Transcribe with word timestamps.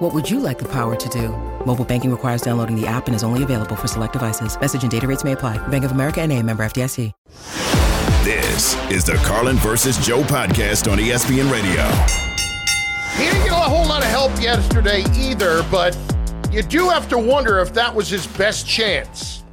What 0.00 0.14
would 0.14 0.30
you 0.30 0.40
like 0.40 0.58
the 0.58 0.68
power 0.68 0.96
to 0.96 1.08
do? 1.10 1.28
Mobile 1.66 1.84
banking 1.84 2.10
requires 2.10 2.40
downloading 2.40 2.74
the 2.74 2.86
app 2.86 3.06
and 3.06 3.14
is 3.14 3.22
only 3.22 3.42
available 3.42 3.76
for 3.76 3.86
select 3.86 4.14
devices. 4.14 4.58
Message 4.58 4.80
and 4.80 4.90
data 4.90 5.06
rates 5.06 5.24
may 5.24 5.32
apply. 5.32 5.58
Bank 5.68 5.84
of 5.84 5.92
America 5.92 6.22
and 6.22 6.32
a 6.32 6.42
member 6.42 6.62
FDIC. 6.62 7.12
This 8.24 8.76
is 8.90 9.04
the 9.04 9.16
Carlin 9.26 9.56
versus 9.56 9.98
Joe 9.98 10.22
podcast 10.22 10.90
on 10.90 10.96
ESPN 10.96 11.52
Radio. 11.52 11.84
He 13.18 13.30
didn't 13.30 13.44
get 13.44 13.52
a 13.52 13.68
whole 13.68 13.86
lot 13.86 14.02
of 14.02 14.08
help 14.08 14.32
yesterday 14.40 15.04
either, 15.18 15.62
but 15.70 15.94
you 16.50 16.62
do 16.62 16.88
have 16.88 17.06
to 17.10 17.18
wonder 17.18 17.58
if 17.58 17.74
that 17.74 17.94
was 17.94 18.08
his 18.08 18.26
best 18.26 18.66
chance. 18.66 19.44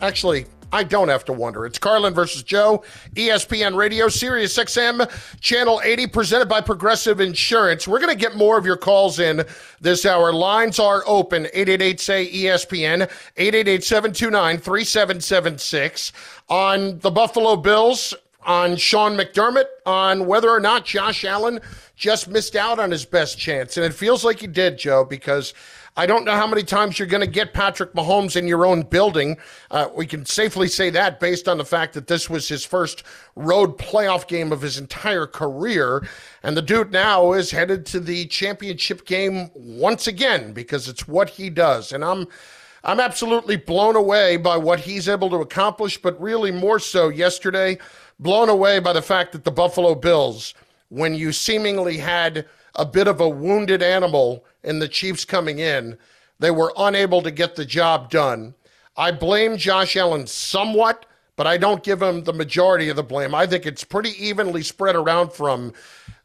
Actually, 0.00 0.46
I 0.72 0.84
don't 0.84 1.08
have 1.08 1.24
to 1.26 1.32
wonder. 1.34 1.66
It's 1.66 1.78
Carlin 1.78 2.14
versus 2.14 2.42
Joe, 2.42 2.82
ESPN 3.14 3.76
Radio, 3.76 4.08
Sirius 4.08 4.56
XM, 4.56 5.08
Channel 5.40 5.82
80, 5.84 6.06
presented 6.06 6.48
by 6.48 6.62
Progressive 6.62 7.20
Insurance. 7.20 7.86
We're 7.86 8.00
going 8.00 8.14
to 8.14 8.20
get 8.20 8.36
more 8.36 8.56
of 8.56 8.64
your 8.64 8.78
calls 8.78 9.18
in 9.18 9.44
this 9.82 10.06
hour. 10.06 10.32
Lines 10.32 10.78
are 10.78 11.02
open 11.06 11.44
888 11.52 12.00
say 12.00 12.30
ESPN, 12.32 13.02
888 13.36 13.84
729 13.84 14.58
3776. 14.58 16.12
On 16.48 16.98
the 17.00 17.10
Buffalo 17.10 17.56
Bills, 17.56 18.14
on 18.44 18.76
Sean 18.76 19.16
McDermott, 19.16 19.66
on 19.86 20.26
whether 20.26 20.48
or 20.50 20.60
not 20.60 20.84
Josh 20.86 21.24
Allen 21.24 21.60
just 21.96 22.28
missed 22.28 22.56
out 22.56 22.78
on 22.78 22.90
his 22.90 23.04
best 23.04 23.38
chance. 23.38 23.76
And 23.76 23.86
it 23.86 23.94
feels 23.94 24.24
like 24.24 24.40
he 24.40 24.46
did, 24.46 24.78
Joe, 24.78 25.04
because 25.04 25.54
I 25.94 26.06
don't 26.06 26.24
know 26.24 26.36
how 26.36 26.46
many 26.46 26.62
times 26.62 26.98
you're 26.98 27.06
going 27.06 27.20
to 27.20 27.26
get 27.26 27.52
Patrick 27.52 27.92
Mahomes 27.92 28.34
in 28.34 28.48
your 28.48 28.64
own 28.64 28.82
building. 28.82 29.36
Uh, 29.70 29.88
we 29.94 30.06
can 30.06 30.24
safely 30.24 30.66
say 30.66 30.88
that 30.88 31.20
based 31.20 31.48
on 31.48 31.58
the 31.58 31.66
fact 31.66 31.92
that 31.94 32.06
this 32.06 32.30
was 32.30 32.48
his 32.48 32.64
first 32.64 33.02
road 33.36 33.76
playoff 33.76 34.26
game 34.26 34.52
of 34.52 34.62
his 34.62 34.78
entire 34.78 35.26
career. 35.26 36.02
And 36.42 36.56
the 36.56 36.62
dude 36.62 36.92
now 36.92 37.34
is 37.34 37.50
headed 37.50 37.84
to 37.86 38.00
the 38.00 38.24
championship 38.26 39.04
game 39.04 39.50
once 39.54 40.06
again 40.06 40.54
because 40.54 40.88
it's 40.88 41.06
what 41.06 41.28
he 41.30 41.50
does. 41.50 41.92
And 41.92 42.04
I'm. 42.04 42.26
I'm 42.84 42.98
absolutely 42.98 43.54
blown 43.54 43.94
away 43.94 44.36
by 44.36 44.56
what 44.56 44.80
he's 44.80 45.08
able 45.08 45.30
to 45.30 45.36
accomplish, 45.36 45.98
but 45.98 46.20
really 46.20 46.50
more 46.50 46.80
so 46.80 47.10
yesterday, 47.10 47.78
blown 48.18 48.48
away 48.48 48.80
by 48.80 48.92
the 48.92 49.00
fact 49.00 49.30
that 49.30 49.44
the 49.44 49.52
Buffalo 49.52 49.94
Bills, 49.94 50.52
when 50.88 51.14
you 51.14 51.30
seemingly 51.30 51.96
had 51.96 52.44
a 52.74 52.86
bit 52.86 53.08
of 53.08 53.20
a 53.20 53.28
wounded 53.28 53.82
animal 53.82 54.44
in 54.62 54.78
the 54.78 54.88
Chiefs 54.88 55.24
coming 55.24 55.58
in. 55.58 55.98
They 56.38 56.50
were 56.50 56.72
unable 56.76 57.22
to 57.22 57.30
get 57.30 57.54
the 57.54 57.64
job 57.64 58.10
done. 58.10 58.54
I 58.96 59.12
blame 59.12 59.56
Josh 59.56 59.96
Allen 59.96 60.26
somewhat, 60.26 61.06
but 61.36 61.46
I 61.46 61.56
don't 61.56 61.82
give 61.82 62.02
him 62.02 62.24
the 62.24 62.32
majority 62.32 62.88
of 62.88 62.96
the 62.96 63.02
blame. 63.02 63.34
I 63.34 63.46
think 63.46 63.64
it's 63.64 63.84
pretty 63.84 64.10
evenly 64.22 64.62
spread 64.62 64.96
around 64.96 65.32
from 65.32 65.72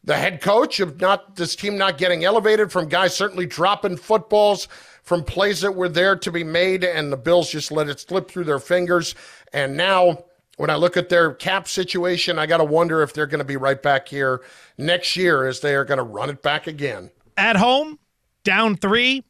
the 0.04 0.16
head 0.16 0.40
coach 0.40 0.80
of 0.80 1.00
not 1.00 1.36
this 1.36 1.56
team 1.56 1.76
not 1.76 1.98
getting 1.98 2.24
elevated, 2.24 2.72
from 2.72 2.88
guys 2.88 3.14
certainly 3.14 3.46
dropping 3.46 3.96
footballs, 3.96 4.68
from 5.02 5.24
plays 5.24 5.60
that 5.62 5.74
were 5.74 5.88
there 5.88 6.16
to 6.16 6.30
be 6.30 6.44
made, 6.44 6.84
and 6.84 7.10
the 7.10 7.16
Bills 7.16 7.50
just 7.50 7.72
let 7.72 7.88
it 7.88 8.00
slip 8.00 8.30
through 8.30 8.44
their 8.44 8.58
fingers. 8.58 9.14
And 9.52 9.76
now 9.76 10.24
when 10.58 10.70
I 10.70 10.74
look 10.74 10.96
at 10.96 11.08
their 11.08 11.32
cap 11.32 11.68
situation, 11.68 12.38
I 12.38 12.46
got 12.46 12.58
to 12.58 12.64
wonder 12.64 13.00
if 13.02 13.12
they're 13.14 13.26
going 13.26 13.38
to 13.38 13.44
be 13.44 13.56
right 13.56 13.80
back 13.80 14.08
here 14.08 14.42
next 14.76 15.16
year 15.16 15.46
as 15.46 15.60
they 15.60 15.74
are 15.74 15.84
going 15.84 15.98
to 15.98 16.04
run 16.04 16.28
it 16.28 16.42
back 16.42 16.66
again. 16.66 17.10
At 17.36 17.56
home, 17.56 17.98
down 18.42 18.76
three, 18.76 19.24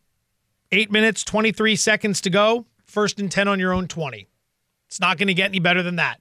eight 0.72 0.90
minutes, 0.90 1.22
23 1.24 1.76
seconds 1.76 2.22
to 2.22 2.30
go, 2.30 2.66
first 2.86 3.20
and 3.20 3.30
10 3.30 3.46
on 3.46 3.60
your 3.60 3.74
own 3.74 3.86
20. 3.88 4.26
It's 4.86 5.00
not 5.00 5.18
going 5.18 5.28
to 5.28 5.34
get 5.34 5.50
any 5.50 5.60
better 5.60 5.82
than 5.82 5.96
that. 5.96 6.20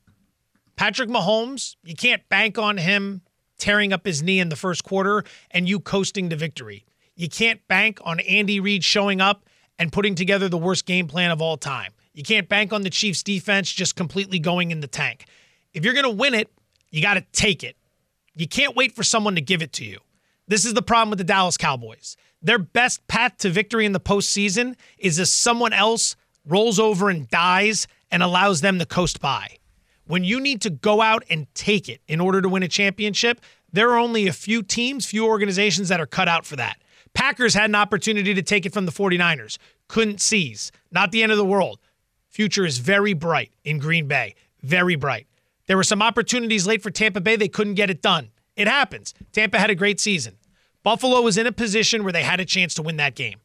Patrick 0.76 1.10
Mahomes, 1.10 1.78
you 1.84 1.96
can't 1.96 2.28
bank 2.28 2.58
on 2.58 2.78
him 2.78 3.22
tearing 3.58 3.94
up 3.94 4.06
his 4.06 4.22
knee 4.22 4.42
in 4.42 4.50
the 4.50 4.58
first 4.58 4.84
quarter 4.84 5.24
and 5.52 5.70
you 5.70 5.80
coasting 5.80 6.30
to 6.30 6.36
victory. 6.36 6.86
You 7.16 7.30
can't 7.30 7.66
bank 7.70 8.00
on 8.04 8.20
Andy 8.20 8.60
Reid 8.60 8.84
showing 8.84 9.22
up 9.22 9.46
and 9.80 9.92
putting 9.92 10.16
together 10.16 10.50
the 10.50 10.58
worst 10.58 10.86
game 10.86 11.08
plan 11.08 11.32
of 11.32 11.42
all 11.42 11.56
time. 11.56 11.94
You 12.18 12.24
can't 12.24 12.50
bank 12.50 12.74
on 12.74 12.82
the 12.82 12.90
Chiefs 12.90 13.22
defense 13.22 13.72
just 13.72 13.96
completely 13.96 14.40
going 14.40 14.72
in 14.72 14.80
the 14.80 14.88
tank. 14.88 15.28
If 15.76 15.86
you're 15.86 15.94
going 15.94 16.04
to 16.04 16.10
win 16.10 16.34
it, 16.34 16.50
you 16.90 17.00
got 17.00 17.14
to 17.14 17.22
take 17.32 17.64
it. 17.64 17.76
You 18.34 18.48
can't 18.48 18.76
wait 18.76 18.96
for 18.96 19.04
someone 19.04 19.36
to 19.36 19.42
give 19.42 19.62
it 19.62 19.72
to 19.74 19.86
you. 19.86 20.00
This 20.48 20.66
is 20.66 20.74
the 20.74 20.82
problem 20.82 21.12
with 21.12 21.20
the 21.20 21.24
Dallas 21.24 21.58
Cowboys. 21.58 22.18
Their 22.42 22.58
best 22.58 23.08
path 23.08 23.38
to 23.38 23.52
victory 23.52 23.86
in 23.86 23.92
the 23.92 24.00
postseason 24.00 24.78
is 24.98 25.20
if 25.20 25.28
someone 25.28 25.74
else 25.74 26.16
rolls 26.44 26.80
over 26.80 27.12
and 27.12 27.30
dies 27.30 27.86
and 28.10 28.24
allows 28.24 28.62
them 28.62 28.80
to 28.80 28.88
coast 28.88 29.22
by. 29.22 29.58
When 30.08 30.24
you 30.24 30.40
need 30.40 30.60
to 30.62 30.72
go 30.72 31.02
out 31.02 31.24
and 31.30 31.46
take 31.54 31.88
it 31.88 32.02
in 32.08 32.20
order 32.20 32.42
to 32.42 32.50
win 32.50 32.64
a 32.64 32.68
championship, 32.68 33.42
there 33.72 33.92
are 33.92 34.00
only 34.00 34.26
a 34.26 34.34
few 34.34 34.64
teams, 34.64 35.06
few 35.06 35.28
organizations 35.28 35.90
that 35.90 36.02
are 36.02 36.08
cut 36.08 36.28
out 36.28 36.48
for 36.48 36.56
that. 36.56 36.78
Packers 37.14 37.54
had 37.54 37.70
an 37.70 37.76
opportunity 37.76 38.34
to 38.34 38.42
take 38.42 38.66
it 38.66 38.74
from 38.74 38.88
the 38.88 38.92
49ers, 38.92 39.60
couldn't 39.88 40.20
seize. 40.20 40.72
Not 40.92 41.12
the 41.12 41.22
end 41.22 41.32
of 41.32 41.38
the 41.38 41.46
world. 41.46 41.78
Future 42.38 42.68
is 42.68 42.78
very 42.78 43.14
bright 43.14 43.52
in 43.64 43.80
Green 43.80 44.08
Bay. 44.08 44.36
Very 44.62 44.96
bright. 44.96 45.26
There 45.66 45.76
were 45.76 45.82
some 45.82 46.04
opportunities 46.04 46.68
late 46.68 46.84
for 46.84 46.92
Tampa 46.92 47.20
Bay. 47.20 47.36
They 47.36 47.48
couldn't 47.48 47.74
get 47.74 47.90
it 47.90 48.00
done. 48.00 48.30
It 48.56 48.68
happens. 48.68 49.16
Tampa 49.32 49.58
had 49.58 49.72
a 49.72 49.76
great 49.76 50.00
season. 50.00 50.38
Buffalo 50.84 51.22
was 51.22 51.40
in 51.40 51.48
a 51.48 51.52
position 51.52 52.04
where 52.04 52.14
they 52.14 52.22
had 52.22 52.40
a 52.40 52.46
chance 52.46 52.76
to 52.76 52.84
win 52.84 52.98
that 52.98 53.16
game. 53.16 53.40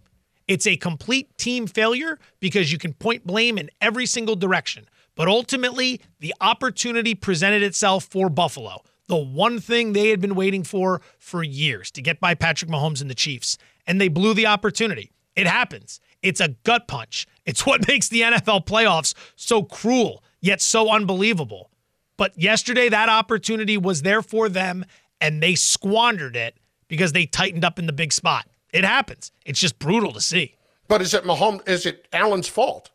It's 0.47 0.67
a 0.67 0.77
complete 0.77 1.39
team 1.39 1.67
failure 1.67 2.19
because 2.39 2.71
you 2.71 2.77
can 2.77 2.93
point 2.93 3.27
blame 3.27 3.57
in 3.57 3.71
every 3.81 4.05
single 4.05 4.37
direction. 4.37 4.87
But 5.15 5.27
ultimately, 5.27 6.03
the 6.21 6.35
opportunity 6.43 7.15
presented 7.15 7.63
itself 7.63 8.05
for 8.05 8.29
Buffalo. 8.29 8.83
The 9.09 9.17
one 9.17 9.59
thing 9.59 9.95
they 9.95 10.11
had 10.11 10.21
been 10.21 10.35
waiting 10.35 10.65
for 10.65 11.01
for 11.19 11.43
years 11.43 11.91
to 11.93 12.03
get 12.03 12.21
by 12.21 12.35
Patrick 12.35 12.71
Mahomes 12.71 13.01
and 13.01 13.09
the 13.09 13.15
Chiefs. 13.15 13.57
And 13.87 13.99
they 13.99 14.09
blew 14.09 14.35
the 14.35 14.49
opportunity. 14.49 15.13
It 15.35 15.47
happens. 15.47 15.99
It's 16.23 16.43
a 16.43 16.49
gut 16.63 16.87
punch. 16.87 17.27
It's 17.47 17.67
what 17.67 17.87
makes 17.89 18.09
the 18.09 18.21
NFL 18.23 18.67
playoffs 18.67 19.15
so 19.37 19.63
cruel, 19.63 20.23
yet 20.41 20.61
so 20.61 20.91
unbelievable. 20.91 21.71
But 22.17 22.39
yesterday, 22.39 22.89
that 22.89 23.09
opportunity 23.09 23.77
was 23.77 24.03
there 24.03 24.23
for 24.23 24.49
them, 24.49 24.85
and 25.21 25.43
they 25.43 25.55
squandered 25.55 26.37
it 26.37 26.57
because 26.89 27.13
they 27.13 27.27
tightened 27.27 27.65
up 27.65 27.79
in 27.79 27.87
the 27.87 27.93
big 27.93 28.13
spot. 28.13 28.47
It 28.73 28.85
happens. 28.85 29.33
It's 29.45 29.59
just 29.61 29.79
brutal 29.79 30.13
to 30.13 30.21
see. 30.21 30.55
But 30.89 31.03
is 31.03 31.15
it 31.15 31.25
Mahomes? 31.25 31.67
Is 31.69 31.87
it 31.87 32.07
Allen's 32.13 32.49
fault? 32.49 32.91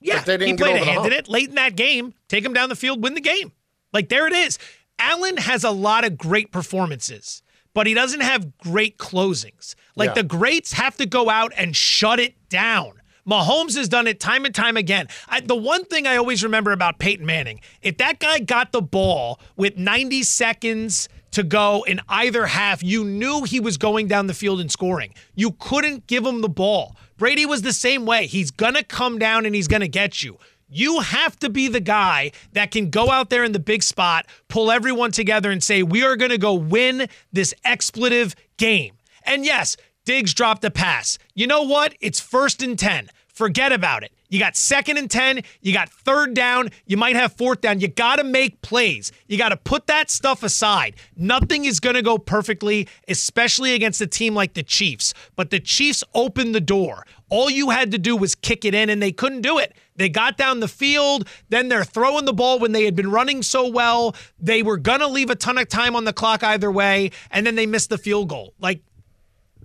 Yeah, 0.00 0.20
they 0.22 0.36
didn't 0.36 0.58
he 0.58 0.64
played 0.64 0.76
a 0.82 0.84
hand 0.84 0.98
hump? 1.00 1.06
in 1.08 1.12
it 1.12 1.28
late 1.28 1.48
in 1.48 1.54
that 1.56 1.76
game. 1.76 2.14
Take 2.28 2.44
him 2.44 2.52
down 2.52 2.68
the 2.68 2.76
field, 2.76 3.02
win 3.02 3.14
the 3.14 3.20
game. 3.20 3.52
Like 3.92 4.08
there 4.08 4.26
it 4.26 4.32
is. 4.32 4.58
Allen 4.98 5.36
has 5.36 5.64
a 5.64 5.70
lot 5.70 6.04
of 6.04 6.16
great 6.18 6.50
performances, 6.50 7.42
but 7.74 7.86
he 7.86 7.94
doesn't 7.94 8.20
have 8.20 8.56
great 8.58 8.98
closings. 8.98 9.74
Like 9.96 10.08
Yeah. 10.10 10.14
the 10.14 10.22
greats 10.24 10.72
have 10.72 10.96
to 10.96 11.06
go 11.06 11.28
out 11.30 11.52
and 11.56 11.76
shut 11.76 12.18
it 12.20 12.48
down. 12.48 13.00
Mahomes 13.28 13.76
has 13.76 13.88
done 13.88 14.06
it 14.06 14.18
time 14.18 14.44
and 14.44 14.54
time 14.54 14.76
again. 14.76 15.06
I, 15.28 15.40
the 15.40 15.56
one 15.56 15.84
thing 15.84 16.06
I 16.06 16.16
always 16.16 16.42
remember 16.42 16.72
about 16.72 16.98
Peyton 16.98 17.24
Manning, 17.24 17.60
if 17.80 17.98
that 17.98 18.18
guy 18.18 18.40
got 18.40 18.72
the 18.72 18.82
ball 18.82 19.40
with 19.56 19.76
90 19.76 20.22
seconds 20.24 21.08
to 21.30 21.42
go 21.42 21.82
in 21.84 22.00
either 22.08 22.46
half, 22.46 22.82
you 22.82 23.04
knew 23.04 23.44
he 23.44 23.60
was 23.60 23.78
going 23.78 24.08
down 24.08 24.26
the 24.26 24.34
field 24.34 24.60
and 24.60 24.70
scoring. 24.70 25.14
You 25.34 25.52
couldn't 25.52 26.06
give 26.06 26.26
him 26.26 26.40
the 26.40 26.48
ball. 26.48 26.96
Brady 27.16 27.46
was 27.46 27.62
the 27.62 27.72
same 27.72 28.06
way. 28.06 28.26
He's 28.26 28.50
going 28.50 28.74
to 28.74 28.82
come 28.84 29.18
down 29.18 29.46
and 29.46 29.54
he's 29.54 29.68
going 29.68 29.80
to 29.80 29.88
get 29.88 30.22
you. 30.22 30.38
You 30.68 31.00
have 31.00 31.38
to 31.40 31.50
be 31.50 31.68
the 31.68 31.80
guy 31.80 32.32
that 32.52 32.70
can 32.70 32.88
go 32.88 33.10
out 33.10 33.28
there 33.28 33.44
in 33.44 33.52
the 33.52 33.58
big 33.58 33.82
spot, 33.82 34.26
pull 34.48 34.70
everyone 34.70 35.12
together, 35.12 35.50
and 35.50 35.62
say, 35.62 35.82
We 35.82 36.02
are 36.02 36.16
going 36.16 36.30
to 36.30 36.38
go 36.38 36.54
win 36.54 37.08
this 37.30 37.54
expletive 37.62 38.34
game. 38.56 38.94
And 39.24 39.44
yes, 39.44 39.76
Diggs 40.04 40.34
dropped 40.34 40.64
a 40.64 40.70
pass. 40.70 41.18
You 41.34 41.46
know 41.46 41.62
what? 41.62 41.94
It's 42.00 42.20
first 42.20 42.62
and 42.62 42.78
10. 42.78 43.08
Forget 43.28 43.72
about 43.72 44.02
it. 44.02 44.12
You 44.28 44.38
got 44.38 44.56
second 44.56 44.98
and 44.98 45.10
10. 45.10 45.42
You 45.60 45.72
got 45.72 45.88
third 45.90 46.34
down. 46.34 46.70
You 46.86 46.96
might 46.96 47.16
have 47.16 47.34
fourth 47.34 47.60
down. 47.60 47.80
You 47.80 47.88
got 47.88 48.16
to 48.16 48.24
make 48.24 48.62
plays. 48.62 49.12
You 49.26 49.38
got 49.38 49.50
to 49.50 49.56
put 49.56 49.86
that 49.86 50.10
stuff 50.10 50.42
aside. 50.42 50.96
Nothing 51.16 51.64
is 51.64 51.80
going 51.80 51.96
to 51.96 52.02
go 52.02 52.18
perfectly, 52.18 52.88
especially 53.08 53.74
against 53.74 54.00
a 54.00 54.06
team 54.06 54.34
like 54.34 54.54
the 54.54 54.62
Chiefs. 54.62 55.14
But 55.36 55.50
the 55.50 55.60
Chiefs 55.60 56.02
opened 56.14 56.54
the 56.54 56.60
door. 56.60 57.06
All 57.28 57.50
you 57.50 57.70
had 57.70 57.90
to 57.92 57.98
do 57.98 58.16
was 58.16 58.34
kick 58.34 58.64
it 58.64 58.74
in, 58.74 58.90
and 58.90 59.02
they 59.02 59.12
couldn't 59.12 59.42
do 59.42 59.58
it. 59.58 59.74
They 59.96 60.08
got 60.08 60.36
down 60.36 60.60
the 60.60 60.68
field. 60.68 61.28
Then 61.48 61.68
they're 61.68 61.84
throwing 61.84 62.24
the 62.24 62.32
ball 62.32 62.58
when 62.58 62.72
they 62.72 62.84
had 62.84 62.96
been 62.96 63.10
running 63.10 63.42
so 63.42 63.68
well. 63.68 64.14
They 64.38 64.62
were 64.62 64.78
going 64.78 65.00
to 65.00 65.08
leave 65.08 65.30
a 65.30 65.36
ton 65.36 65.58
of 65.58 65.68
time 65.68 65.94
on 65.94 66.04
the 66.04 66.12
clock 66.12 66.42
either 66.42 66.70
way, 66.70 67.10
and 67.30 67.46
then 67.46 67.54
they 67.54 67.66
missed 67.66 67.90
the 67.90 67.98
field 67.98 68.28
goal. 68.28 68.54
Like, 68.58 68.82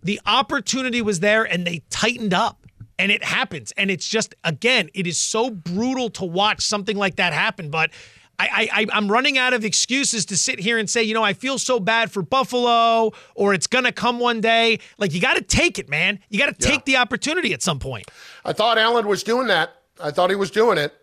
the 0.04 0.20
opportunity 0.26 1.02
was 1.02 1.20
there 1.20 1.44
and 1.44 1.66
they 1.66 1.82
tightened 1.90 2.34
up 2.34 2.66
and 3.00 3.12
it 3.12 3.24
happens 3.24 3.72
and 3.78 3.92
it's 3.92 4.08
just 4.08 4.36
again 4.44 4.90
it 4.94 5.08
is 5.08 5.18
so 5.18 5.50
brutal 5.50 6.10
to 6.10 6.26
watch 6.26 6.62
something 6.62 6.98
like 6.98 7.16
that 7.16 7.34
happen 7.34 7.70
but 7.70 7.92
I, 8.40 8.70
I 8.72 8.86
I'm 8.94 9.12
running 9.12 9.38
out 9.38 9.54
of 9.54 9.66
excuses 9.66 10.26
to 10.28 10.38
sit 10.38 10.60
here 10.60 10.78
and 10.78 10.88
say, 10.88 11.02
you 11.02 11.16
know, 11.16 11.24
I 11.24 11.34
feel 11.34 11.58
so 11.58 11.80
bad 11.80 12.12
for 12.12 12.22
Buffalo, 12.22 13.14
or 13.34 13.54
it's 13.56 13.66
gonna 13.66 13.92
come 13.92 14.20
one 14.20 14.42
day. 14.42 14.80
Like 15.00 15.14
you 15.14 15.20
got 15.20 15.38
to 15.38 15.42
take 15.42 15.80
it, 15.80 15.90
man. 15.90 16.20
You 16.30 16.38
got 16.38 16.48
to 16.48 16.54
take 16.54 16.82
yeah. 16.82 16.84
the 16.86 16.98
opportunity 16.98 17.54
at 17.54 17.64
some 17.64 17.80
point. 17.80 18.10
I 18.46 18.54
thought 18.54 18.78
Allen 18.78 19.08
was 19.08 19.24
doing 19.24 19.48
that. 19.48 19.82
I 20.00 20.12
thought 20.12 20.30
he 20.30 20.36
was 20.36 20.52
doing 20.52 20.78
it. 20.78 20.94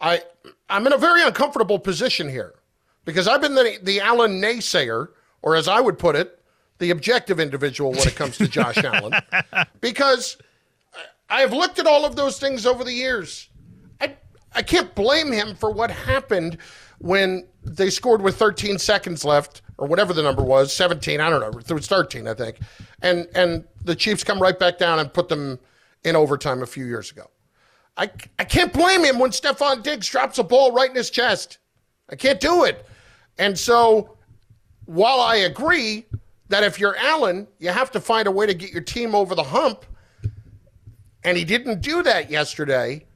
I 0.00 0.22
I'm 0.68 0.84
in 0.86 0.92
a 0.92 0.98
very 0.98 1.22
uncomfortable 1.22 1.78
position 1.78 2.28
here 2.28 2.54
because 3.04 3.28
I've 3.28 3.40
been 3.40 3.54
the 3.54 3.78
the 3.82 4.00
Allen 4.00 4.40
naysayer, 4.40 5.08
or 5.42 5.54
as 5.54 5.68
I 5.68 5.80
would 5.80 5.98
put 5.98 6.16
it, 6.16 6.39
the 6.80 6.90
objective 6.90 7.38
individual 7.38 7.92
when 7.92 8.08
it 8.08 8.16
comes 8.16 8.36
to 8.38 8.48
Josh 8.48 8.78
Allen, 8.84 9.14
because 9.80 10.36
I 11.28 11.42
have 11.42 11.52
looked 11.52 11.78
at 11.78 11.86
all 11.86 12.04
of 12.04 12.16
those 12.16 12.40
things 12.40 12.66
over 12.66 12.82
the 12.82 12.92
years. 12.92 13.48
I 14.00 14.16
I 14.52 14.62
can't 14.62 14.92
blame 14.96 15.30
him 15.30 15.54
for 15.54 15.70
what 15.70 15.90
happened 15.90 16.58
when 16.98 17.46
they 17.62 17.90
scored 17.90 18.20
with 18.22 18.36
13 18.36 18.78
seconds 18.78 19.24
left 19.24 19.62
or 19.78 19.86
whatever 19.86 20.12
the 20.12 20.22
number 20.22 20.42
was, 20.42 20.74
17, 20.74 21.20
I 21.20 21.30
don't 21.30 21.40
know, 21.40 21.58
it 21.58 21.72
was 21.72 21.86
13, 21.86 22.26
I 22.26 22.34
think. 22.34 22.58
And 23.02 23.28
and 23.34 23.64
the 23.84 23.94
Chiefs 23.94 24.24
come 24.24 24.40
right 24.40 24.58
back 24.58 24.78
down 24.78 24.98
and 24.98 25.12
put 25.12 25.28
them 25.28 25.60
in 26.02 26.16
overtime 26.16 26.62
a 26.62 26.66
few 26.66 26.86
years 26.86 27.10
ago. 27.10 27.30
I, 27.96 28.10
I 28.38 28.44
can't 28.44 28.72
blame 28.72 29.04
him 29.04 29.18
when 29.18 29.30
Stefon 29.30 29.82
Diggs 29.82 30.08
drops 30.08 30.38
a 30.38 30.44
ball 30.44 30.72
right 30.72 30.88
in 30.88 30.96
his 30.96 31.10
chest. 31.10 31.58
I 32.08 32.16
can't 32.16 32.40
do 32.40 32.64
it. 32.64 32.86
And 33.38 33.58
so 33.58 34.16
while 34.86 35.20
I 35.20 35.36
agree 35.36 36.06
that 36.50 36.62
if 36.64 36.78
you're 36.78 36.96
Allen, 36.96 37.48
you 37.58 37.70
have 37.70 37.90
to 37.92 38.00
find 38.00 38.28
a 38.28 38.30
way 38.30 38.46
to 38.46 38.54
get 38.54 38.70
your 38.70 38.82
team 38.82 39.14
over 39.14 39.34
the 39.34 39.42
hump, 39.42 39.86
and 41.24 41.36
he 41.36 41.44
didn't 41.44 41.80
do 41.80 42.02
that 42.02 42.30
yesterday, 42.30 43.06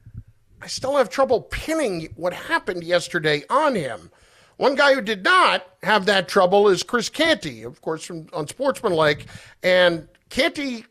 I 0.62 0.66
still 0.66 0.96
have 0.96 1.10
trouble 1.10 1.42
pinning 1.42 2.08
what 2.16 2.32
happened 2.32 2.84
yesterday 2.84 3.42
on 3.50 3.74
him. 3.74 4.10
One 4.56 4.76
guy 4.76 4.94
who 4.94 5.00
did 5.00 5.24
not 5.24 5.66
have 5.82 6.06
that 6.06 6.28
trouble 6.28 6.68
is 6.68 6.82
Chris 6.82 7.08
Canty, 7.08 7.64
of 7.64 7.80
course, 7.82 8.04
from 8.04 8.28
Unsportsmanlike. 8.32 9.26
And 9.62 10.08
Canty 10.30 10.86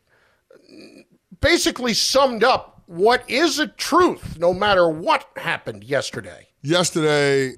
basically 1.40 1.94
summed 1.94 2.44
up 2.44 2.84
what 2.88 3.28
is 3.30 3.60
a 3.60 3.68
truth 3.68 4.38
no 4.38 4.54
matter 4.54 4.90
what 4.90 5.28
happened 5.38 5.84
yesterday. 5.84 6.50
Yesterday 6.62 7.56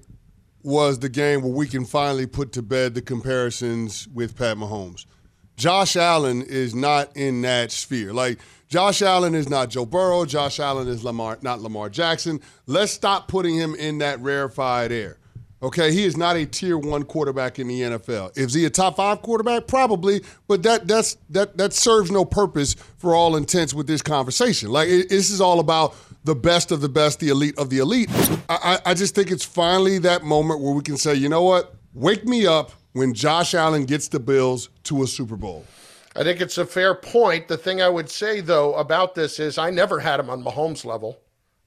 was 0.65 0.99
the 0.99 1.09
game 1.09 1.41
where 1.41 1.51
we 1.51 1.67
can 1.67 1.85
finally 1.85 2.25
put 2.25 2.51
to 2.53 2.61
bed 2.61 2.95
the 2.95 3.01
comparisons 3.01 4.07
with 4.07 4.35
Pat 4.35 4.57
Mahomes. 4.57 5.05
Josh 5.55 5.95
Allen 5.95 6.41
is 6.41 6.73
not 6.75 7.15
in 7.15 7.41
that 7.43 7.71
sphere. 7.71 8.11
Like 8.11 8.39
Josh 8.67 9.01
Allen 9.01 9.35
is 9.35 9.47
not 9.47 9.69
Joe 9.69 9.85
Burrow. 9.85 10.25
Josh 10.25 10.59
Allen 10.59 10.87
is 10.87 11.03
Lamar, 11.03 11.37
not 11.41 11.61
Lamar 11.61 11.89
Jackson. 11.89 12.41
Let's 12.65 12.91
stop 12.91 13.27
putting 13.27 13.55
him 13.55 13.75
in 13.75 13.99
that 13.99 14.19
rarefied 14.19 14.91
air. 14.91 15.17
Okay, 15.63 15.93
he 15.93 16.03
is 16.03 16.17
not 16.17 16.35
a 16.35 16.45
tier 16.45 16.77
one 16.77 17.03
quarterback 17.03 17.59
in 17.59 17.67
the 17.67 17.81
NFL. 17.81 18.37
Is 18.37 18.53
he 18.53 18.65
a 18.65 18.69
top 18.69 18.97
five 18.97 19.21
quarterback? 19.21 19.67
Probably, 19.67 20.21
but 20.47 20.63
that 20.63 20.87
that's 20.87 21.17
that 21.29 21.57
that 21.57 21.73
serves 21.73 22.11
no 22.11 22.25
purpose 22.25 22.75
for 22.97 23.15
all 23.15 23.35
intents 23.35 23.73
with 23.73 23.87
this 23.87 24.01
conversation. 24.01 24.69
Like 24.69 24.89
it, 24.89 25.09
this 25.09 25.29
is 25.29 25.39
all 25.39 25.59
about 25.59 25.95
the 26.25 26.35
best 26.35 26.71
of 26.71 26.81
the 26.81 26.89
best, 26.89 27.19
the 27.19 27.29
elite 27.29 27.57
of 27.57 27.69
the 27.69 27.77
elite. 27.77 28.09
I, 28.49 28.79
I 28.85 28.93
just 28.95 29.15
think 29.15 29.31
it's 29.31 29.45
finally 29.45 29.99
that 29.99 30.23
moment 30.23 30.59
where 30.59 30.73
we 30.73 30.81
can 30.81 30.97
say, 30.97 31.13
you 31.13 31.29
know 31.29 31.43
what? 31.43 31.75
Wake 31.93 32.25
me 32.25 32.45
up 32.47 32.71
when 32.93 33.13
Josh 33.13 33.53
Allen 33.53 33.85
gets 33.85 34.07
the 34.07 34.19
Bills 34.19 34.69
to 34.83 35.03
a 35.03 35.07
Super 35.07 35.37
Bowl. 35.37 35.65
I 36.15 36.23
think 36.23 36.41
it's 36.41 36.57
a 36.57 36.65
fair 36.65 36.95
point. 36.95 37.47
The 37.47 37.57
thing 37.57 37.81
I 37.81 37.89
would 37.89 38.09
say 38.09 38.41
though 38.41 38.73
about 38.73 39.15
this 39.15 39.39
is 39.39 39.57
I 39.57 39.69
never 39.69 39.99
had 39.99 40.19
him 40.19 40.29
on 40.29 40.43
Mahomes 40.43 40.83
level. 40.83 41.19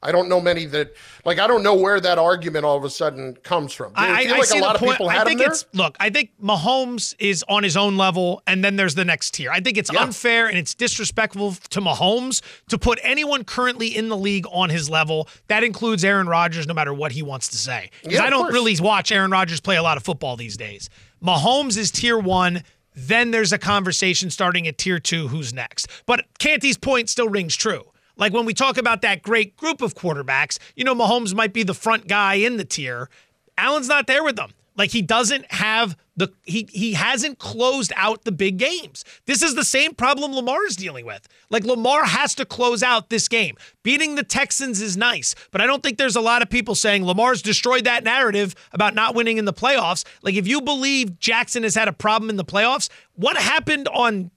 I 0.03 0.13
don't 0.13 0.29
know 0.29 0.41
many 0.41 0.65
that 0.67 0.93
like 1.25 1.41
I 1.41 1.49
don't 1.49 1.63
know 1.63 1.75
where 1.75 2.01
that 2.01 2.19
argument 2.19 2.65
all 2.65 2.77
of 2.77 2.85
a 2.85 2.91
sudden 2.91 3.35
comes 3.43 3.73
from. 3.73 3.93
I, 3.97 4.27
I 4.27 4.31
like 4.31 4.45
see 4.45 4.59
a 4.59 4.63
lot 4.63 4.79
the 4.79 4.87
point. 4.87 5.01
I 5.01 5.25
think 5.25 5.41
it's 5.41 5.67
look. 5.75 5.97
I 5.99 6.11
think 6.11 6.31
Mahomes 6.41 7.17
is 7.19 7.45
on 7.49 7.65
his 7.65 7.77
own 7.77 7.97
level, 7.97 8.43
and 8.47 8.65
then 8.65 8.77
there's 8.77 8.95
the 8.95 9.05
next 9.05 9.35
tier. 9.35 9.51
I 9.51 9.61
think 9.61 9.77
it's 9.77 9.93
yeah. 9.93 10.03
unfair 10.03 10.47
and 10.47 10.57
it's 10.57 10.75
disrespectful 10.75 11.53
to 11.71 11.81
Mahomes 11.81 12.43
to 12.69 12.79
put 12.79 13.01
anyone 13.03 13.43
currently 13.43 13.89
in 13.89 14.09
the 14.09 14.17
league 14.17 14.47
on 14.53 14.71
his 14.71 14.89
level. 14.89 15.29
That 15.49 15.65
includes 15.65 16.05
Aaron 16.05 16.29
Rodgers, 16.29 16.69
no 16.69 16.75
matter 16.75 16.95
what 16.95 17.11
he 17.11 17.23
wants 17.23 17.49
to 17.49 17.57
say. 17.57 17.91
Because 18.03 18.19
yeah, 18.19 18.25
I 18.25 18.31
don't 18.31 18.43
course. 18.43 18.55
really 18.55 18.77
watch 18.81 19.11
Aaron 19.11 19.33
Rodgers 19.33 19.61
play 19.61 19.77
a 19.77 19.83
lot 19.83 19.97
of 19.97 20.05
football 20.05 20.37
these 20.37 20.57
days. 20.57 20.91
Mahomes 21.23 21.77
is 21.77 21.91
tier 21.91 22.19
one. 22.19 22.63
Then 22.95 23.33
there's 23.33 23.53
a 23.53 23.59
conversation 23.59 24.31
starting 24.31 24.69
at 24.69 24.79
tier 24.79 25.01
two. 25.01 25.27
Who's 25.29 25.53
next? 25.53 25.89
But 26.07 26.27
Canty's 26.39 26.77
point 26.77 27.09
still 27.09 27.29
rings 27.29 27.57
true 27.57 27.85
like 28.19 28.33
when 28.33 28.45
we 28.45 28.53
talk 28.53 28.77
about 28.77 29.03
that 29.03 29.23
great 29.23 29.57
group 29.57 29.81
of 29.81 29.95
quarterbacks, 29.95 30.59
you 30.77 30.85
know, 30.85 30.95
Mahomes 30.95 31.35
might 31.35 31.53
be 31.53 31.63
the 31.63 31.75
front 31.75 32.09
guy 32.09 32.35
in 32.35 32.57
the 32.57 32.65
tier. 32.65 33.09
Allen's 33.57 33.89
not 33.89 34.07
there 34.07 34.23
with 34.23 34.37
them. 34.37 34.53
Like 34.79 34.93
he 34.93 35.03
doesn't 35.03 35.51
have 35.51 35.97
the 36.17 36.33
he 36.45 36.69
he 36.71 36.93
hasn't 36.93 37.41
closed 37.41 37.93
out 37.97 38.25
the 38.25 38.31
big 38.31 38.59
games. 38.59 39.05
This 39.27 39.43
is 39.43 39.57
the 39.57 39.65
same 39.65 39.93
problem 39.93 40.33
Lamar 40.33 40.65
is 40.67 40.77
dealing 40.77 41.05
with. 41.05 41.27
Like 41.51 41.65
Lamar 41.65 42.05
has 42.05 42.37
to 42.37 42.45
close 42.45 42.81
out 42.81 43.11
this 43.11 43.27
game. 43.27 43.57
Beating 43.83 44.15
the 44.15 44.23
Texans 44.23 44.81
is 44.81 44.97
nice, 44.97 45.35
but 45.51 45.61
I 45.61 45.67
don't 45.67 45.83
think 45.83 45.99
there's 45.99 46.15
a 46.15 46.21
lot 46.21 46.43
of 46.43 46.49
people 46.49 46.77
saying 46.77 47.05
Lamar's 47.05 47.43
destroyed 47.43 47.85
that 47.85 48.05
narrative 48.05 48.55
about 48.71 48.95
not 48.95 49.17
winning 49.17 49.39
in 49.39 49.47
the 49.47 49.53
playoffs. 49.53 50.05
Like 50.23 50.37
if 50.37 50.47
you 50.47 50.61
believe 50.61 51.19
Jackson 51.19 51.65
has 51.65 51.75
had 51.75 51.89
a 51.89 51.93
problem 51.93 52.31
in 52.31 52.37
the 52.37 52.45
playoffs, 52.45 52.89
what 53.17 53.37
happened 53.37 53.89
on 53.89 54.31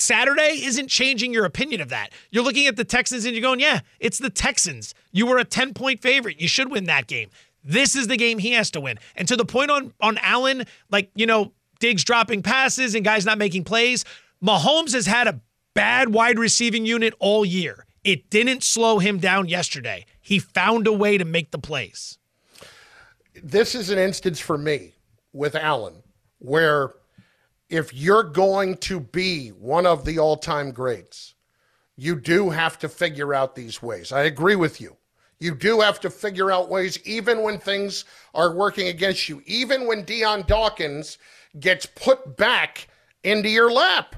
Saturday 0.00 0.62
isn't 0.64 0.88
changing 0.88 1.32
your 1.32 1.44
opinion 1.44 1.80
of 1.80 1.88
that. 1.90 2.10
You're 2.30 2.44
looking 2.44 2.66
at 2.66 2.76
the 2.76 2.84
Texans 2.84 3.24
and 3.24 3.34
you're 3.34 3.42
going, 3.42 3.60
yeah, 3.60 3.80
it's 4.00 4.18
the 4.18 4.30
Texans. 4.30 4.94
You 5.12 5.26
were 5.26 5.38
a 5.38 5.44
10 5.44 5.74
point 5.74 6.02
favorite. 6.02 6.40
You 6.40 6.48
should 6.48 6.70
win 6.70 6.84
that 6.84 7.06
game. 7.06 7.30
This 7.64 7.96
is 7.96 8.06
the 8.06 8.16
game 8.16 8.38
he 8.38 8.52
has 8.52 8.70
to 8.72 8.80
win. 8.80 8.98
And 9.16 9.26
to 9.28 9.36
the 9.36 9.44
point 9.44 9.70
on, 9.70 9.92
on 10.00 10.18
Allen, 10.18 10.64
like, 10.90 11.10
you 11.14 11.26
know, 11.26 11.52
Diggs 11.80 12.04
dropping 12.04 12.42
passes 12.42 12.94
and 12.94 13.04
guys 13.04 13.26
not 13.26 13.38
making 13.38 13.64
plays, 13.64 14.04
Mahomes 14.42 14.92
has 14.92 15.06
had 15.06 15.26
a 15.26 15.40
bad 15.74 16.12
wide 16.12 16.38
receiving 16.38 16.86
unit 16.86 17.14
all 17.18 17.44
year. 17.44 17.86
It 18.04 18.30
didn't 18.30 18.62
slow 18.62 18.98
him 18.98 19.18
down 19.18 19.48
yesterday. 19.48 20.06
He 20.20 20.38
found 20.38 20.86
a 20.86 20.92
way 20.92 21.18
to 21.18 21.24
make 21.24 21.50
the 21.50 21.58
plays. 21.58 22.18
This 23.42 23.74
is 23.74 23.90
an 23.90 23.98
instance 23.98 24.40
for 24.40 24.56
me 24.56 24.94
with 25.32 25.54
Allen 25.54 26.02
where 26.38 26.94
if 27.68 27.92
you're 27.92 28.22
going 28.22 28.76
to 28.78 29.00
be 29.00 29.48
one 29.48 29.86
of 29.86 30.04
the 30.04 30.18
all 30.18 30.36
time 30.36 30.70
greats, 30.70 31.34
you 31.96 32.16
do 32.20 32.50
have 32.50 32.78
to 32.78 32.88
figure 32.88 33.34
out 33.34 33.54
these 33.54 33.82
ways. 33.82 34.12
I 34.12 34.24
agree 34.24 34.56
with 34.56 34.80
you. 34.80 34.96
You 35.38 35.54
do 35.54 35.80
have 35.80 36.00
to 36.00 36.10
figure 36.10 36.50
out 36.50 36.70
ways, 36.70 36.98
even 37.04 37.42
when 37.42 37.58
things 37.58 38.04
are 38.34 38.54
working 38.54 38.88
against 38.88 39.28
you, 39.28 39.42
even 39.46 39.86
when 39.86 40.04
Dion 40.04 40.44
Dawkins 40.46 41.18
gets 41.60 41.84
put 41.86 42.36
back 42.36 42.88
into 43.22 43.48
your 43.48 43.70
lap. 43.70 44.16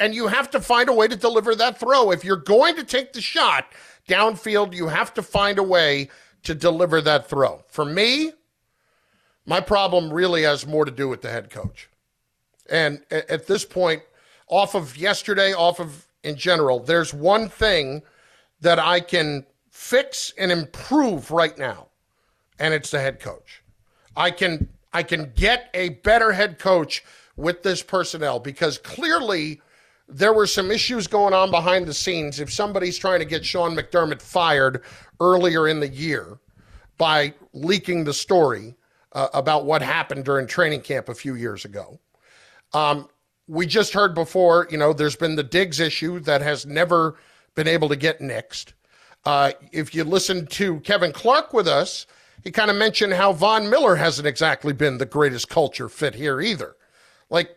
And 0.00 0.14
you 0.14 0.28
have 0.28 0.50
to 0.50 0.60
find 0.60 0.88
a 0.88 0.94
way 0.94 1.08
to 1.08 1.16
deliver 1.16 1.54
that 1.54 1.78
throw. 1.78 2.10
If 2.10 2.24
you're 2.24 2.36
going 2.36 2.74
to 2.76 2.84
take 2.84 3.12
the 3.12 3.20
shot 3.20 3.66
downfield, 4.08 4.74
you 4.74 4.88
have 4.88 5.12
to 5.14 5.22
find 5.22 5.58
a 5.58 5.62
way 5.62 6.08
to 6.44 6.54
deliver 6.54 7.02
that 7.02 7.28
throw. 7.28 7.62
For 7.68 7.84
me, 7.84 8.32
my 9.44 9.60
problem 9.60 10.12
really 10.12 10.42
has 10.44 10.66
more 10.66 10.86
to 10.86 10.90
do 10.90 11.06
with 11.06 11.20
the 11.20 11.28
head 11.28 11.50
coach. 11.50 11.89
And 12.70 13.02
at 13.10 13.46
this 13.46 13.64
point, 13.64 14.02
off 14.48 14.74
of 14.74 14.96
yesterday, 14.96 15.52
off 15.52 15.80
of 15.80 16.06
in 16.22 16.36
general, 16.36 16.80
there's 16.80 17.12
one 17.12 17.48
thing 17.48 18.02
that 18.60 18.78
I 18.78 19.00
can 19.00 19.46
fix 19.70 20.32
and 20.38 20.52
improve 20.52 21.30
right 21.30 21.56
now, 21.58 21.88
and 22.58 22.72
it's 22.72 22.90
the 22.90 23.00
head 23.00 23.20
coach. 23.20 23.62
I 24.16 24.30
can 24.30 24.68
I 24.92 25.02
can 25.02 25.32
get 25.34 25.70
a 25.74 25.90
better 25.90 26.32
head 26.32 26.58
coach 26.58 27.04
with 27.36 27.62
this 27.62 27.82
personnel 27.82 28.38
because 28.38 28.76
clearly 28.78 29.60
there 30.08 30.32
were 30.32 30.46
some 30.46 30.70
issues 30.70 31.06
going 31.06 31.32
on 31.32 31.50
behind 31.50 31.86
the 31.86 31.94
scenes. 31.94 32.40
If 32.40 32.52
somebody's 32.52 32.98
trying 32.98 33.20
to 33.20 33.24
get 33.24 33.44
Sean 33.44 33.76
McDermott 33.76 34.20
fired 34.20 34.82
earlier 35.20 35.68
in 35.68 35.80
the 35.80 35.88
year 35.88 36.38
by 36.98 37.32
leaking 37.52 38.04
the 38.04 38.12
story 38.12 38.74
uh, 39.12 39.28
about 39.32 39.64
what 39.64 39.80
happened 39.80 40.24
during 40.24 40.46
training 40.46 40.82
camp 40.82 41.08
a 41.08 41.14
few 41.14 41.36
years 41.36 41.64
ago, 41.64 41.98
um, 42.72 43.08
we 43.46 43.66
just 43.66 43.92
heard 43.92 44.14
before, 44.14 44.68
you 44.70 44.78
know, 44.78 44.92
there's 44.92 45.16
been 45.16 45.36
the 45.36 45.42
Diggs 45.42 45.80
issue 45.80 46.20
that 46.20 46.40
has 46.40 46.66
never 46.66 47.16
been 47.54 47.66
able 47.66 47.88
to 47.88 47.96
get 47.96 48.20
nixed. 48.20 48.72
Uh, 49.24 49.52
if 49.72 49.94
you 49.94 50.04
listen 50.04 50.46
to 50.46 50.80
Kevin 50.80 51.12
Clark 51.12 51.52
with 51.52 51.68
us, 51.68 52.06
he 52.42 52.50
kind 52.50 52.70
of 52.70 52.76
mentioned 52.76 53.12
how 53.12 53.32
Von 53.32 53.68
Miller 53.68 53.96
hasn't 53.96 54.26
exactly 54.26 54.72
been 54.72 54.98
the 54.98 55.06
greatest 55.06 55.48
culture 55.48 55.88
fit 55.88 56.14
here 56.14 56.40
either. 56.40 56.76
Like, 57.28 57.56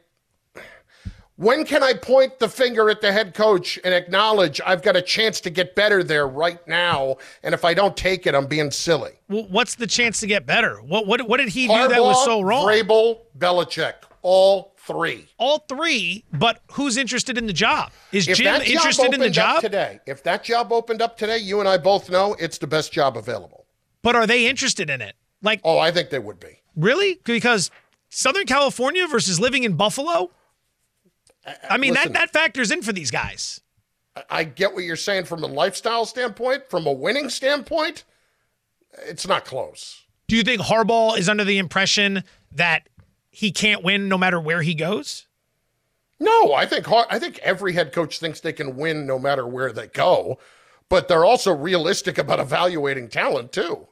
when 1.35 1.65
can 1.65 1.81
I 1.81 1.93
point 1.93 2.37
the 2.39 2.49
finger 2.49 2.89
at 2.89 3.01
the 3.01 3.11
head 3.11 3.33
coach 3.33 3.79
and 3.83 3.93
acknowledge 3.93 4.61
I've 4.65 4.83
got 4.83 4.95
a 4.95 5.01
chance 5.01 5.41
to 5.41 5.49
get 5.49 5.73
better 5.73 6.03
there 6.03 6.27
right 6.27 6.65
now? 6.67 7.17
And 7.41 7.53
if 7.53 7.65
I 7.65 7.73
don't 7.73 7.97
take 7.97 8.27
it, 8.27 8.35
I'm 8.35 8.45
being 8.45 8.69
silly. 8.69 9.13
Well, 9.29 9.47
what's 9.49 9.75
the 9.75 9.87
chance 9.87 10.19
to 10.19 10.27
get 10.27 10.45
better? 10.45 10.77
What 10.81 11.07
what, 11.07 11.27
what 11.27 11.37
did 11.37 11.49
he 11.49 11.67
Harbaugh, 11.67 11.87
do 11.87 11.93
that 11.95 12.03
was 12.03 12.23
so 12.25 12.41
wrong? 12.41 12.67
Vrabel, 12.67 13.21
Belichick, 13.37 13.95
all 14.21 14.72
three. 14.85 15.27
All 15.37 15.59
three, 15.69 16.23
but 16.33 16.61
who's 16.71 16.97
interested 16.97 17.37
in 17.37 17.47
the 17.47 17.53
job? 17.53 17.91
Is 18.11 18.27
if 18.27 18.37
Jim 18.37 18.61
interested 18.61 19.13
in 19.13 19.19
the 19.19 19.29
job 19.29 19.61
today? 19.61 19.99
If 20.05 20.23
that 20.23 20.43
job 20.43 20.71
opened 20.71 21.01
up 21.01 21.17
today, 21.17 21.37
you 21.37 21.59
and 21.59 21.67
I 21.69 21.77
both 21.77 22.09
know 22.09 22.35
it's 22.39 22.57
the 22.57 22.67
best 22.67 22.91
job 22.91 23.17
available. 23.17 23.65
But 24.01 24.15
are 24.15 24.27
they 24.27 24.47
interested 24.47 24.89
in 24.89 25.01
it? 25.01 25.15
Like, 25.41 25.61
Oh, 25.63 25.77
I 25.77 25.91
think 25.91 26.09
they 26.09 26.19
would 26.19 26.39
be. 26.39 26.59
really? 26.75 27.19
Because 27.23 27.71
Southern 28.09 28.45
California 28.45 29.07
versus 29.07 29.39
living 29.39 29.63
in 29.63 29.75
Buffalo? 29.75 30.31
I 31.69 31.77
mean, 31.77 31.93
listen. 31.93 32.13
that, 32.13 32.19
that 32.19 32.33
factors 32.33 32.71
in 32.71 32.81
for 32.81 32.93
these 32.93 33.11
guys. 33.11 33.59
I 34.29 34.43
get 34.43 34.73
what 34.73 34.83
you're 34.83 34.95
saying 34.95 35.25
from 35.25 35.43
a 35.43 35.47
lifestyle 35.47 36.05
standpoint, 36.05 36.69
from 36.69 36.85
a 36.85 36.91
winning 36.93 37.29
standpoint. 37.29 38.03
It's 39.05 39.27
not 39.27 39.43
close. 39.43 40.03
Do 40.27 40.35
you 40.37 40.43
think 40.43 40.61
Harbaugh 40.61 41.17
is 41.17 41.27
under 41.27 41.43
the 41.43 41.57
impression 41.57 42.23
that 42.51 42.87
he 43.33 43.51
can't 43.51 43.83
win 43.83 44.07
no 44.07 44.17
matter 44.17 44.39
where 44.39 44.61
he 44.61 44.75
goes? 44.75 45.25
No, 46.19 46.53
I 46.53 46.67
think 46.67 46.87
I 46.89 47.17
think 47.17 47.39
every 47.39 47.73
head 47.73 47.91
coach 47.91 48.19
thinks 48.19 48.39
they 48.39 48.53
can 48.53 48.77
win 48.77 49.07
no 49.07 49.17
matter 49.17 49.47
where 49.47 49.73
they 49.73 49.87
go, 49.87 50.37
but 50.87 51.07
they're 51.07 51.25
also 51.25 51.51
realistic 51.51 52.19
about 52.19 52.39
evaluating 52.39 53.09
talent 53.09 53.51
too. 53.51 53.87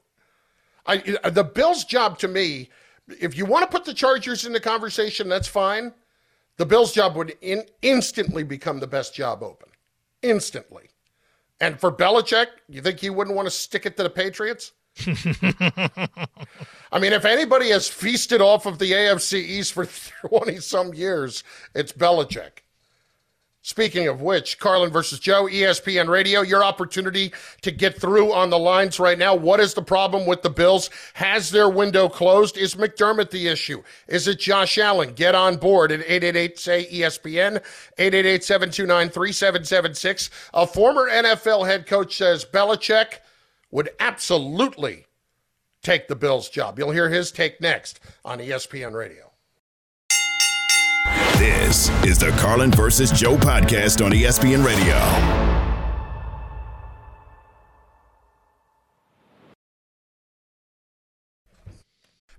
I 0.85 1.17
uh, 1.23 1.31
the 1.31 1.43
Bills' 1.43 1.83
job 1.83 2.19
to 2.19 2.27
me, 2.27 2.69
if 3.19 3.35
you 3.35 3.45
want 3.45 3.63
to 3.63 3.75
put 3.75 3.83
the 3.83 3.95
Chargers 3.95 4.45
in 4.45 4.53
the 4.53 4.59
conversation, 4.59 5.27
that's 5.27 5.47
fine. 5.47 5.91
The 6.57 6.65
Bills' 6.67 6.93
job 6.93 7.15
would 7.15 7.35
in, 7.41 7.63
instantly 7.81 8.43
become 8.43 8.79
the 8.79 8.87
best 8.87 9.15
job 9.15 9.41
open, 9.41 9.69
instantly. 10.21 10.89
And 11.59 11.79
for 11.79 11.91
Belichick, 11.91 12.47
you 12.69 12.81
think 12.81 12.99
he 12.99 13.09
wouldn't 13.09 13.35
want 13.35 13.47
to 13.47 13.51
stick 13.51 13.87
it 13.87 13.97
to 13.97 14.03
the 14.03 14.09
Patriots? 14.09 14.71
I 16.91 16.99
mean, 16.99 17.13
if 17.13 17.25
anybody 17.25 17.69
has 17.69 17.87
feasted 17.87 18.41
off 18.41 18.65
of 18.65 18.79
the 18.79 18.91
AFC 18.91 19.35
East 19.35 19.73
for 19.73 19.87
20 20.27 20.57
some 20.57 20.93
years, 20.93 21.43
it's 21.73 21.91
Belichick. 21.91 22.61
Speaking 23.63 24.07
of 24.07 24.21
which, 24.21 24.57
Carlin 24.57 24.89
versus 24.89 25.19
Joe, 25.19 25.43
ESPN 25.43 26.09
Radio, 26.09 26.41
your 26.41 26.63
opportunity 26.63 27.31
to 27.61 27.69
get 27.69 28.01
through 28.01 28.33
on 28.33 28.49
the 28.49 28.57
lines 28.57 28.99
right 28.99 29.19
now. 29.19 29.35
What 29.35 29.59
is 29.59 29.75
the 29.75 29.83
problem 29.83 30.25
with 30.25 30.41
the 30.41 30.49
Bills? 30.49 30.89
Has 31.13 31.51
their 31.51 31.69
window 31.69 32.09
closed? 32.09 32.57
Is 32.57 32.73
McDermott 32.73 33.29
the 33.29 33.47
issue? 33.47 33.83
Is 34.07 34.27
it 34.27 34.39
Josh 34.39 34.79
Allen? 34.79 35.13
Get 35.13 35.35
on 35.35 35.57
board 35.57 35.91
at 35.91 35.99
888 35.99 36.57
say 36.57 36.87
ESPN, 36.91 37.57
888 37.99 38.43
729 38.43 39.09
3776. 39.09 40.31
A 40.55 40.65
former 40.65 41.07
NFL 41.07 41.67
head 41.67 41.85
coach 41.85 42.17
says 42.17 42.43
Belichick 42.43 43.19
would 43.71 43.89
absolutely 43.99 45.07
take 45.81 46.07
the 46.07 46.15
Bills 46.15 46.49
job. 46.49 46.77
You'll 46.77 46.91
hear 46.91 47.09
his 47.09 47.31
take 47.31 47.59
next 47.59 47.99
on 48.23 48.39
ESPN 48.39 48.93
Radio. 48.93 49.31
This 51.37 51.89
is 52.05 52.19
the 52.19 52.29
Carlin 52.37 52.71
versus 52.71 53.11
Joe 53.11 53.35
podcast 53.35 54.05
on 54.05 54.11
ESPN 54.11 54.63
Radio. 54.63 55.51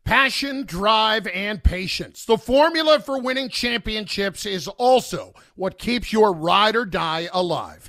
Passion, 0.05 0.65
drive, 0.67 1.27
and 1.29 1.65
patience. 1.65 2.27
The 2.27 2.37
formula 2.37 3.01
for 3.01 3.19
winning 3.19 3.49
championships 3.49 4.45
is 4.45 4.69
also 4.69 5.33
what 5.57 5.79
keeps 5.79 6.13
your 6.13 6.33
ride 6.33 6.77
or 6.77 6.85
die 6.85 7.29
alive. 7.33 7.89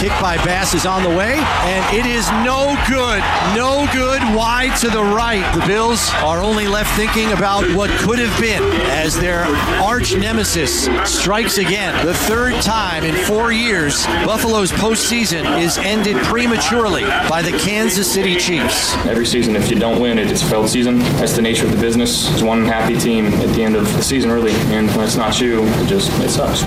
Kick 0.00 0.18
by 0.18 0.42
Bass 0.46 0.72
is 0.72 0.86
on 0.86 1.02
the 1.02 1.10
way, 1.10 1.34
and 1.34 1.94
it 1.94 2.06
is 2.06 2.26
no 2.42 2.74
good. 2.88 3.22
No 3.54 3.86
good 3.92 4.22
wide 4.34 4.74
to 4.78 4.88
the 4.88 5.02
right. 5.02 5.44
The 5.54 5.66
Bills 5.66 6.08
are 6.24 6.40
only 6.40 6.66
left 6.66 6.96
thinking 6.96 7.32
about 7.32 7.70
what 7.76 7.90
could 8.00 8.18
have 8.18 8.40
been 8.40 8.62
as 8.88 9.20
their 9.20 9.44
arch 9.82 10.16
nemesis 10.16 10.88
strikes 11.04 11.58
again. 11.58 12.06
The 12.06 12.14
third 12.14 12.62
time 12.62 13.04
in 13.04 13.14
four 13.26 13.52
years, 13.52 14.06
Buffalo's 14.24 14.72
postseason 14.72 15.60
is 15.60 15.76
ended 15.76 16.16
prematurely 16.24 17.02
by 17.28 17.42
the 17.42 17.52
Kansas 17.58 18.10
City 18.10 18.36
Chiefs. 18.36 18.94
Every 19.04 19.26
season, 19.26 19.54
if 19.54 19.70
you 19.70 19.78
don't 19.78 20.00
win, 20.00 20.18
it's 20.18 20.40
a 20.40 20.46
failed 20.46 20.70
season. 20.70 21.00
That's 21.18 21.36
the 21.36 21.42
nature 21.42 21.66
of 21.66 21.72
the 21.72 21.78
business. 21.78 22.32
It's 22.32 22.40
one 22.40 22.64
happy 22.64 22.98
team 22.98 23.26
at 23.26 23.54
the 23.54 23.62
end 23.62 23.76
of 23.76 23.84
the 23.92 24.02
season 24.02 24.30
early, 24.30 24.52
and 24.72 24.88
when 24.92 25.00
it's 25.00 25.16
not 25.16 25.38
you, 25.42 25.62
it 25.62 25.88
just 25.88 26.10
it 26.22 26.30
sucks. 26.30 26.64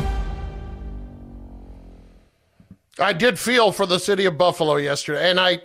I 2.99 3.13
did 3.13 3.39
feel 3.39 3.71
for 3.71 3.85
the 3.85 3.99
city 3.99 4.25
of 4.25 4.37
Buffalo 4.37 4.75
yesterday, 4.75 5.29
and 5.29 5.39
I, 5.39 5.61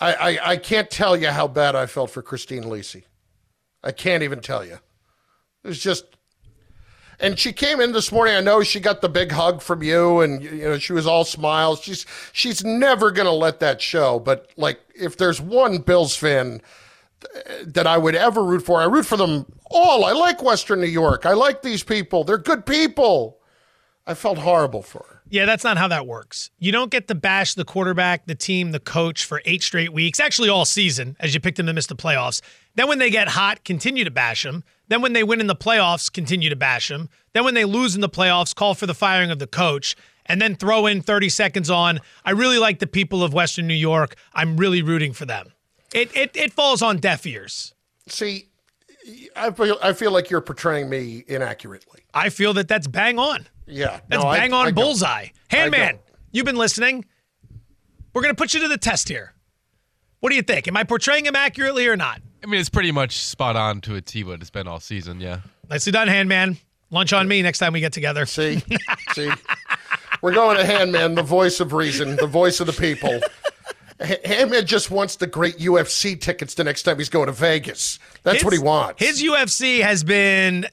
I, 0.00 0.14
I, 0.14 0.38
I 0.52 0.56
can't 0.56 0.90
tell 0.90 1.16
you 1.16 1.28
how 1.28 1.46
bad 1.46 1.76
I 1.76 1.86
felt 1.86 2.10
for 2.10 2.22
Christine 2.22 2.64
Lisi. 2.64 3.04
I 3.84 3.92
can't 3.92 4.22
even 4.22 4.40
tell 4.40 4.64
you. 4.64 4.78
It 5.62 5.68
was 5.68 5.80
just, 5.80 6.04
and 7.20 7.38
she 7.38 7.52
came 7.52 7.80
in 7.80 7.92
this 7.92 8.10
morning. 8.10 8.34
I 8.34 8.40
know 8.40 8.62
she 8.62 8.80
got 8.80 9.00
the 9.00 9.08
big 9.08 9.30
hug 9.30 9.62
from 9.62 9.82
you, 9.82 10.20
and 10.20 10.42
you 10.42 10.64
know 10.64 10.78
she 10.78 10.92
was 10.92 11.06
all 11.06 11.24
smiles. 11.24 11.80
She's 11.82 12.04
she's 12.32 12.64
never 12.64 13.10
gonna 13.10 13.30
let 13.30 13.60
that 13.60 13.80
show. 13.80 14.18
But 14.18 14.50
like, 14.56 14.80
if 14.94 15.16
there's 15.16 15.40
one 15.40 15.78
Bills 15.78 16.16
fan 16.16 16.62
that 17.66 17.86
I 17.86 17.98
would 17.98 18.14
ever 18.14 18.42
root 18.42 18.64
for, 18.64 18.80
I 18.80 18.86
root 18.86 19.06
for 19.06 19.18
them 19.18 19.46
all. 19.66 20.04
I 20.04 20.12
like 20.12 20.42
Western 20.42 20.80
New 20.80 20.86
York. 20.86 21.26
I 21.26 21.32
like 21.32 21.62
these 21.62 21.82
people. 21.82 22.24
They're 22.24 22.38
good 22.38 22.64
people. 22.64 23.39
I 24.10 24.14
felt 24.14 24.38
horrible 24.38 24.82
for 24.82 25.06
her. 25.08 25.22
Yeah, 25.28 25.44
that's 25.44 25.62
not 25.62 25.78
how 25.78 25.86
that 25.86 26.04
works. 26.04 26.50
You 26.58 26.72
don't 26.72 26.90
get 26.90 27.06
to 27.06 27.14
bash 27.14 27.54
the 27.54 27.64
quarterback, 27.64 28.26
the 28.26 28.34
team, 28.34 28.72
the 28.72 28.80
coach 28.80 29.24
for 29.24 29.40
eight 29.44 29.62
straight 29.62 29.92
weeks, 29.92 30.18
actually 30.18 30.48
all 30.48 30.64
season, 30.64 31.16
as 31.20 31.32
you 31.32 31.38
picked 31.38 31.58
them 31.58 31.66
to 31.66 31.72
miss 31.72 31.86
the 31.86 31.94
playoffs. 31.94 32.42
Then 32.74 32.88
when 32.88 32.98
they 32.98 33.08
get 33.08 33.28
hot, 33.28 33.62
continue 33.64 34.02
to 34.02 34.10
bash 34.10 34.42
them. 34.42 34.64
Then 34.88 35.00
when 35.00 35.12
they 35.12 35.22
win 35.22 35.40
in 35.40 35.46
the 35.46 35.54
playoffs, 35.54 36.12
continue 36.12 36.50
to 36.50 36.56
bash 36.56 36.88
them. 36.88 37.08
Then 37.34 37.44
when 37.44 37.54
they 37.54 37.64
lose 37.64 37.94
in 37.94 38.00
the 38.00 38.08
playoffs, 38.08 38.52
call 38.52 38.74
for 38.74 38.86
the 38.86 38.94
firing 38.94 39.30
of 39.30 39.38
the 39.38 39.46
coach. 39.46 39.94
And 40.26 40.42
then 40.42 40.56
throw 40.56 40.86
in 40.86 41.02
30 41.02 41.28
seconds 41.28 41.70
on, 41.70 42.00
I 42.24 42.32
really 42.32 42.58
like 42.58 42.80
the 42.80 42.88
people 42.88 43.22
of 43.22 43.32
Western 43.32 43.68
New 43.68 43.74
York. 43.74 44.16
I'm 44.34 44.56
really 44.56 44.82
rooting 44.82 45.12
for 45.12 45.24
them. 45.24 45.52
It, 45.94 46.14
it, 46.16 46.36
it 46.36 46.52
falls 46.52 46.82
on 46.82 46.98
deaf 46.98 47.24
ears. 47.24 47.74
See, 48.08 48.49
I 49.36 49.50
feel, 49.50 49.78
I 49.82 49.92
feel 49.92 50.10
like 50.12 50.30
you're 50.30 50.40
portraying 50.40 50.88
me 50.90 51.24
inaccurately. 51.26 52.00
I 52.12 52.28
feel 52.28 52.52
that 52.54 52.68
that's 52.68 52.86
bang 52.86 53.18
on. 53.18 53.46
Yeah. 53.66 54.00
That's 54.08 54.22
no, 54.22 54.28
I- 54.28 54.38
bang 54.38 54.52
on 54.52 54.66
I 54.68 54.70
bullseye. 54.72 55.28
Handman, 55.50 55.98
you've 56.32 56.44
been 56.46 56.56
listening. 56.56 57.04
We're 58.12 58.22
going 58.22 58.34
to 58.34 58.38
put 58.38 58.54
you 58.54 58.60
to 58.60 58.68
the 58.68 58.76
test 58.78 59.08
here. 59.08 59.34
What 60.20 60.30
do 60.30 60.36
you 60.36 60.42
think? 60.42 60.68
Am 60.68 60.76
I 60.76 60.84
portraying 60.84 61.24
him 61.26 61.34
accurately 61.36 61.86
or 61.86 61.96
not? 61.96 62.20
I 62.42 62.46
mean, 62.46 62.60
it's 62.60 62.68
pretty 62.68 62.92
much 62.92 63.18
spot 63.18 63.56
on 63.56 63.80
to 63.82 63.94
a 63.94 64.00
T 64.00 64.24
what 64.24 64.40
it's 64.40 64.50
been 64.50 64.66
all 64.66 64.80
season, 64.80 65.20
yeah. 65.20 65.40
Nicely 65.68 65.92
done, 65.92 66.08
Handman. 66.08 66.58
Lunch 66.90 67.12
on 67.12 67.28
me 67.28 67.40
next 67.42 67.58
time 67.58 67.72
we 67.72 67.80
get 67.80 67.92
together. 67.92 68.26
See, 68.26 68.60
see, 69.12 69.30
we're 70.22 70.34
going 70.34 70.56
to 70.56 70.64
Handman, 70.64 71.14
the 71.14 71.22
voice 71.22 71.60
of 71.60 71.72
reason, 71.72 72.16
the 72.16 72.26
voice 72.26 72.58
of 72.60 72.66
the 72.66 72.72
people. 72.72 73.20
Hammond 74.00 74.66
just 74.66 74.90
wants 74.90 75.16
the 75.16 75.26
great 75.26 75.58
UFC 75.58 76.18
tickets 76.20 76.54
the 76.54 76.64
next 76.64 76.84
time 76.84 76.98
he's 76.98 77.08
going 77.08 77.26
to 77.26 77.32
Vegas. 77.32 77.98
That's 78.22 78.36
His- 78.38 78.44
what 78.44 78.52
he 78.52 78.58
wants. 78.58 79.02
His 79.02 79.22
UFC 79.22 79.80
has 79.82 80.02
been 80.04 80.66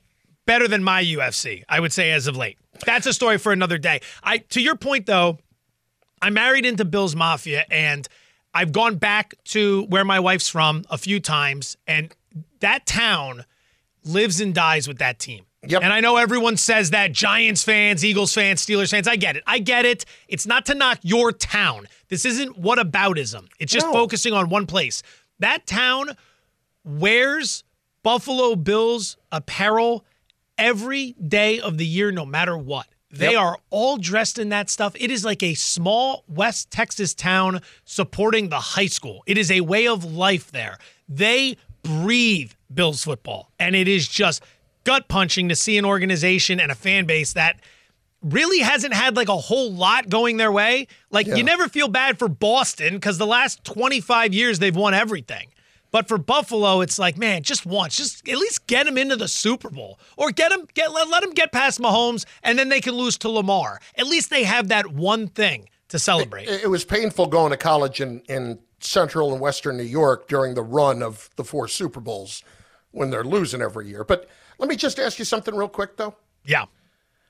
better 0.46 0.68
than 0.68 0.84
my 0.84 1.04
UFC, 1.04 1.64
I 1.68 1.80
would 1.80 1.92
say, 1.92 2.12
as 2.12 2.28
of 2.28 2.38
late. 2.38 2.58
That's 2.86 3.06
a 3.06 3.14
story 3.14 3.38
for 3.38 3.52
another 3.52 3.78
day. 3.78 4.02
I 4.24 4.38
to 4.38 4.62
your 4.62 4.76
point 4.76 5.08
though, 5.08 5.40
I 6.22 6.30
married 6.30 6.66
into 6.66 6.86
Bill's 6.86 7.16
Mafia 7.16 7.66
and 7.70 8.08
I've 8.54 8.72
gone 8.72 8.96
back 8.96 9.36
to 9.46 9.84
where 9.90 10.06
my 10.06 10.20
wife's 10.20 10.48
from 10.50 10.84
a 10.90 10.98
few 10.98 11.20
times, 11.20 11.78
and 11.86 12.16
that 12.60 12.86
town 12.88 13.46
lives 14.04 14.40
and 14.40 14.54
dies 14.56 14.88
with 14.88 14.98
that 15.00 15.20
team. 15.20 15.46
Yep. 15.66 15.82
And 15.84 15.92
I 15.92 16.00
know 16.02 16.18
everyone 16.18 16.56
says 16.56 16.92
that 16.92 17.12
Giants 17.14 17.64
fans, 17.64 18.06
Eagles 18.06 18.34
fans, 18.34 18.64
Steelers 18.66 18.92
fans. 18.92 19.08
I 19.08 19.16
get 19.16 19.36
it. 19.36 19.44
I 19.48 19.60
get 19.60 19.86
it. 19.86 20.06
It's 20.28 20.46
not 20.46 20.66
to 20.68 20.76
knock 20.76 21.00
your 21.02 21.32
town. 21.32 21.88
This 22.10 22.26
isn't 22.26 22.62
whataboutism. 22.62 23.48
It's 23.60 23.74
just 23.74 23.88
No. 23.88 23.94
focusing 23.94 24.34
on 24.34 24.50
one 24.50 24.68
place. 24.68 25.02
That 25.40 25.66
town 25.66 26.16
wears 26.84 27.64
Buffalo 28.04 28.56
Bills 28.56 29.18
apparel 29.32 30.06
every 30.58 31.14
day 31.14 31.60
of 31.60 31.78
the 31.78 31.86
year, 31.86 32.12
no 32.12 32.26
matter 32.26 32.58
what. 32.58 32.88
They 33.10 33.32
Yep. 33.32 33.40
are 33.42 33.58
all 33.70 33.98
dressed 33.98 34.38
in 34.38 34.50
that 34.50 34.70
stuff. 34.70 34.94
It 35.00 35.12
is 35.12 35.24
like 35.26 35.42
a 35.42 35.54
small 35.56 36.24
West 36.28 36.70
Texas 36.72 37.14
town 37.14 37.62
supporting 37.84 38.50
the 38.50 38.60
high 38.60 38.88
school. 38.88 39.24
It 39.26 39.38
is 39.38 39.50
a 39.50 39.62
way 39.62 39.88
of 39.88 40.04
life 40.04 40.52
there. 40.52 40.78
They 41.10 41.58
breathe 41.84 42.52
Bills 42.74 43.04
football, 43.04 43.52
and 43.60 43.76
it 43.76 43.88
is 43.88 44.08
just 44.08 44.44
gut 44.88 45.10
punching 45.10 45.50
to 45.50 45.56
see 45.56 45.78
an 45.78 45.84
organization 45.84 46.62
and 46.62 46.72
a 46.72 46.76
fan 46.76 47.06
base 47.06 47.34
that 47.34 47.60
really 48.24 48.60
hasn't 48.60 48.94
had 48.94 49.18
like 49.18 49.28
a 49.28 49.36
whole 49.36 49.70
lot 49.70 50.08
going 50.08 50.38
their 50.38 50.52
way. 50.52 50.88
Like 51.12 51.28
you 51.28 51.44
never 51.44 51.68
feel 51.68 51.90
bad 51.90 52.18
for 52.18 52.30
Boston 52.30 52.94
because 52.94 53.18
the 53.18 53.28
last 53.28 53.66
25 53.66 54.34
years 54.34 54.60
they've 54.60 54.76
won 54.76 54.94
everything. 54.94 55.50
But 55.92 56.08
for 56.08 56.18
Buffalo, 56.18 56.80
it's 56.80 56.98
like, 56.98 57.18
man, 57.18 57.44
just 57.44 57.66
once, 57.66 57.98
just 57.98 58.28
at 58.30 58.38
least 58.38 58.66
get 58.68 58.86
them 58.86 58.98
into 58.98 59.18
the 59.18 59.28
Super 59.28 59.70
Bowl, 59.70 60.00
or 60.16 60.32
get 60.32 60.52
them, 60.52 60.66
get 60.74 60.94
let, 60.94 61.10
let 61.10 61.22
them 61.22 61.32
get 61.32 61.52
past 61.52 61.80
Mahomes, 61.80 62.26
and 62.44 62.58
then 62.58 62.70
they 62.70 62.82
can 62.82 62.94
lose 62.94 63.18
to 63.20 63.30
Lamar. 63.30 63.80
At 63.98 64.06
least 64.06 64.30
they 64.30 64.44
have 64.44 64.70
that 64.70 64.88
one 64.88 65.28
thing 65.28 65.70
to 65.90 66.00
celebrate. 66.00 66.48
It, 66.48 66.64
it 66.64 66.68
was 66.68 66.86
painful 66.86 67.28
going 67.28 67.52
to 67.52 67.58
college 67.58 68.02
in, 68.02 68.22
in 68.30 68.60
central 68.80 69.32
and 69.32 69.42
western 69.42 69.78
New 69.78 69.84
York 69.84 70.28
during 70.28 70.56
the 70.56 70.64
run 70.64 71.02
of 71.02 71.30
the 71.36 71.44
four 71.44 71.68
Super 71.68 72.00
Bowls 72.00 72.44
when 72.92 73.10
they're 73.10 73.24
losing 73.24 73.62
every 73.62 73.88
year. 73.88 74.04
But 74.04 74.28
let 74.58 74.70
me 74.70 74.76
just 74.76 75.00
ask 75.00 75.20
you 75.20 75.26
something 75.26 75.56
real 75.56 75.68
quick, 75.70 75.98
though. 75.98 76.16
yeah, 76.46 76.66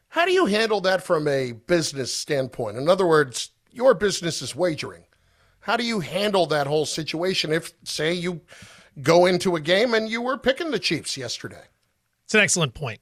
How 0.09 0.25
do 0.25 0.31
you 0.31 0.45
handle 0.45 0.81
that 0.81 1.03
from 1.03 1.27
a 1.27 1.51
business 1.53 2.13
standpoint? 2.13 2.77
In 2.77 2.87
other 2.89 3.05
words, 3.05 3.51
your 3.71 3.93
business 3.93 4.41
is 4.41 4.55
wagering. 4.55 5.03
How 5.59 5.75
do 5.77 5.83
you 5.83 5.99
handle 5.99 6.45
that 6.47 6.65
whole 6.67 6.85
situation 6.85 7.51
if, 7.51 7.73
say, 7.83 8.13
you 8.13 8.41
go 9.01 9.25
into 9.25 9.55
a 9.55 9.59
game 9.59 9.93
and 9.93 10.07
you 10.09 10.21
were 10.21 10.37
picking 10.37 10.71
the 10.71 10.79
Chiefs 10.79 11.17
yesterday? 11.17 11.63
it's 12.23 12.33
an 12.33 12.41
excellent 12.41 12.73
point, 12.73 12.99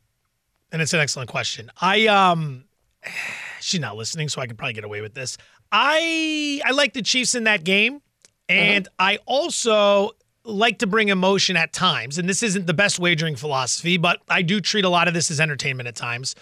and 0.72 0.82
it's 0.82 0.94
an 0.94 1.00
excellent 1.00 1.30
question. 1.30 1.72
I 1.82 2.08
um, 2.08 2.66
she's 3.62 3.80
not 3.80 3.96
listening, 3.96 4.30
so 4.30 4.42
I 4.42 4.48
could 4.48 4.58
probably 4.58 4.74
get 4.74 4.84
away 4.84 5.02
with 5.02 5.14
this. 5.14 5.38
I 5.72 6.62
I 6.66 6.72
like 6.72 6.94
the 6.94 7.02
Chiefs 7.02 7.34
in 7.36 7.46
that 7.46 7.64
game, 7.64 8.02
and 8.50 8.88
I 9.00 9.18
also 9.26 10.12
like 10.46 10.80
to 10.80 10.88
bring 10.88 11.10
emotion 11.10 11.58
at 11.58 11.74
times. 11.74 12.18
And 12.18 12.30
this 12.30 12.44
isn't 12.44 12.68
the 12.68 12.74
best 12.74 13.00
wagering 13.00 13.36
philosophy, 13.36 13.98
but 13.98 14.22
I 14.30 14.42
do 14.42 14.62
treat 14.62 14.86
a 14.86 14.90
lot 14.90 15.08
of 15.08 15.14
this 15.14 15.32
as 15.32 15.40
entertainment 15.40 15.88
at 15.88 15.96
times. 15.96 16.36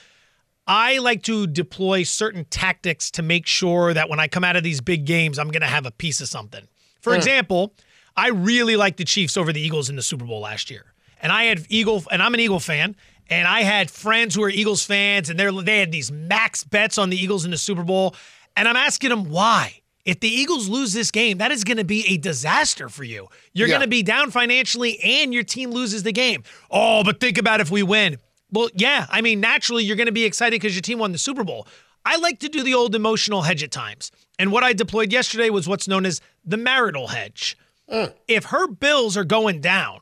I 0.68 1.00
like 1.00 1.24
to 1.24 1.48
deploy 1.48 2.04
certain 2.04 2.46
tactics 2.46 3.12
to 3.12 3.22
make 3.22 3.48
sure 3.48 3.94
that 3.94 4.10
when 4.10 4.20
I 4.20 4.28
come 4.28 4.44
out 4.44 4.56
of 4.56 4.64
these 4.64 4.82
big 4.82 5.06
games, 5.06 5.38
I'm 5.38 5.50
going 5.50 5.62
to 5.62 5.68
have 5.68 5.86
a 5.86 5.92
piece 5.92 6.22
of 6.22 6.28
something. 6.28 6.68
For 7.02 7.16
example, 7.16 7.74
I 8.16 8.30
really 8.30 8.78
liked 8.78 8.98
the 8.98 9.04
Chiefs 9.04 9.36
over 9.36 9.52
the 9.52 9.60
Eagles 9.60 9.90
in 9.90 9.98
the 9.98 10.02
Super 10.02 10.24
Bowl 10.24 10.40
last 10.40 10.72
year. 10.72 10.94
And 11.22 11.32
I 11.32 11.46
had 11.46 11.66
Eagle, 11.70 12.04
and 12.12 12.22
I'm 12.22 12.34
an 12.34 12.40
Eagle 12.40 12.62
fan, 12.62 12.96
and 13.30 13.48
I 13.48 13.64
had 13.64 13.92
friends 13.92 14.36
who 14.36 14.44
are 14.44 14.50
Eagles 14.50 14.86
fans, 14.86 15.30
and 15.30 15.38
they're, 15.38 15.52
they 15.52 15.80
had 15.80 15.92
these 15.92 16.12
max 16.12 16.64
bets 16.64 16.98
on 16.98 17.10
the 17.10 17.18
Eagles 17.18 17.44
in 17.44 17.52
the 17.52 17.58
Super 17.58 17.84
Bowl. 17.84 18.16
And 18.56 18.68
I'm 18.68 18.76
asking 18.78 19.10
them 19.10 19.30
why. 19.30 19.82
If 20.06 20.20
the 20.20 20.28
Eagles 20.28 20.68
lose 20.68 20.92
this 20.94 21.12
game, 21.12 21.38
that 21.38 21.52
is 21.52 21.64
going 21.64 21.78
to 21.78 21.84
be 21.86 22.06
a 22.08 22.18
disaster 22.18 22.90
for 22.90 23.04
you. 23.06 23.28
You're 23.54 23.68
Yeah. 23.68 23.74
going 23.76 23.84
to 23.84 23.88
be 23.88 24.04
down 24.04 24.32
financially, 24.32 25.00
and 25.02 25.34
your 25.34 25.44
team 25.44 25.72
loses 25.72 26.04
the 26.04 26.12
game. 26.12 26.44
Oh, 26.70 27.04
but 27.04 27.20
think 27.22 27.38
about 27.38 27.62
if 27.62 27.72
we 27.72 27.84
win. 27.84 28.18
Well, 28.52 28.70
yeah, 28.76 29.08
I 29.10 29.22
mean, 29.22 29.40
naturally, 29.40 29.84
you're 29.84 29.96
going 29.96 30.08
to 30.08 30.12
be 30.12 30.26
excited 30.26 30.60
because 30.62 30.76
your 30.76 30.82
team 30.82 31.00
won 31.00 31.12
the 31.14 31.18
Super 31.18 31.44
Bowl. 31.44 31.68
I 32.06 32.18
like 32.18 32.40
to 32.40 32.50
do 32.50 32.64
the 32.64 32.74
old 32.74 32.96
emotional 32.96 33.44
hedge 33.44 33.64
at 33.64 33.72
times. 33.72 34.12
And 34.38 34.52
what 34.52 34.64
I 34.64 34.74
deployed 34.74 35.12
yesterday 35.14 35.50
was 35.50 35.68
what's 35.70 35.88
known 35.88 36.06
as 36.06 36.20
the 36.44 36.58
marital 36.58 37.08
hedge. 37.08 37.58
Mm. 37.90 38.14
If 38.28 38.46
her 38.46 38.68
bills 38.68 39.16
are 39.16 39.24
going 39.24 39.62
down, 39.62 40.02